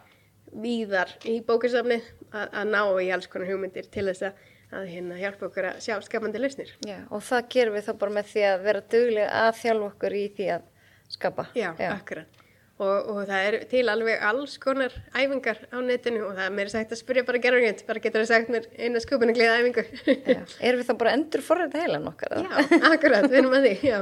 víðar 0.53 1.09
í 1.25 1.41
bókasafni 1.41 2.01
að, 2.31 2.47
að 2.51 2.67
ná 2.71 2.81
í 3.01 3.09
alls 3.11 3.27
konar 3.27 3.49
hugmyndir 3.49 3.89
til 3.91 4.05
þess 4.07 4.29
að 4.29 4.43
að 4.73 4.87
hérna 4.91 5.17
hjálpa 5.19 5.49
okkur 5.49 5.67
að 5.71 5.83
sjá 5.85 5.97
skapandi 6.05 6.41
lausnir. 6.41 6.71
Já, 6.87 6.97
og 7.09 7.21
það 7.25 7.51
gerum 7.53 7.75
við 7.77 7.85
þá 7.89 7.93
bara 8.01 8.15
með 8.17 8.31
því 8.31 8.47
að 8.49 8.63
vera 8.65 8.81
duglega 8.95 9.43
að 9.43 9.51
þjálfa 9.61 9.91
okkur 9.91 10.15
í 10.17 10.23
því 10.37 10.49
að 10.55 10.65
skapa. 11.15 11.47
Já, 11.55 11.69
Já. 11.79 11.91
akkurat. 11.93 12.41
Og, 12.75 13.07
og 13.07 13.19
það 13.29 13.45
er 13.47 13.55
til 13.71 13.83
alveg 13.87 14.23
alls 14.27 14.57
konar 14.59 14.91
æfingar 15.15 15.61
á 15.71 15.79
netinu 15.79 16.25
og 16.27 16.33
það 16.35 16.47
er 16.49 16.55
mér 16.57 16.71
sagt 16.73 16.91
að 16.91 16.99
spyrja 16.99 17.23
bara 17.23 17.39
gerðurgjönd, 17.45 17.83
bara 17.87 18.01
getur 18.03 18.25
það 18.25 18.31
sagt 18.33 18.51
mér 18.51 18.65
eina 18.75 18.99
skupunugliða 18.99 19.61
æfingu. 19.61 19.85
Já, 20.33 20.41
erum 20.59 20.81
við 20.81 20.89
þá 20.89 20.97
bara 20.99 21.13
endur 21.15 21.45
forrið 21.45 21.77
heilan 21.79 22.09
okkar? 22.11 22.35
Já, 22.43 22.81
akkurat, 22.91 23.29
við 23.31 23.39
erum 23.39 23.55
að 23.55 23.69
því, 23.69 23.73
já. 23.87 24.01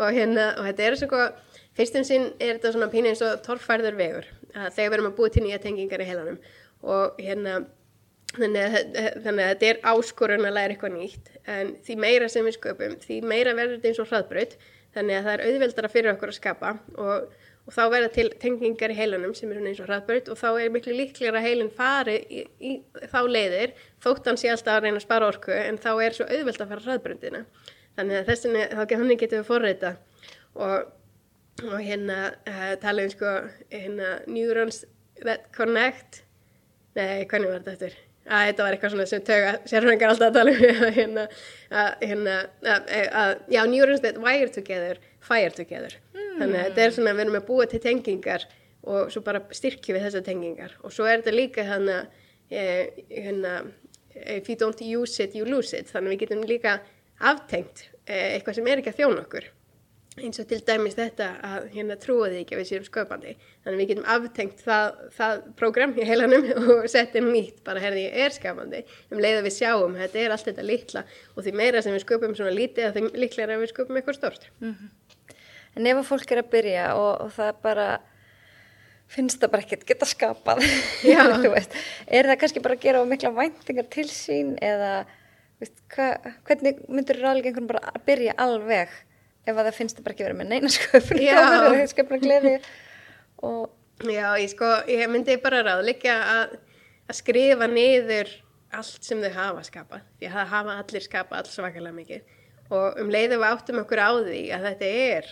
Og 0.00 0.16
hérna, 0.16 0.46
og 0.56 0.70
þetta 0.70 0.86
er 0.86 0.96
svona, 1.02 1.28
fyrstum 1.76 2.08
sinn 2.08 2.26
er 2.38 2.54
þetta 2.56 2.72
svona 2.78 2.88
pínu 2.94 3.12
eins 3.12 3.20
og 3.28 3.44
torfærður 3.44 4.00
vegur, 4.00 4.30
að 4.54 4.72
þegar 4.78 4.88
við 4.88 4.96
erum 4.96 5.10
að 5.10 5.16
búið 5.20 5.36
til 5.36 5.44
nýja 5.44 5.60
tengingar 5.66 6.00
í 6.00 6.08
heilanum 6.08 6.40
og 6.82 7.20
hérna 7.20 7.58
Þannig 8.32 8.62
að, 8.64 8.76
þannig 9.24 9.44
að 9.44 9.50
þetta 9.50 9.66
er 9.68 9.80
áskorun 9.92 10.46
að 10.48 10.54
læra 10.56 10.72
eitthvað 10.72 10.94
nýtt. 10.96 11.32
En 11.52 11.74
því 11.84 11.96
meira 12.00 12.28
sem 12.32 12.46
við 12.48 12.56
sköpum, 12.56 12.94
því 13.02 13.18
meira 13.28 13.52
verður 13.58 13.76
þetta 13.76 13.90
eins 13.90 14.00
og 14.00 14.08
hraðbröð 14.08 14.54
þannig 14.96 15.18
að 15.18 15.26
það 15.26 15.34
er 15.34 15.42
auðveldara 15.48 15.90
fyrir 15.92 16.12
okkur 16.12 16.32
að 16.32 16.38
skapa 16.38 16.72
og, 17.00 17.34
og 17.66 17.76
þá 17.76 17.82
verða 17.94 18.10
til 18.16 18.26
tengingar 18.42 18.92
í 18.92 18.96
heilanum 18.98 19.34
sem 19.36 19.52
er 19.52 19.60
eins 19.62 19.80
og 19.80 19.88
hraðbröð 19.88 20.32
og 20.32 20.40
þá 20.40 20.48
er 20.50 20.72
miklu 20.74 20.96
líklega 20.96 21.34
að 21.38 21.46
heilin 21.46 21.72
fari 21.72 22.16
í, 22.28 22.44
í 22.60 22.72
þá 23.12 23.20
leiðir 23.28 23.76
þóttan 24.04 24.40
sé 24.40 24.52
alltaf 24.52 24.78
að 24.78 24.86
reyna 24.86 25.00
að 25.00 25.06
spara 25.06 25.30
orku 25.32 25.54
en 25.56 25.80
þá 25.80 25.92
er 25.94 26.18
svo 26.18 26.28
auðveld 26.28 26.64
að 26.64 26.74
fara 26.74 26.86
hraðbröðina 26.88 27.44
þannig 27.96 28.18
að 28.20 28.28
þess 28.30 28.48
vegna 28.48 28.66
þá 28.72 28.96
hann 28.98 29.16
getur 29.16 29.40
við 29.40 29.48
forreita 29.48 29.94
og, 30.52 30.92
og 31.64 31.76
hérna 31.80 32.20
uh, 32.48 32.70
tala 32.84 33.08
um 33.08 33.12
sko 33.12 33.34
hérna 33.72 34.14
neurons 34.28 34.84
that 35.22 35.48
connect. 35.56 36.24
Nei, 36.96 37.24
hvernig 37.28 37.48
var 37.48 37.62
þetta 37.62 37.76
eftir? 37.78 38.00
Að 38.26 38.48
þetta 38.48 38.64
var 38.64 38.76
eitthvað 38.76 38.92
svona 38.94 39.06
sem 39.10 39.22
töga 39.26 39.52
sérfræðingar 39.66 40.12
alltaf 40.12 40.28
að 40.30 40.36
tala 40.38 40.52
um 40.54 40.82
hérna, 40.98 41.24
að, 41.70 42.04
hérna, 42.06 42.36
að, 42.62 42.92
að, 43.22 43.32
já, 43.50 43.62
neurons 43.70 44.04
that 44.04 44.20
wire 44.22 44.50
together 44.54 45.00
fire 45.22 45.54
together. 45.54 45.96
Mm. 46.14 46.40
þannig 46.40 46.58
að 46.58 46.66
þetta 46.66 46.84
er 46.84 46.96
svona, 46.96 47.14
við 47.16 47.24
erum 47.26 47.38
að 47.38 47.46
búa 47.48 47.68
til 47.70 47.80
tengingar 47.82 48.48
og 48.82 49.12
svo 49.14 49.22
bara 49.24 49.42
styrkju 49.54 49.94
við 49.96 50.06
þessar 50.08 50.26
tengingar. 50.26 50.76
Og 50.82 50.94
svo 50.94 51.06
er 51.06 51.20
þetta 51.20 51.34
líka 51.36 51.64
hérna, 51.66 51.98
eh, 52.50 53.02
hérna 53.10 53.54
if 54.12 54.48
you 54.50 54.56
don't 54.58 54.80
use 54.82 55.22
it, 55.22 55.36
you 55.38 55.46
lose 55.46 55.76
it. 55.76 55.90
Þannig 55.92 56.08
að 56.08 56.14
við 56.14 56.22
getum 56.24 56.46
líka 56.48 56.78
aftengt 57.22 57.86
eh, 58.06 58.34
eitthvað 58.36 58.58
sem 58.58 58.70
er 58.70 58.82
ekki 58.82 58.94
að 58.94 59.02
þjóna 59.02 59.26
okkur 59.26 59.50
eins 60.20 60.40
og 60.42 60.48
til 60.50 60.60
dæmis 60.66 60.96
þetta 60.98 61.28
að 61.46 61.66
hérna 61.72 61.96
trúiði 62.00 62.42
ekki 62.42 62.56
að 62.56 62.60
við 62.60 62.68
séum 62.68 62.86
sköpandi. 62.86 63.34
Þannig 63.64 63.80
við 63.80 63.90
getum 63.92 64.08
aftengt 64.12 64.62
það, 64.64 64.98
það 65.16 65.42
program 65.60 65.94
í 65.96 66.06
heilanum 66.08 66.48
og 66.74 66.88
setjum 66.92 67.30
nýtt 67.32 67.62
bara 67.64 67.82
herði 67.82 68.06
ég 68.08 68.18
er 68.26 68.34
skapandi 68.36 68.82
um 69.08 69.22
leið 69.22 69.38
að 69.40 69.46
við 69.48 69.56
sjáum, 69.56 69.98
þetta 70.00 70.20
er 70.22 70.34
allt 70.34 70.48
þetta 70.50 70.66
litla 70.68 71.04
og 71.32 71.46
því 71.46 71.54
meira 71.62 71.82
sem 71.84 71.96
við 71.96 72.04
sköpum 72.04 72.36
svona 72.36 72.54
lítið 72.56 72.96
því 72.96 73.04
líklega 73.24 73.60
við 73.62 73.72
sköpum 73.72 74.00
eitthvað 74.00 74.18
stort 74.18 74.50
mm 74.60 74.72
-hmm. 74.72 74.98
En 75.72 75.86
ef 75.86 75.96
að 75.96 76.04
fólk 76.04 76.32
er 76.32 76.38
að 76.42 76.50
byrja 76.52 76.94
og, 76.94 77.20
og 77.24 77.30
það 77.32 77.52
bara 77.62 77.86
finnst 79.08 79.40
það 79.40 79.52
bara 79.52 79.62
ekkert 79.62 79.86
geta 79.88 80.08
skapað 80.08 80.60
er 82.16 82.28
það 82.28 82.38
kannski 82.40 82.60
bara 82.60 82.74
að 82.74 82.84
gera 82.84 83.04
mikla 83.04 83.32
væntingar 83.36 83.88
til 83.92 84.08
sín 84.08 84.52
eða 84.60 85.06
veist, 85.60 85.78
hva, 85.94 86.34
hvernig 86.44 86.82
myndur 86.88 87.20
ráðlega 87.20 87.52
einhvern 87.52 87.70
bara 87.72 87.92
að 87.92 88.04
byrja 88.08 88.36
alveg 88.36 88.92
ef 89.46 89.54
að 89.56 89.64
það 89.66 89.78
finnst 89.78 89.98
það 89.98 90.06
bara 90.06 90.16
ekki 90.16 90.26
verið 90.28 90.40
með 90.40 90.50
neina 90.52 90.72
sköpun 90.76 91.22
þá 91.22 91.94
sköpun 91.94 92.18
að 92.18 92.26
gleði. 92.26 92.56
Og 93.42 93.62
Já, 94.02 94.34
ég 94.40 94.50
sko, 94.50 94.68
ég 94.90 95.10
myndi 95.10 95.36
bara 95.42 95.60
ráð 95.62 95.84
líka 95.86 96.14
að, 96.26 96.56
að 97.06 97.18
skrifa 97.20 97.68
niður 97.70 98.30
allt 98.74 99.04
sem 99.04 99.20
þau 99.22 99.34
hafa 99.36 99.62
skapað 99.66 100.06
því 100.18 100.28
að 100.28 100.34
það 100.38 100.50
hafa 100.54 100.78
allir 100.80 101.04
skapað 101.04 101.38
alls 101.38 101.54
svakalega 101.54 101.94
mikið. 101.94 102.32
Og 102.72 102.98
um 103.02 103.12
leiðu 103.12 103.38
við 103.38 103.46
áttum 103.50 103.82
okkur 103.82 104.02
á 104.02 104.10
því 104.16 104.40
að 104.56 104.66
þetta 104.66 104.90
er 105.02 105.30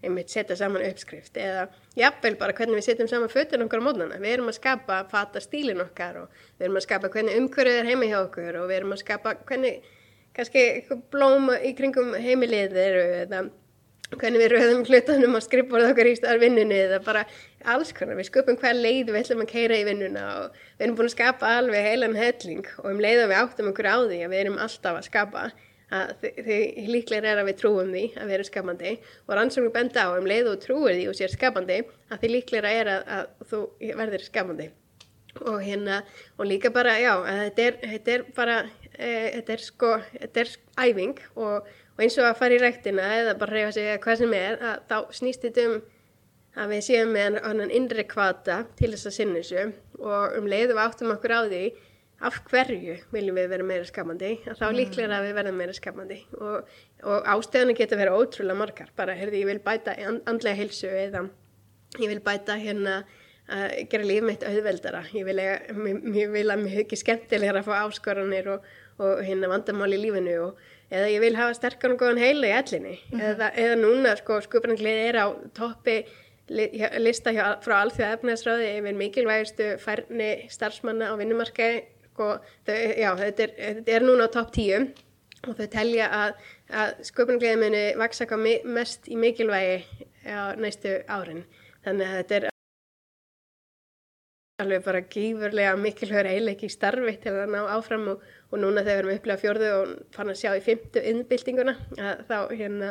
einmitt 0.00 0.32
setja 0.32 0.56
saman 0.56 0.84
uppskrift 0.84 1.36
eða 1.36 1.66
jafnvel 1.96 2.34
bara 2.40 2.56
hvernig 2.56 2.80
við 2.80 2.86
setjum 2.88 3.08
saman 3.08 3.32
fötun 3.32 3.64
okkar 3.66 3.84
á 3.84 3.86
mótnana, 3.86 4.20
við 4.20 4.36
erum 4.36 4.52
að 4.52 4.58
skapa 4.58 5.00
fata 5.12 5.42
stílin 5.44 5.82
okkar 5.84 6.22
og 6.22 6.44
við 6.58 6.66
erum 6.66 6.80
að 6.80 6.86
skapa 6.86 7.10
hvernig 7.12 7.36
umhverfið 7.40 7.80
er 7.82 7.88
heima 7.88 8.08
hjá 8.08 8.18
okkur 8.22 8.60
og 8.62 8.68
við 8.70 8.80
erum 8.80 8.94
að 8.96 9.02
skapa 9.04 9.34
hvernig 9.48 9.90
kannski 10.36 10.66
blóm 11.12 11.50
í 11.58 11.72
kringum 11.78 12.14
heimiliðir 12.18 13.00
eða 13.24 13.48
hvernig 14.18 14.42
við 14.42 14.52
rauðum 14.54 14.84
hlutunum 14.88 15.36
að 15.38 15.44
skrifborða 15.46 15.92
okkar 15.92 16.10
í 16.10 16.16
staðar 16.18 16.42
vinnunni 16.42 16.78
eða 16.86 16.98
bara 17.04 17.24
alls 17.70 17.92
konar, 17.94 18.18
við 18.18 18.30
sköpum 18.30 18.58
hver 18.58 18.74
leið 18.74 19.12
við 19.12 19.20
ætlum 19.20 19.44
að 19.44 19.52
keira 19.52 19.78
í 19.78 19.86
vinnuna 19.86 20.24
og 20.40 20.56
við 20.78 20.86
erum 20.86 20.96
búin 20.98 21.10
að 21.10 21.14
skapa 21.14 21.50
alveg 21.60 21.86
heilan 21.86 22.18
helling 22.18 22.70
og 22.80 22.88
um 22.90 23.02
leið 23.04 23.24
og 23.24 23.30
við 23.30 23.42
áttum 23.42 23.70
okkur 23.70 23.90
á 23.90 23.96
því 24.00 24.22
að 24.24 24.32
við 24.32 24.42
erum 24.42 24.58
alltaf 24.66 24.98
að 24.98 25.06
skapa 25.06 25.44
að 25.90 26.26
því 26.38 26.58
líklega 26.86 27.32
er 27.32 27.40
að 27.42 27.48
við 27.50 27.60
trúum 27.62 27.94
því 27.94 28.04
að 28.14 28.26
við 28.26 28.36
erum 28.36 28.48
skapandi 28.50 28.92
og 29.26 29.32
rannsóknum 29.36 29.74
benda 29.74 30.06
á 30.06 30.10
um 30.14 30.28
leið 30.30 30.52
og 30.52 30.60
trúir 30.62 30.94
því 30.96 31.08
og 31.10 31.18
sér 31.18 31.34
skapandi 31.34 31.80
að 32.10 32.22
því 32.22 32.32
líklega 32.34 32.74
er 32.82 32.92
að, 32.94 33.08
að 33.16 33.48
þú 33.50 33.62
verður 33.98 34.26
skapandi 34.26 34.68
og 35.40 35.60
hérna 35.62 36.02
og 36.38 36.48
líka 36.48 36.72
bara 36.74 36.96
já, 36.98 37.14
þetta 37.26 37.68
er, 37.68 37.78
þetta 37.94 38.16
er 38.16 38.26
bara 38.36 38.56
e, 38.96 39.12
þetta 39.36 39.52
er 39.56 39.64
sko, 39.64 39.92
þetta 40.16 40.44
er 40.44 40.56
æfing 40.86 41.22
og 41.36 41.70
og 42.00 42.06
eins 42.06 42.16
og 42.16 42.30
að 42.30 42.38
fara 42.38 42.56
í 42.56 42.60
ræktina 42.62 43.06
eða 43.18 43.32
bara 43.36 43.52
reyfa 43.52 43.72
sig 43.76 43.84
eða 43.90 44.00
hvað 44.00 44.20
sem 44.22 44.30
er 44.38 44.54
að 44.64 44.76
þá 44.88 45.16
snýst 45.18 45.42
þetta 45.44 45.64
um 45.68 45.74
að 46.60 46.72
við 46.72 46.82
séum 46.86 47.12
með 47.12 47.36
annan 47.44 47.72
innri 47.76 48.04
kvata 48.08 48.62
til 48.78 48.90
þess 48.94 49.10
að 49.10 49.16
sinna 49.18 49.42
þessu. 49.42 49.66
Og 50.00 50.38
um 50.38 50.48
leiðu 50.48 50.72
við 50.72 50.82
áttum 50.82 51.12
okkur 51.12 51.34
á 51.36 51.40
því 51.44 51.60
af 52.30 52.38
hverju 52.48 52.96
viljum 53.12 53.36
við 53.36 53.52
vera 53.52 53.66
meira 53.68 53.88
skapandi 53.88 54.32
að 54.46 54.58
þá 54.62 54.64
mm. 54.66 54.78
líklega 54.78 55.18
að 55.18 55.26
við 55.28 55.36
verðum 55.38 55.60
meira 55.60 55.76
skapandi. 55.76 56.18
Og, 56.40 56.72
og 57.04 57.30
ástöðunni 57.34 57.76
getur 57.76 58.00
verið 58.00 58.16
ótrúlega 58.16 58.60
margar, 58.62 58.90
bara 58.96 59.16
herði 59.20 59.44
ég 59.44 59.52
vil 59.52 59.60
bæta 59.64 59.96
andlega 60.08 60.56
hilsu 60.56 60.88
eða 60.88 61.26
ég 62.00 62.08
vil 62.08 62.20
bæta 62.24 62.56
hérna 62.60 63.02
að 63.50 63.76
gera 63.90 64.06
líf 64.06 64.26
mitt 64.26 64.44
auðveldara, 64.46 65.04
ég 65.16 65.26
vil, 65.26 65.38
ég, 65.42 65.70
ég 66.16 66.30
vil 66.32 66.46
að 66.48 66.62
mér 66.64 66.76
huggi 66.80 66.98
skemmtilegra 67.00 67.62
að 67.62 67.68
fá 67.70 67.74
áskoranir 67.82 68.50
og, 68.54 68.68
og 69.02 69.22
hérna 69.26 69.50
vandamál 69.50 69.90
í 69.96 70.00
lífinu 70.00 70.36
og 70.46 70.64
eða 70.90 71.10
ég 71.10 71.22
vil 71.22 71.36
hafa 71.38 71.54
sterkan 71.58 71.94
og 71.94 72.02
góðan 72.02 72.22
heila 72.22 72.50
í 72.50 72.56
ellinni. 72.56 72.96
Mm 72.96 73.18
-hmm. 73.18 73.28
eða, 73.30 73.52
eða 73.64 73.76
núna 73.80 74.16
sko 74.16 74.40
skupananglið 74.40 75.04
er 75.08 75.16
á 75.22 75.26
toppi 75.54 76.04
lista 76.98 77.30
hjá, 77.30 77.60
frá 77.62 77.76
alþjóða 77.84 78.16
efnaðsráði 78.16 78.70
yfir 78.78 78.96
mikilvægustu 78.98 79.68
færni 79.78 80.30
starfsmanna 80.50 81.12
á 81.12 81.14
vinnumarkaði. 81.18 81.84
Sko, 82.10 82.38
þetta, 82.66 83.42
er, 83.42 83.52
þetta 83.56 83.92
er 83.92 84.02
núna 84.02 84.26
á 84.26 84.34
topp 84.34 84.50
tíu 84.52 84.80
og 85.48 85.56
þau 85.56 85.66
telja 85.72 86.08
að, 86.12 86.32
að 86.68 86.90
skupanangliði 87.08 87.56
muni 87.56 87.84
vaksa 87.96 88.26
mest 88.64 89.08
í 89.08 89.16
mikilvægi 89.16 89.84
á 90.26 90.52
næstu 90.58 91.00
árin. 91.08 91.44
Þannig 91.84 92.06
að 92.06 92.16
þetta 92.18 92.36
er 92.36 92.49
alveg 94.62 94.84
bara 94.84 95.00
gífurlega 95.12 95.76
mikilvægur 95.80 96.28
eiginleik 96.30 96.64
í 96.66 96.70
starfi 96.72 97.14
til 97.22 97.32
að 97.34 97.54
ná 97.54 97.60
áfram 97.76 98.08
og, 98.14 98.26
og 98.50 98.60
núna 98.62 98.84
þegar 98.86 99.06
við 99.08 99.14
erum 99.14 99.14
upplegað 99.16 99.42
fjörðu 99.44 99.70
og 99.76 99.94
fann 100.16 100.32
að 100.32 100.40
sjá 100.40 100.50
í 100.56 100.64
fymtu 100.64 101.02
innbyltinguna 101.12 101.74
þá, 102.28 102.36
hérna, 102.50 102.90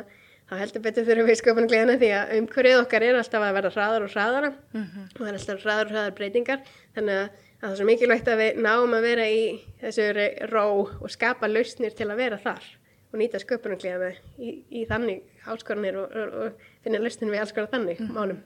þá 0.49 0.55
heldur 0.63 0.85
betur 0.85 1.07
þurfum 1.07 1.29
við 1.29 1.39
sköpunum 1.41 1.69
gleðina 1.71 1.99
því 2.01 2.09
að 2.17 2.33
umhverfið 2.39 2.81
okkar 2.81 3.05
er 3.07 3.19
alltaf 3.19 3.45
að 3.45 3.55
verða 3.59 3.73
hraðar 3.75 4.07
og 4.07 4.13
hraðara 4.15 4.51
mm 4.51 4.83
-hmm. 4.83 5.07
og 5.13 5.21
það 5.21 5.31
er 5.31 5.39
alltaf 5.39 5.63
hraðar 5.63 5.85
og 5.85 5.95
hraðar 5.95 6.17
breytingar 6.19 6.59
þannig 6.97 7.15
að, 7.21 7.25
að 7.29 7.63
það 7.63 7.71
er 7.71 7.79
svo 7.81 7.89
mikilvægt 7.91 8.27
að 8.27 8.41
við 8.43 8.61
náum 8.67 8.93
að 8.97 9.07
vera 9.09 9.29
í 9.29 9.41
þessu 9.81 10.29
ró 10.53 10.65
og 11.01 11.09
skapa 11.09 11.47
lausnir 11.47 11.95
til 11.95 12.09
að 12.09 12.21
vera 12.23 12.37
þar 12.37 12.63
og 13.09 13.19
nýta 13.19 13.41
sköpunum 13.41 13.79
gleðina 13.81 14.13
í, 14.37 14.63
í 14.69 14.85
þannig 14.89 15.23
áskorunir 15.49 15.97
og, 15.97 16.13
og, 16.13 16.33
og 16.43 16.51
finna 16.83 17.01
lausnir 17.01 17.31
við 17.31 17.43
alls 17.43 17.53
konar 17.53 17.71
þannig 17.73 17.99
mm 17.99 18.07
-hmm. 18.07 18.17
málum 18.17 18.41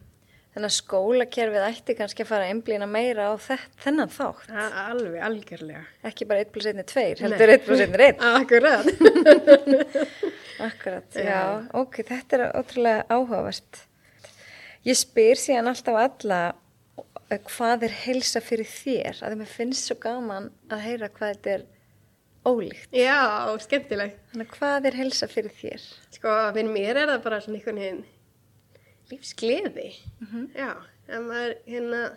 Þannig 0.53 0.69
að 0.69 0.75
skólakerfið 0.75 1.63
ætti 1.65 1.93
kannski 1.97 2.21
að 2.21 2.27
fara 2.29 2.45
að 2.45 2.51
einblýna 2.53 2.85
meira 2.85 3.25
á 3.25 3.33
þennan 3.81 4.11
þátt. 4.13 4.51
A 4.53 4.83
alveg, 4.91 5.15
algjörlega. 5.25 5.81
Ekki 6.05 6.27
bara 6.29 6.43
1 6.43 6.51
plus 6.53 6.67
1 6.69 6.83
er 6.83 6.87
2, 6.91 7.05
heldur 7.23 7.53
1 7.55 7.63
plus 7.65 7.81
1 7.87 7.97
er 7.97 8.03
1. 8.11 8.21
Akkurat. 8.41 8.91
Akkurat, 10.67 11.17
já. 11.17 11.41
Ok, 11.81 12.03
þetta 12.05 12.37
er 12.37 12.45
ótrúlega 12.61 13.07
áhugavert. 13.09 13.81
Ég 14.85 14.99
spyr 14.99 15.41
síðan 15.41 15.71
alltaf 15.73 15.97
alla 16.03 16.41
eh, 17.31 17.41
hvað 17.49 17.87
er 17.89 17.99
helsa 18.03 18.43
fyrir 18.45 18.69
þér? 18.69 19.23
Að 19.23 19.25
það 19.25 19.37
mér 19.41 19.53
finnst 19.57 19.89
svo 19.89 19.97
gaman 20.05 20.51
að 20.69 20.85
heyra 20.85 21.09
hvað 21.17 21.33
þetta 21.33 21.55
er 21.57 21.69
ólíkt. 22.45 22.89
Já, 22.93 23.49
skemmtilegt. 23.65 24.21
Þannig 24.29 24.51
að 24.51 24.57
hvað 24.59 24.91
er 24.91 25.01
helsa 25.01 25.33
fyrir 25.33 25.61
þér? 25.63 25.93
Sko, 26.13 26.41
fyrir 26.53 26.75
mér 26.77 26.99
er 27.07 27.15
það 27.15 27.23
bara 27.25 27.41
svona 27.41 27.57
einhvern 27.57 27.87
veginn 27.87 28.03
lífsgleði. 29.11 29.93
Mm 30.19 30.27
-hmm. 30.27 30.45
já, 30.55 30.75
en 31.07 31.27
maður 31.27 31.55
hérna 31.67 32.11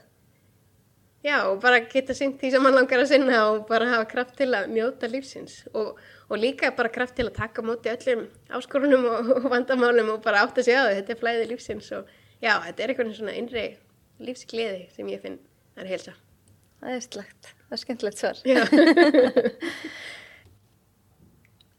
já, 1.24 1.50
og 1.50 1.62
bara 1.62 1.80
geta 1.80 2.14
syngt 2.14 2.40
því 2.40 2.50
sem 2.50 2.62
mann 2.62 2.74
langar 2.74 3.00
að 3.00 3.08
sinna 3.08 3.50
og 3.50 3.66
bara 3.68 3.86
hafa 3.86 4.10
kraft 4.10 4.36
til 4.36 4.54
að 4.54 4.70
njóta 4.70 5.08
lífsins. 5.08 5.64
Og, 5.74 5.98
og 6.28 6.38
líka 6.38 6.76
bara 6.76 6.88
kraft 6.88 7.16
til 7.16 7.26
að 7.26 7.34
taka 7.34 7.62
móti 7.62 7.90
öllum 7.90 8.28
áskorunum 8.48 9.04
og, 9.04 9.30
og 9.36 9.50
vandamálum 9.50 10.14
og 10.14 10.22
bara 10.22 10.42
átt 10.42 10.58
að 10.58 10.64
segja 10.64 10.84
það, 10.84 10.96
þetta 10.96 11.12
er 11.12 11.18
flæði 11.18 11.48
lífsins 11.48 11.92
og 11.92 12.06
já, 12.42 12.60
þetta 12.66 12.82
er 12.82 12.88
einhvern 12.88 13.14
svona 13.14 13.34
innri 13.34 13.76
lífsgleði 14.18 14.88
sem 14.96 15.08
ég 15.08 15.20
finn 15.20 15.38
að 15.76 15.84
er 15.84 15.96
helsa 15.96 16.12
Það 16.80 16.92
er 16.92 17.00
slagt, 17.00 17.54
það 17.66 17.74
er 17.74 17.80
skemmtilegt 17.80 18.18
svar. 18.20 18.36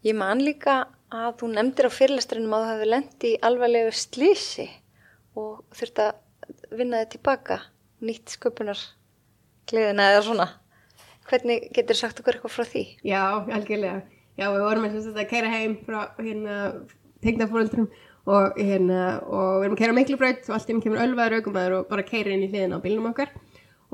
Ég 0.08 0.16
man 0.18 0.40
líka 0.42 0.88
að 1.14 1.38
þú 1.40 1.46
nefndir 1.54 1.90
á 1.90 1.92
fyrirlesturinnum 1.94 2.56
að 2.58 2.64
þú 2.64 2.70
hefði 2.72 2.88
lendi 2.92 3.28
í 3.32 3.42
alvarlegu 3.50 3.92
slísi 3.96 4.68
og 5.38 5.64
þurft 5.78 6.04
að 6.04 6.78
vinna 6.78 7.04
þið 7.04 7.12
tilbaka 7.16 7.60
nýtt 8.06 8.38
sköpunar 8.38 8.82
gleðina 9.68 10.12
eða 10.14 10.24
svona. 10.28 10.48
Hvernig 11.28 11.72
getur 11.76 11.98
sagt 12.00 12.22
okkur 12.22 12.38
eitthvað 12.38 12.54
frá 12.56 12.68
því? 12.68 12.84
Já, 13.04 13.24
algjörlega. 13.44 14.04
Já, 14.38 14.46
við 14.54 14.64
vorum 14.64 14.86
eins 14.88 15.00
og 15.00 15.10
þetta 15.10 15.24
að 15.26 15.32
kæra 15.32 15.50
heim 15.52 15.74
frá 15.84 16.00
hérna 16.22 16.58
tegnafóröldrum 17.26 17.88
og 18.28 18.60
hérna 18.60 19.02
og 19.24 19.62
við 19.62 19.66
erum 19.66 19.76
að 19.76 19.82
kæra 19.82 19.96
miklu 19.98 20.20
brödd 20.20 20.48
og 20.48 20.56
allt 20.56 20.70
í 20.70 20.76
mjög 20.76 20.86
kemur 20.86 21.04
ölvaður 21.04 21.38
aukumæður 21.40 21.78
og 21.80 21.88
bara 21.92 22.06
kæra 22.08 22.34
inn 22.36 22.46
í 22.46 22.50
hliðina 22.52 22.80
á 22.80 22.84
bílunum 22.84 23.10
okkar. 23.12 23.32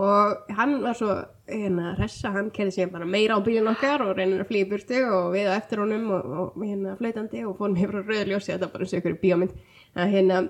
Og 0.03 0.53
hann 0.58 0.79
var 0.82 0.97
svo 0.97 1.15
hérna 1.47 1.93
ressa, 1.99 2.32
hann 2.34 2.49
kæði 2.53 2.73
sér 2.75 2.91
bara 2.93 3.06
meira 3.06 3.38
á 3.38 3.45
bílunum 3.45 3.75
okkar 3.75 4.03
og 4.06 4.17
reynir 4.17 4.41
að 4.41 4.49
flýja 4.49 4.69
burtu 4.71 5.03
og 5.06 5.32
við 5.36 5.49
á 5.49 5.58
eftir 5.58 5.82
honum 5.84 6.10
og, 6.17 6.34
og 6.43 6.65
hérna 6.65 6.97
flöytandi 6.99 7.45
og 7.47 7.58
fórum 7.60 7.77
hér 7.77 7.93
frá 7.93 8.01
rauðljósi 8.01 8.53
þetta 8.56 8.71
bara 8.73 8.86
eins 8.88 8.93
og 8.93 9.01
ykkur 9.01 9.19
bíómynd. 9.21 9.56
Að 9.93 10.13
hérna 10.17 10.41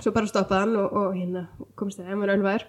svo 0.00 0.12
bara 0.14 0.30
stoppaði 0.30 0.64
hann 0.64 0.80
og, 0.80 0.96
og 1.00 1.14
hérna 1.16 1.46
komst 1.78 2.00
það, 2.00 2.10
hann 2.12 2.24
var 2.24 2.34
ölvaður. 2.36 2.66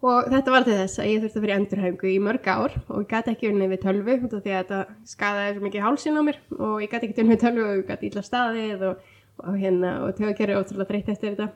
Og 0.00 0.28
þetta 0.32 0.52
var 0.54 0.64
til 0.64 0.76
þess 0.78 1.00
að 1.02 1.08
ég 1.10 1.22
þurfti 1.22 1.36
að 1.36 1.42
fyrir 1.44 1.54
endurhæfingu 1.58 2.08
í 2.08 2.20
mörg 2.24 2.46
ár 2.48 2.76
og 2.86 3.02
ég 3.02 3.08
gæti 3.10 3.34
ekki 3.34 3.50
unnið 3.50 3.72
við 3.74 3.82
tölvu 3.82 4.14
því 4.30 4.38
að 4.38 4.46
þetta 4.46 4.78
skadaði 5.10 5.56
svo 5.56 5.64
mikið 5.66 5.84
hálsin 5.84 6.16
á 6.16 6.22
mér. 6.24 6.38
Og 6.56 6.76
ég 6.80 6.92
gæti 6.92 7.10
ekki 7.10 7.20
unnið 7.20 7.34
við 7.34 7.42
tölvu 7.42 7.66
og 7.66 7.74
ég 7.74 7.90
gæti 7.90 8.08
illa 8.08 8.22
staðið 8.24 8.86
og, 8.88 9.10
og 9.44 9.58
hérna 9.60 9.90
og 10.06 10.22
gera 10.38 10.56
ótrúlega 10.56 10.88
þreytt 10.88 11.12
eftir 11.12 11.34
þetta. 11.34 11.50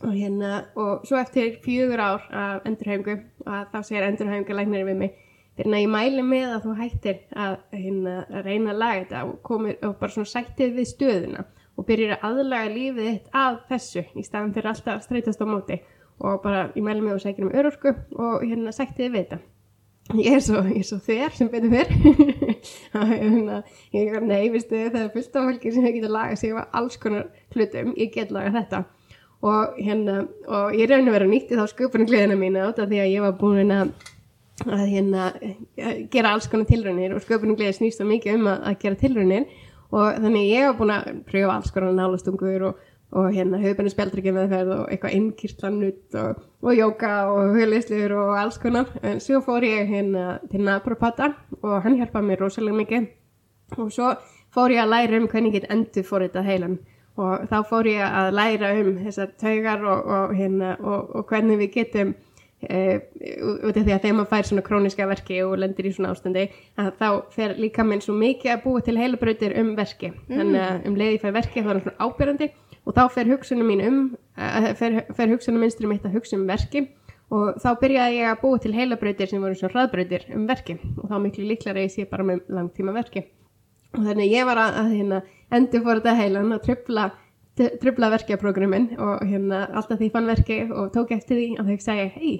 Og 0.00 0.14
hérna 0.16 0.54
og 0.80 1.04
svo 1.04 1.20
eftir 1.20 1.58
fjögur 1.64 2.00
ár 2.00 2.24
af 2.32 2.64
endurhæfingu 2.70 3.18
að 3.44 3.68
þá 3.74 3.78
segir 3.82 4.08
endurhæfingu 4.08 4.56
læknari 4.56 4.88
við 4.88 5.00
mig 5.02 5.20
fyrir 5.58 5.76
að 5.76 5.84
ég 5.84 5.92
mæli 5.92 6.24
með 6.26 6.54
að 6.54 6.64
þú 6.64 6.76
hættir 6.80 7.18
að, 7.30 7.58
hérna, 7.76 8.14
að 8.26 8.48
reyna 8.48 8.72
að 8.72 8.80
laga 8.80 9.02
þetta 9.02 9.20
og, 9.28 9.36
komir, 9.46 9.76
og 9.86 9.94
bara 10.00 10.14
svona 10.14 10.30
sættið 10.32 10.74
við 10.80 10.88
stöðuna 10.90 11.44
og 11.74 11.88
byrjir 11.88 12.14
að 12.16 12.28
aðlaga 12.28 12.74
lífið 12.74 13.10
þitt 13.10 13.34
að 13.40 13.58
þessu 13.72 14.04
í 14.14 14.26
staðan 14.26 14.54
fyrir 14.54 14.70
alltaf 14.70 14.94
að 14.98 15.02
streytast 15.08 15.42
á 15.42 15.46
móti. 15.48 15.80
Og 16.22 16.38
bara 16.44 16.68
ég 16.76 16.84
mælu 16.86 17.02
mig 17.02 17.16
og 17.16 17.24
sækir 17.24 17.48
um 17.48 17.56
örorku 17.56 17.90
og 18.14 18.44
hérna 18.46 18.72
sæktiði 18.74 19.10
við 19.10 19.24
þetta 19.24 19.42
ég 20.12 20.36
er 20.36 20.42
svo, 20.44 20.60
ég 20.68 20.84
svo 20.84 20.98
þér 21.00 21.32
sem 21.32 21.48
betur 21.48 21.72
fyrr 21.72 21.92
hérna, 23.22 23.62
ég 23.94 24.12
er 24.12 24.24
nei, 24.24 24.50
vistu, 24.52 24.76
það 24.90 25.00
er 25.00 25.12
fullt 25.14 25.38
af 25.38 25.48
fólki 25.48 25.72
sem 25.72 25.84
hefur 25.84 25.96
getið 25.96 26.10
að 26.10 26.16
laga 26.18 26.36
sig 26.40 26.52
á 26.52 26.62
alls 26.76 26.98
konar 27.00 27.30
hlutum, 27.54 27.94
ég 27.96 28.12
get 28.12 28.34
laga 28.34 28.52
þetta. 28.58 28.82
Og 29.44 29.78
hérna, 29.80 30.24
og 30.48 30.76
ég 30.76 30.88
reyni 30.88 31.10
að 31.10 31.16
vera 31.18 31.28
nýtt 31.28 31.52
í 31.52 31.58
þá 31.58 31.64
sköpunum 31.72 32.08
gleðina 32.08 32.36
mína 32.40 32.68
átta 32.68 32.88
því 32.88 33.00
að 33.00 33.12
ég 33.12 33.24
var 33.24 33.38
búin 33.40 33.72
að 33.74 33.94
að 34.64 34.84
hérna 34.86 35.24
gera 36.12 36.30
alls 36.30 36.46
konar 36.48 36.68
tilrönir 36.68 37.16
og 37.16 37.24
sköpunum 37.24 37.56
gleði 37.58 37.74
snýst 37.80 37.98
svo 37.98 38.06
mikið 38.06 38.38
um 38.38 38.48
að, 38.52 38.60
að 38.70 38.76
gera 38.84 39.00
tilrönir 39.00 39.48
og 39.94 40.18
þannig 40.18 40.50
ég 40.50 40.66
hef 40.66 40.80
búin 40.80 40.92
að 40.94 41.08
pröfa 41.28 41.54
alls 41.54 41.72
konar 41.74 41.94
nálastungur 41.94 42.66
og, 42.70 42.80
og 43.14 43.28
hérna 43.34 43.60
höfðbennu 43.62 43.92
spjaldryggi 43.92 44.32
meðferð 44.34 44.72
og 44.74 44.88
eitthvað 44.90 45.16
innkýrtlanutt 45.18 46.16
og, 46.18 46.40
og 46.66 46.78
jóka 46.78 47.12
og 47.30 47.54
höfðlisluður 47.54 48.16
og 48.22 48.32
alls 48.40 48.58
konar. 48.62 48.90
En 49.06 49.22
svo 49.22 49.42
fór 49.44 49.66
ég 49.68 49.92
hérna 49.92 50.40
til 50.50 50.64
Naprapata 50.66 51.30
og 51.60 51.76
hann 51.84 52.00
hjálpaði 52.00 52.30
mér 52.30 52.42
rosalega 52.42 52.80
mikið. 52.80 53.06
Og 53.78 53.94
svo 53.94 54.10
fór 54.54 54.74
ég 54.74 54.82
að 54.82 54.92
læra 54.96 55.20
um 55.20 55.30
hvernig 55.30 55.54
ég 55.54 55.62
get 55.62 55.70
endur 55.72 56.06
fór 56.08 56.26
þetta 56.26 56.44
heilan 56.46 56.80
og 57.14 57.46
þá 57.50 57.58
fór 57.68 57.86
ég 57.86 58.02
að 58.02 58.32
læra 58.34 58.70
um 58.80 58.96
þessar 59.04 59.34
taugar 59.38 59.84
og, 59.86 60.08
og 60.16 60.32
hérna 60.34 60.74
hvernig 61.28 61.60
við 61.62 61.76
getum 61.78 62.14
út 62.64 63.76
af 63.76 63.84
því 63.84 63.94
að 63.94 64.02
þegar 64.02 64.16
maður 64.18 64.30
fær 64.32 64.48
svona 64.48 64.64
króniska 64.64 65.06
verki 65.10 65.38
og 65.44 65.54
lendir 65.60 65.88
í 65.88 65.92
svona 65.94 66.12
ástandi 66.14 66.44
að 66.80 66.90
þá 67.00 67.08
fer 67.34 67.54
líka 67.60 67.86
minn 67.86 68.02
svo 68.04 68.16
mikið 68.18 68.52
að 68.54 68.64
búa 68.64 68.82
til 68.84 68.96
heilabrautir 68.98 69.56
um 69.60 69.72
verki 69.78 70.10
mm. 70.10 70.34
þannig 70.34 70.64
að 70.64 70.90
um 70.90 70.98
leiði 71.00 71.22
fær 71.22 71.36
verki 71.38 71.62
þá 71.62 71.70
er 71.70 71.78
það 71.78 71.86
svona 71.86 72.08
ábyrjandi 72.08 72.50
og 72.84 72.98
þá 72.98 73.02
fer 73.14 73.32
hugsunum 73.32 73.70
mín 73.72 73.84
um 73.86 74.02
uh, 74.36 74.68
fer, 74.78 75.00
fer 75.16 75.32
hugsunum 75.32 75.64
minnsturum 75.64 75.94
mitt 75.94 76.06
að 76.06 76.18
hugsa 76.18 76.38
um 76.38 76.46
verki 76.48 76.86
og 77.34 77.56
þá 77.62 77.70
byrjaði 77.80 78.20
ég 78.20 78.30
að 78.30 78.42
búa 78.42 78.60
til 78.60 78.74
heilabrautir 78.76 79.30
sem 79.30 79.42
voru 79.42 79.56
svona 79.58 79.74
hraðbrautir 79.74 80.28
um 80.36 80.44
verki 80.48 80.78
og 80.98 81.08
þá 81.10 81.16
miklu 81.24 81.48
líklar 81.48 81.80
ég 81.80 81.92
sé 81.94 82.06
bara 82.10 82.26
með 82.26 82.44
langtíma 82.52 82.94
verki 82.94 83.24
og 83.94 84.02
þannig 84.04 84.32
ég 84.34 84.48
var 84.48 84.60
að, 84.60 84.80
að 84.82 84.96
hérna, 84.98 85.20
endur 85.54 85.84
fór 85.84 86.00
þetta 86.00 86.16
heilan 86.20 86.56
að 86.56 86.66
tröfla 86.68 87.10
tröfla 87.54 88.10
verkefprogrammin 88.10 88.88
og 88.98 89.22
hérna 89.22 89.68
alltaf 89.70 90.00
því 90.00 90.10
fann 90.10 90.26
verki 90.26 90.56
og 90.66 90.90
tók 90.94 91.12
eftir 91.14 91.38
því 91.38 91.48
að 91.60 91.70
þau 91.70 91.84
segja, 91.84 92.06
hei, 92.16 92.32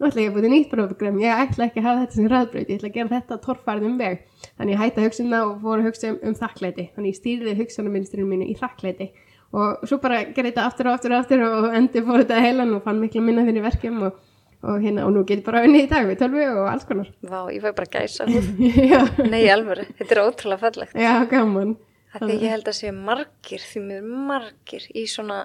nú 0.00 0.08
ætla 0.08 0.22
ég 0.24 0.30
að 0.30 0.36
búið 0.36 0.50
nýtt 0.54 0.70
program, 0.72 1.18
ég 1.20 1.42
ætla 1.44 1.66
ekki 1.66 1.82
að 1.82 1.86
hafa 1.86 2.04
þetta 2.04 2.16
sem 2.16 2.28
ræðbröð, 2.32 2.62
ég 2.70 2.78
ætla 2.78 2.88
að 2.88 2.94
gera 2.94 3.12
þetta 3.12 3.40
torfarðum 3.44 3.98
veg. 4.00 4.22
Þannig 4.56 4.72
ég 4.72 4.80
hætti 4.80 5.00
að 5.02 5.06
hugsa 5.06 5.24
um 5.24 5.34
það 5.34 5.50
og 5.50 5.58
fór 5.64 5.82
að 5.82 5.88
hugsa 5.90 6.08
um, 6.08 6.16
um 6.24 6.36
þakkleiti. 6.38 6.86
Þannig 6.94 7.12
ég 7.12 7.18
stýrði 7.18 7.56
hugsanarmynstrinu 7.58 8.30
mínu 8.30 8.48
í 8.48 8.56
þakkleiti 8.56 9.10
og 9.50 9.84
svo 9.88 9.98
bara 10.02 10.22
gerði 10.30 10.52
þetta 10.52 10.64
aftur 10.68 10.88
og 10.88 10.96
aftur 10.96 11.14
og 11.14 11.20
aftur 11.24 11.44
og 11.46 11.76
endur 11.76 12.06
fór 12.06 12.22
þetta 12.22 12.42
heilan 12.44 12.74
og 12.76 12.84
fann 12.86 13.00
miklu 13.02 13.22
minna 13.24 13.44
fyrir 13.48 13.64
verkefum 13.64 14.04
og, 14.06 14.18
og, 14.62 14.76
hérna, 14.78 15.06
og 15.08 15.14
nú 15.16 15.24
getur 15.26 15.48
bara 15.48 15.64
unni 15.66 15.84
í 15.84 15.90
dag 15.90 16.06
við 16.06 16.20
tölvu 16.22 16.46
og 16.52 16.70
alls 16.70 16.86
konar. 16.88 17.10
Vá, 17.26 17.40
ég 17.50 17.64
fæ 17.64 17.72
bara 17.74 17.90
gæsa 17.98 18.28
Nei, 19.32 19.42
alveg, 19.50 19.90
þetta 19.98 20.16
er 20.16 20.22
ótrúlega 20.22 20.62
fallegt. 20.68 20.94
Já, 20.94 21.14
gaman. 21.30 21.76
Því 22.10 22.36
ég 22.42 22.50
held 22.50 22.66
að 22.66 22.74
séu 22.74 22.94
margir, 22.94 23.62
því 23.62 23.80
mér 23.84 24.06
margir 24.30 24.86
í 24.98 25.04
svona, 25.06 25.44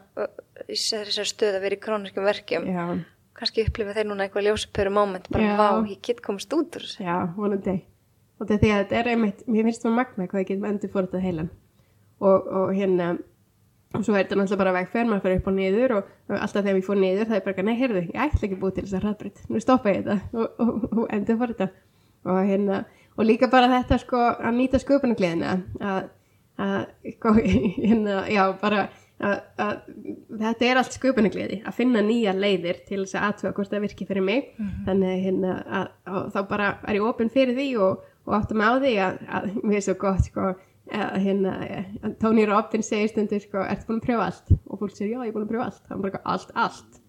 í 0.66 0.78
þessar 0.78 1.28
stöð 1.30 1.60
að 1.60 1.66
vera 1.68 1.78
í 1.78 1.82
króniskum 1.84 2.26
verkjum. 2.26 2.66
Já. 2.74 2.86
Kannski 3.36 3.66
upplifa 3.68 3.96
þeir 3.98 4.08
núna 4.08 4.26
eitthvað 4.26 4.48
ljósapöru 4.48 4.92
moment, 4.96 5.28
bara 5.34 5.44
Já. 5.44 5.56
vá, 5.60 5.68
ég 5.92 6.00
get 6.06 6.22
komast 6.24 6.54
út 6.56 6.78
úr 6.78 6.86
þessu. 6.86 7.04
Já, 7.04 7.18
vonandi. 7.36 7.76
Og 8.40 8.48
þetta 8.48 8.68
er 8.68 8.84
þetta 8.84 8.98
er 9.00 9.10
einmitt, 9.12 9.42
mér 9.48 9.68
finnst 9.68 9.84
það 9.84 9.96
magna 9.98 10.28
hvað 10.32 10.42
ég 10.44 10.52
getum 10.52 10.68
endur 10.70 10.92
fór 10.94 11.08
þetta 11.08 11.24
heilan. 11.24 11.50
Og, 12.24 12.48
og 12.48 12.72
hérna, 12.76 13.10
og 13.96 14.06
svo 14.06 14.16
er 14.16 14.24
þetta 14.24 14.40
náttúrulega 14.40 14.62
bara 14.62 14.76
vegferð, 14.78 15.10
maður 15.12 15.26
fyrir 15.26 15.42
upp 15.42 15.50
og 15.52 15.56
niður 15.58 15.94
og, 15.98 16.10
alltaf 16.38 16.64
þegar 16.64 16.80
ég 16.80 16.88
fór 16.88 17.00
niður 17.02 17.30
það 17.30 17.38
er 17.38 17.46
bara, 17.48 17.66
nei, 17.68 17.76
heyrðu, 17.80 18.04
ég 18.08 18.22
ætla 18.26 18.48
ekki 18.48 18.60
búið 18.62 18.78
til 18.78 18.86
þess 18.86 18.98
að 18.98 19.06
hraðbreyt, 19.06 19.42
nú 19.52 19.64
stoppa 19.64 19.92
ég 19.94 20.04
þetta 20.04 20.18
og, 20.40 20.60
og, 20.64 20.86
og 20.92 21.16
endur 21.16 21.40
fór 21.42 21.54
þetta. 21.56 21.70
Og 22.26 22.40
hérna, 22.50 22.82
og 23.16 23.28
líka 23.28 23.52
bara 23.52 23.72
þetta 23.72 24.00
sko 24.02 24.22
að 24.32 24.60
nýta 24.60 24.82
sköpunargleðina, 24.84 25.56
að, 25.92 26.08
að, 26.64 26.78
sko, 27.18 27.36
hérna, 27.86 28.22
já, 28.32 28.44
bara, 28.64 28.88
að, 29.26 29.40
að 29.66 29.74
þetta 30.44 30.68
er 30.68 30.80
allt 30.82 30.98
sköpunargleði, 30.98 31.62
að 31.66 31.78
finna 31.80 32.04
nýja 32.06 32.36
leiðir 32.38 32.84
til 32.88 33.02
þess 33.04 33.18
að 33.18 33.28
aðtöga 33.30 33.56
hvort 33.58 33.74
það 33.74 33.86
virki 33.88 34.08
fyrir 34.10 34.26
mig, 34.26 34.52
þannig 34.86 35.12
að, 35.12 35.24
hérna, 35.26 35.56
að, 35.80 35.90
að 36.12 36.30
þá 36.36 36.40
bara 36.52 36.70
er 36.86 37.00
ég 37.00 37.10
opinn 37.10 37.34
fyrir 37.34 37.58
því 37.58 37.68
og, 37.88 38.06
og 38.26 38.38
áttum 38.40 38.64
á 38.66 38.72
því 38.78 38.96
að, 39.08 39.20
að 39.40 39.50
mér 39.64 39.80
er 39.80 39.86
svo 39.88 39.98
gott, 40.06 40.30
sko, 40.30 40.52
hérna, 40.92 41.56
Tony 42.22 42.46
Robbins 42.46 42.92
segir 42.92 43.10
stundur, 43.10 43.42
sko, 43.42 43.64
ertu 43.66 43.90
búin 43.90 44.02
að 44.02 44.06
pröfa 44.10 44.30
allt? 44.30 44.54
Og 44.70 44.80
fólk 44.82 44.94
segir, 44.94 45.16
já, 45.16 45.24
ég 45.24 45.32
er 45.32 45.36
búin 45.36 45.48
að 45.48 45.54
pröfa 45.54 45.68
allt. 45.70 45.84
Hann 45.90 46.06
bara, 46.06 46.22
allt, 46.36 46.54
allt. 46.56 47.02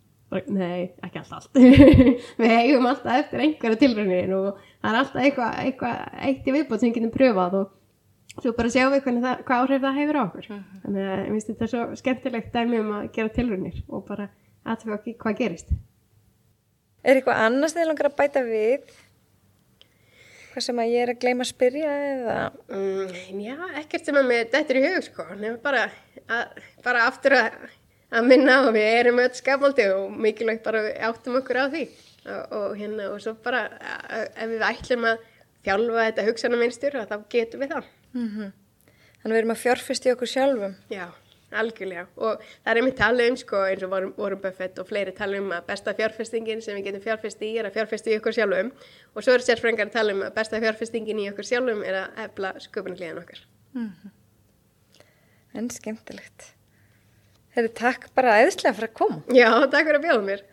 Nei, 0.50 0.90
ekki 1.06 1.20
allt, 1.20 1.34
allt. 1.36 1.58
Við 2.40 2.54
eigum 2.56 2.88
alltaf 2.90 3.20
eftir 3.20 3.44
einhverja 3.44 3.78
tilrænir 3.78 4.32
og 4.34 4.48
það 4.58 4.88
er 4.90 5.00
alltaf 5.00 5.28
eitthvað 5.62 6.00
eitt 6.26 6.48
í 6.48 6.54
viðbót 6.56 6.82
sem 6.82 6.90
við 6.90 6.96
getum 6.98 7.12
pröfað 7.14 7.58
og 7.60 7.68
svo 8.42 8.52
bara 8.56 8.72
sjáum 8.72 8.92
við 8.94 9.04
hvernig 9.06 9.24
það, 9.24 9.42
hvað 9.48 9.62
áhrif 9.62 9.82
það 9.84 9.98
hefur 10.00 10.18
á 10.18 10.22
okkur. 10.26 10.48
Þannig 10.84 11.08
að 11.10 11.20
ég 11.22 11.32
finnst 11.32 11.50
þetta 11.52 11.68
svo 11.72 11.84
skemmtilegt 12.00 12.54
dæmi 12.54 12.80
um 12.82 12.92
að 12.98 13.08
gera 13.16 13.34
tilrænir 13.36 13.82
og 13.88 14.04
bara 14.08 14.28
aðtöfa 14.66 15.00
hvað 15.22 15.38
gerist. 15.40 15.72
Er 17.06 17.20
eitthvað 17.20 17.42
annars 17.46 17.76
þegar 17.76 17.90
langar 17.92 18.08
að 18.10 18.16
bæta 18.18 18.42
við? 18.46 18.94
Hvað 20.52 20.64
sem 20.66 20.80
að 20.82 20.92
ég 20.92 21.04
er 21.04 21.12
að 21.12 21.20
gleyma 21.22 21.44
að 21.44 21.50
spyrja 21.52 21.94
eða? 22.06 22.36
Mm, 22.72 23.40
já, 23.44 23.56
ekkert 23.82 24.08
sem 24.08 24.18
að 24.18 24.30
mér 24.30 24.48
dettur 24.52 24.80
í 24.80 24.84
hug 24.86 25.04
sko, 25.04 25.26
nema 25.36 25.60
bara, 25.62 25.82
að, 26.32 26.62
bara 26.84 27.04
aftur 27.06 27.36
að, 27.36 27.58
að 28.10 28.30
minna 28.32 28.56
og 28.64 28.72
við 28.74 28.88
erum 28.88 29.20
öll 29.22 29.30
skapaldi 29.36 29.86
og 29.92 30.16
mikilvægt 30.26 30.64
bara 30.64 30.82
við 30.88 30.98
áttum 31.10 31.38
okkur 31.42 31.60
á 31.60 31.64
því 31.74 31.84
og, 31.86 32.56
og 32.58 32.76
hérna 32.80 33.10
og 33.12 33.20
svo 33.22 33.36
bara 33.44 33.66
að, 33.76 34.24
ef 34.32 34.52
við 34.54 34.66
ætlum 34.70 35.06
að 35.12 35.28
þjálfa 35.66 36.08
þetta 36.08 36.26
hugsanaminstur 36.30 36.98
þá 37.04 37.16
getum 37.36 37.62
við 37.62 37.76
það. 37.76 37.92
Mm 38.16 38.52
Þannig 39.26 39.34
við 39.34 39.40
erum 39.42 39.52
að 39.56 39.62
fjárfesta 39.62 40.06
í 40.06 40.10
okkur 40.14 40.28
sjálfum. 40.30 40.74
Já, 40.92 41.06
algjörlega 41.50 42.04
og 42.14 42.42
það 42.44 42.70
er 42.70 42.78
einmitt 42.78 42.96
talað 43.00 43.30
um 43.32 43.38
sko 43.40 43.62
eins 43.66 43.82
og 43.82 43.94
Warren 43.94 44.42
Buffett 44.42 44.78
og 44.78 44.86
fleiri 44.86 45.14
tala 45.16 45.40
um 45.42 45.50
að 45.56 45.64
besta 45.66 45.94
fjárfestingin 45.98 46.62
sem 46.62 46.78
við 46.78 46.86
getum 46.90 47.02
fjárfest 47.08 47.42
í 47.42 47.50
er 47.58 47.66
að 47.66 47.74
fjárfesta 47.78 48.12
í 48.12 48.18
okkur 48.20 48.36
sjálfum 48.36 48.70
og 48.70 49.24
svo 49.26 49.34
eru 49.34 49.46
sérfrængar 49.46 49.88
að 49.88 49.96
tala 49.96 50.14
um 50.14 50.22
að 50.28 50.34
besta 50.38 50.60
fjárfestingin 50.62 51.22
í 51.24 51.26
okkur 51.32 51.48
sjálfum 51.48 51.82
er 51.82 51.98
að 52.04 52.20
efla 52.26 52.52
sköpunarklíðan 52.68 53.22
okkar. 53.24 53.42
En 55.56 55.70
skemmtilegt. 55.72 56.52
Herri, 57.56 57.72
takk 57.72 58.10
bara 58.14 58.38
æðislega 58.42 58.76
fyrir 58.76 58.92
að 58.92 58.98
koma. 59.00 59.22
Já, 59.32 59.50
takk 59.72 59.88
fyrir 59.88 59.98
að 59.98 60.06
bjóða 60.06 60.26
mér. 60.30 60.46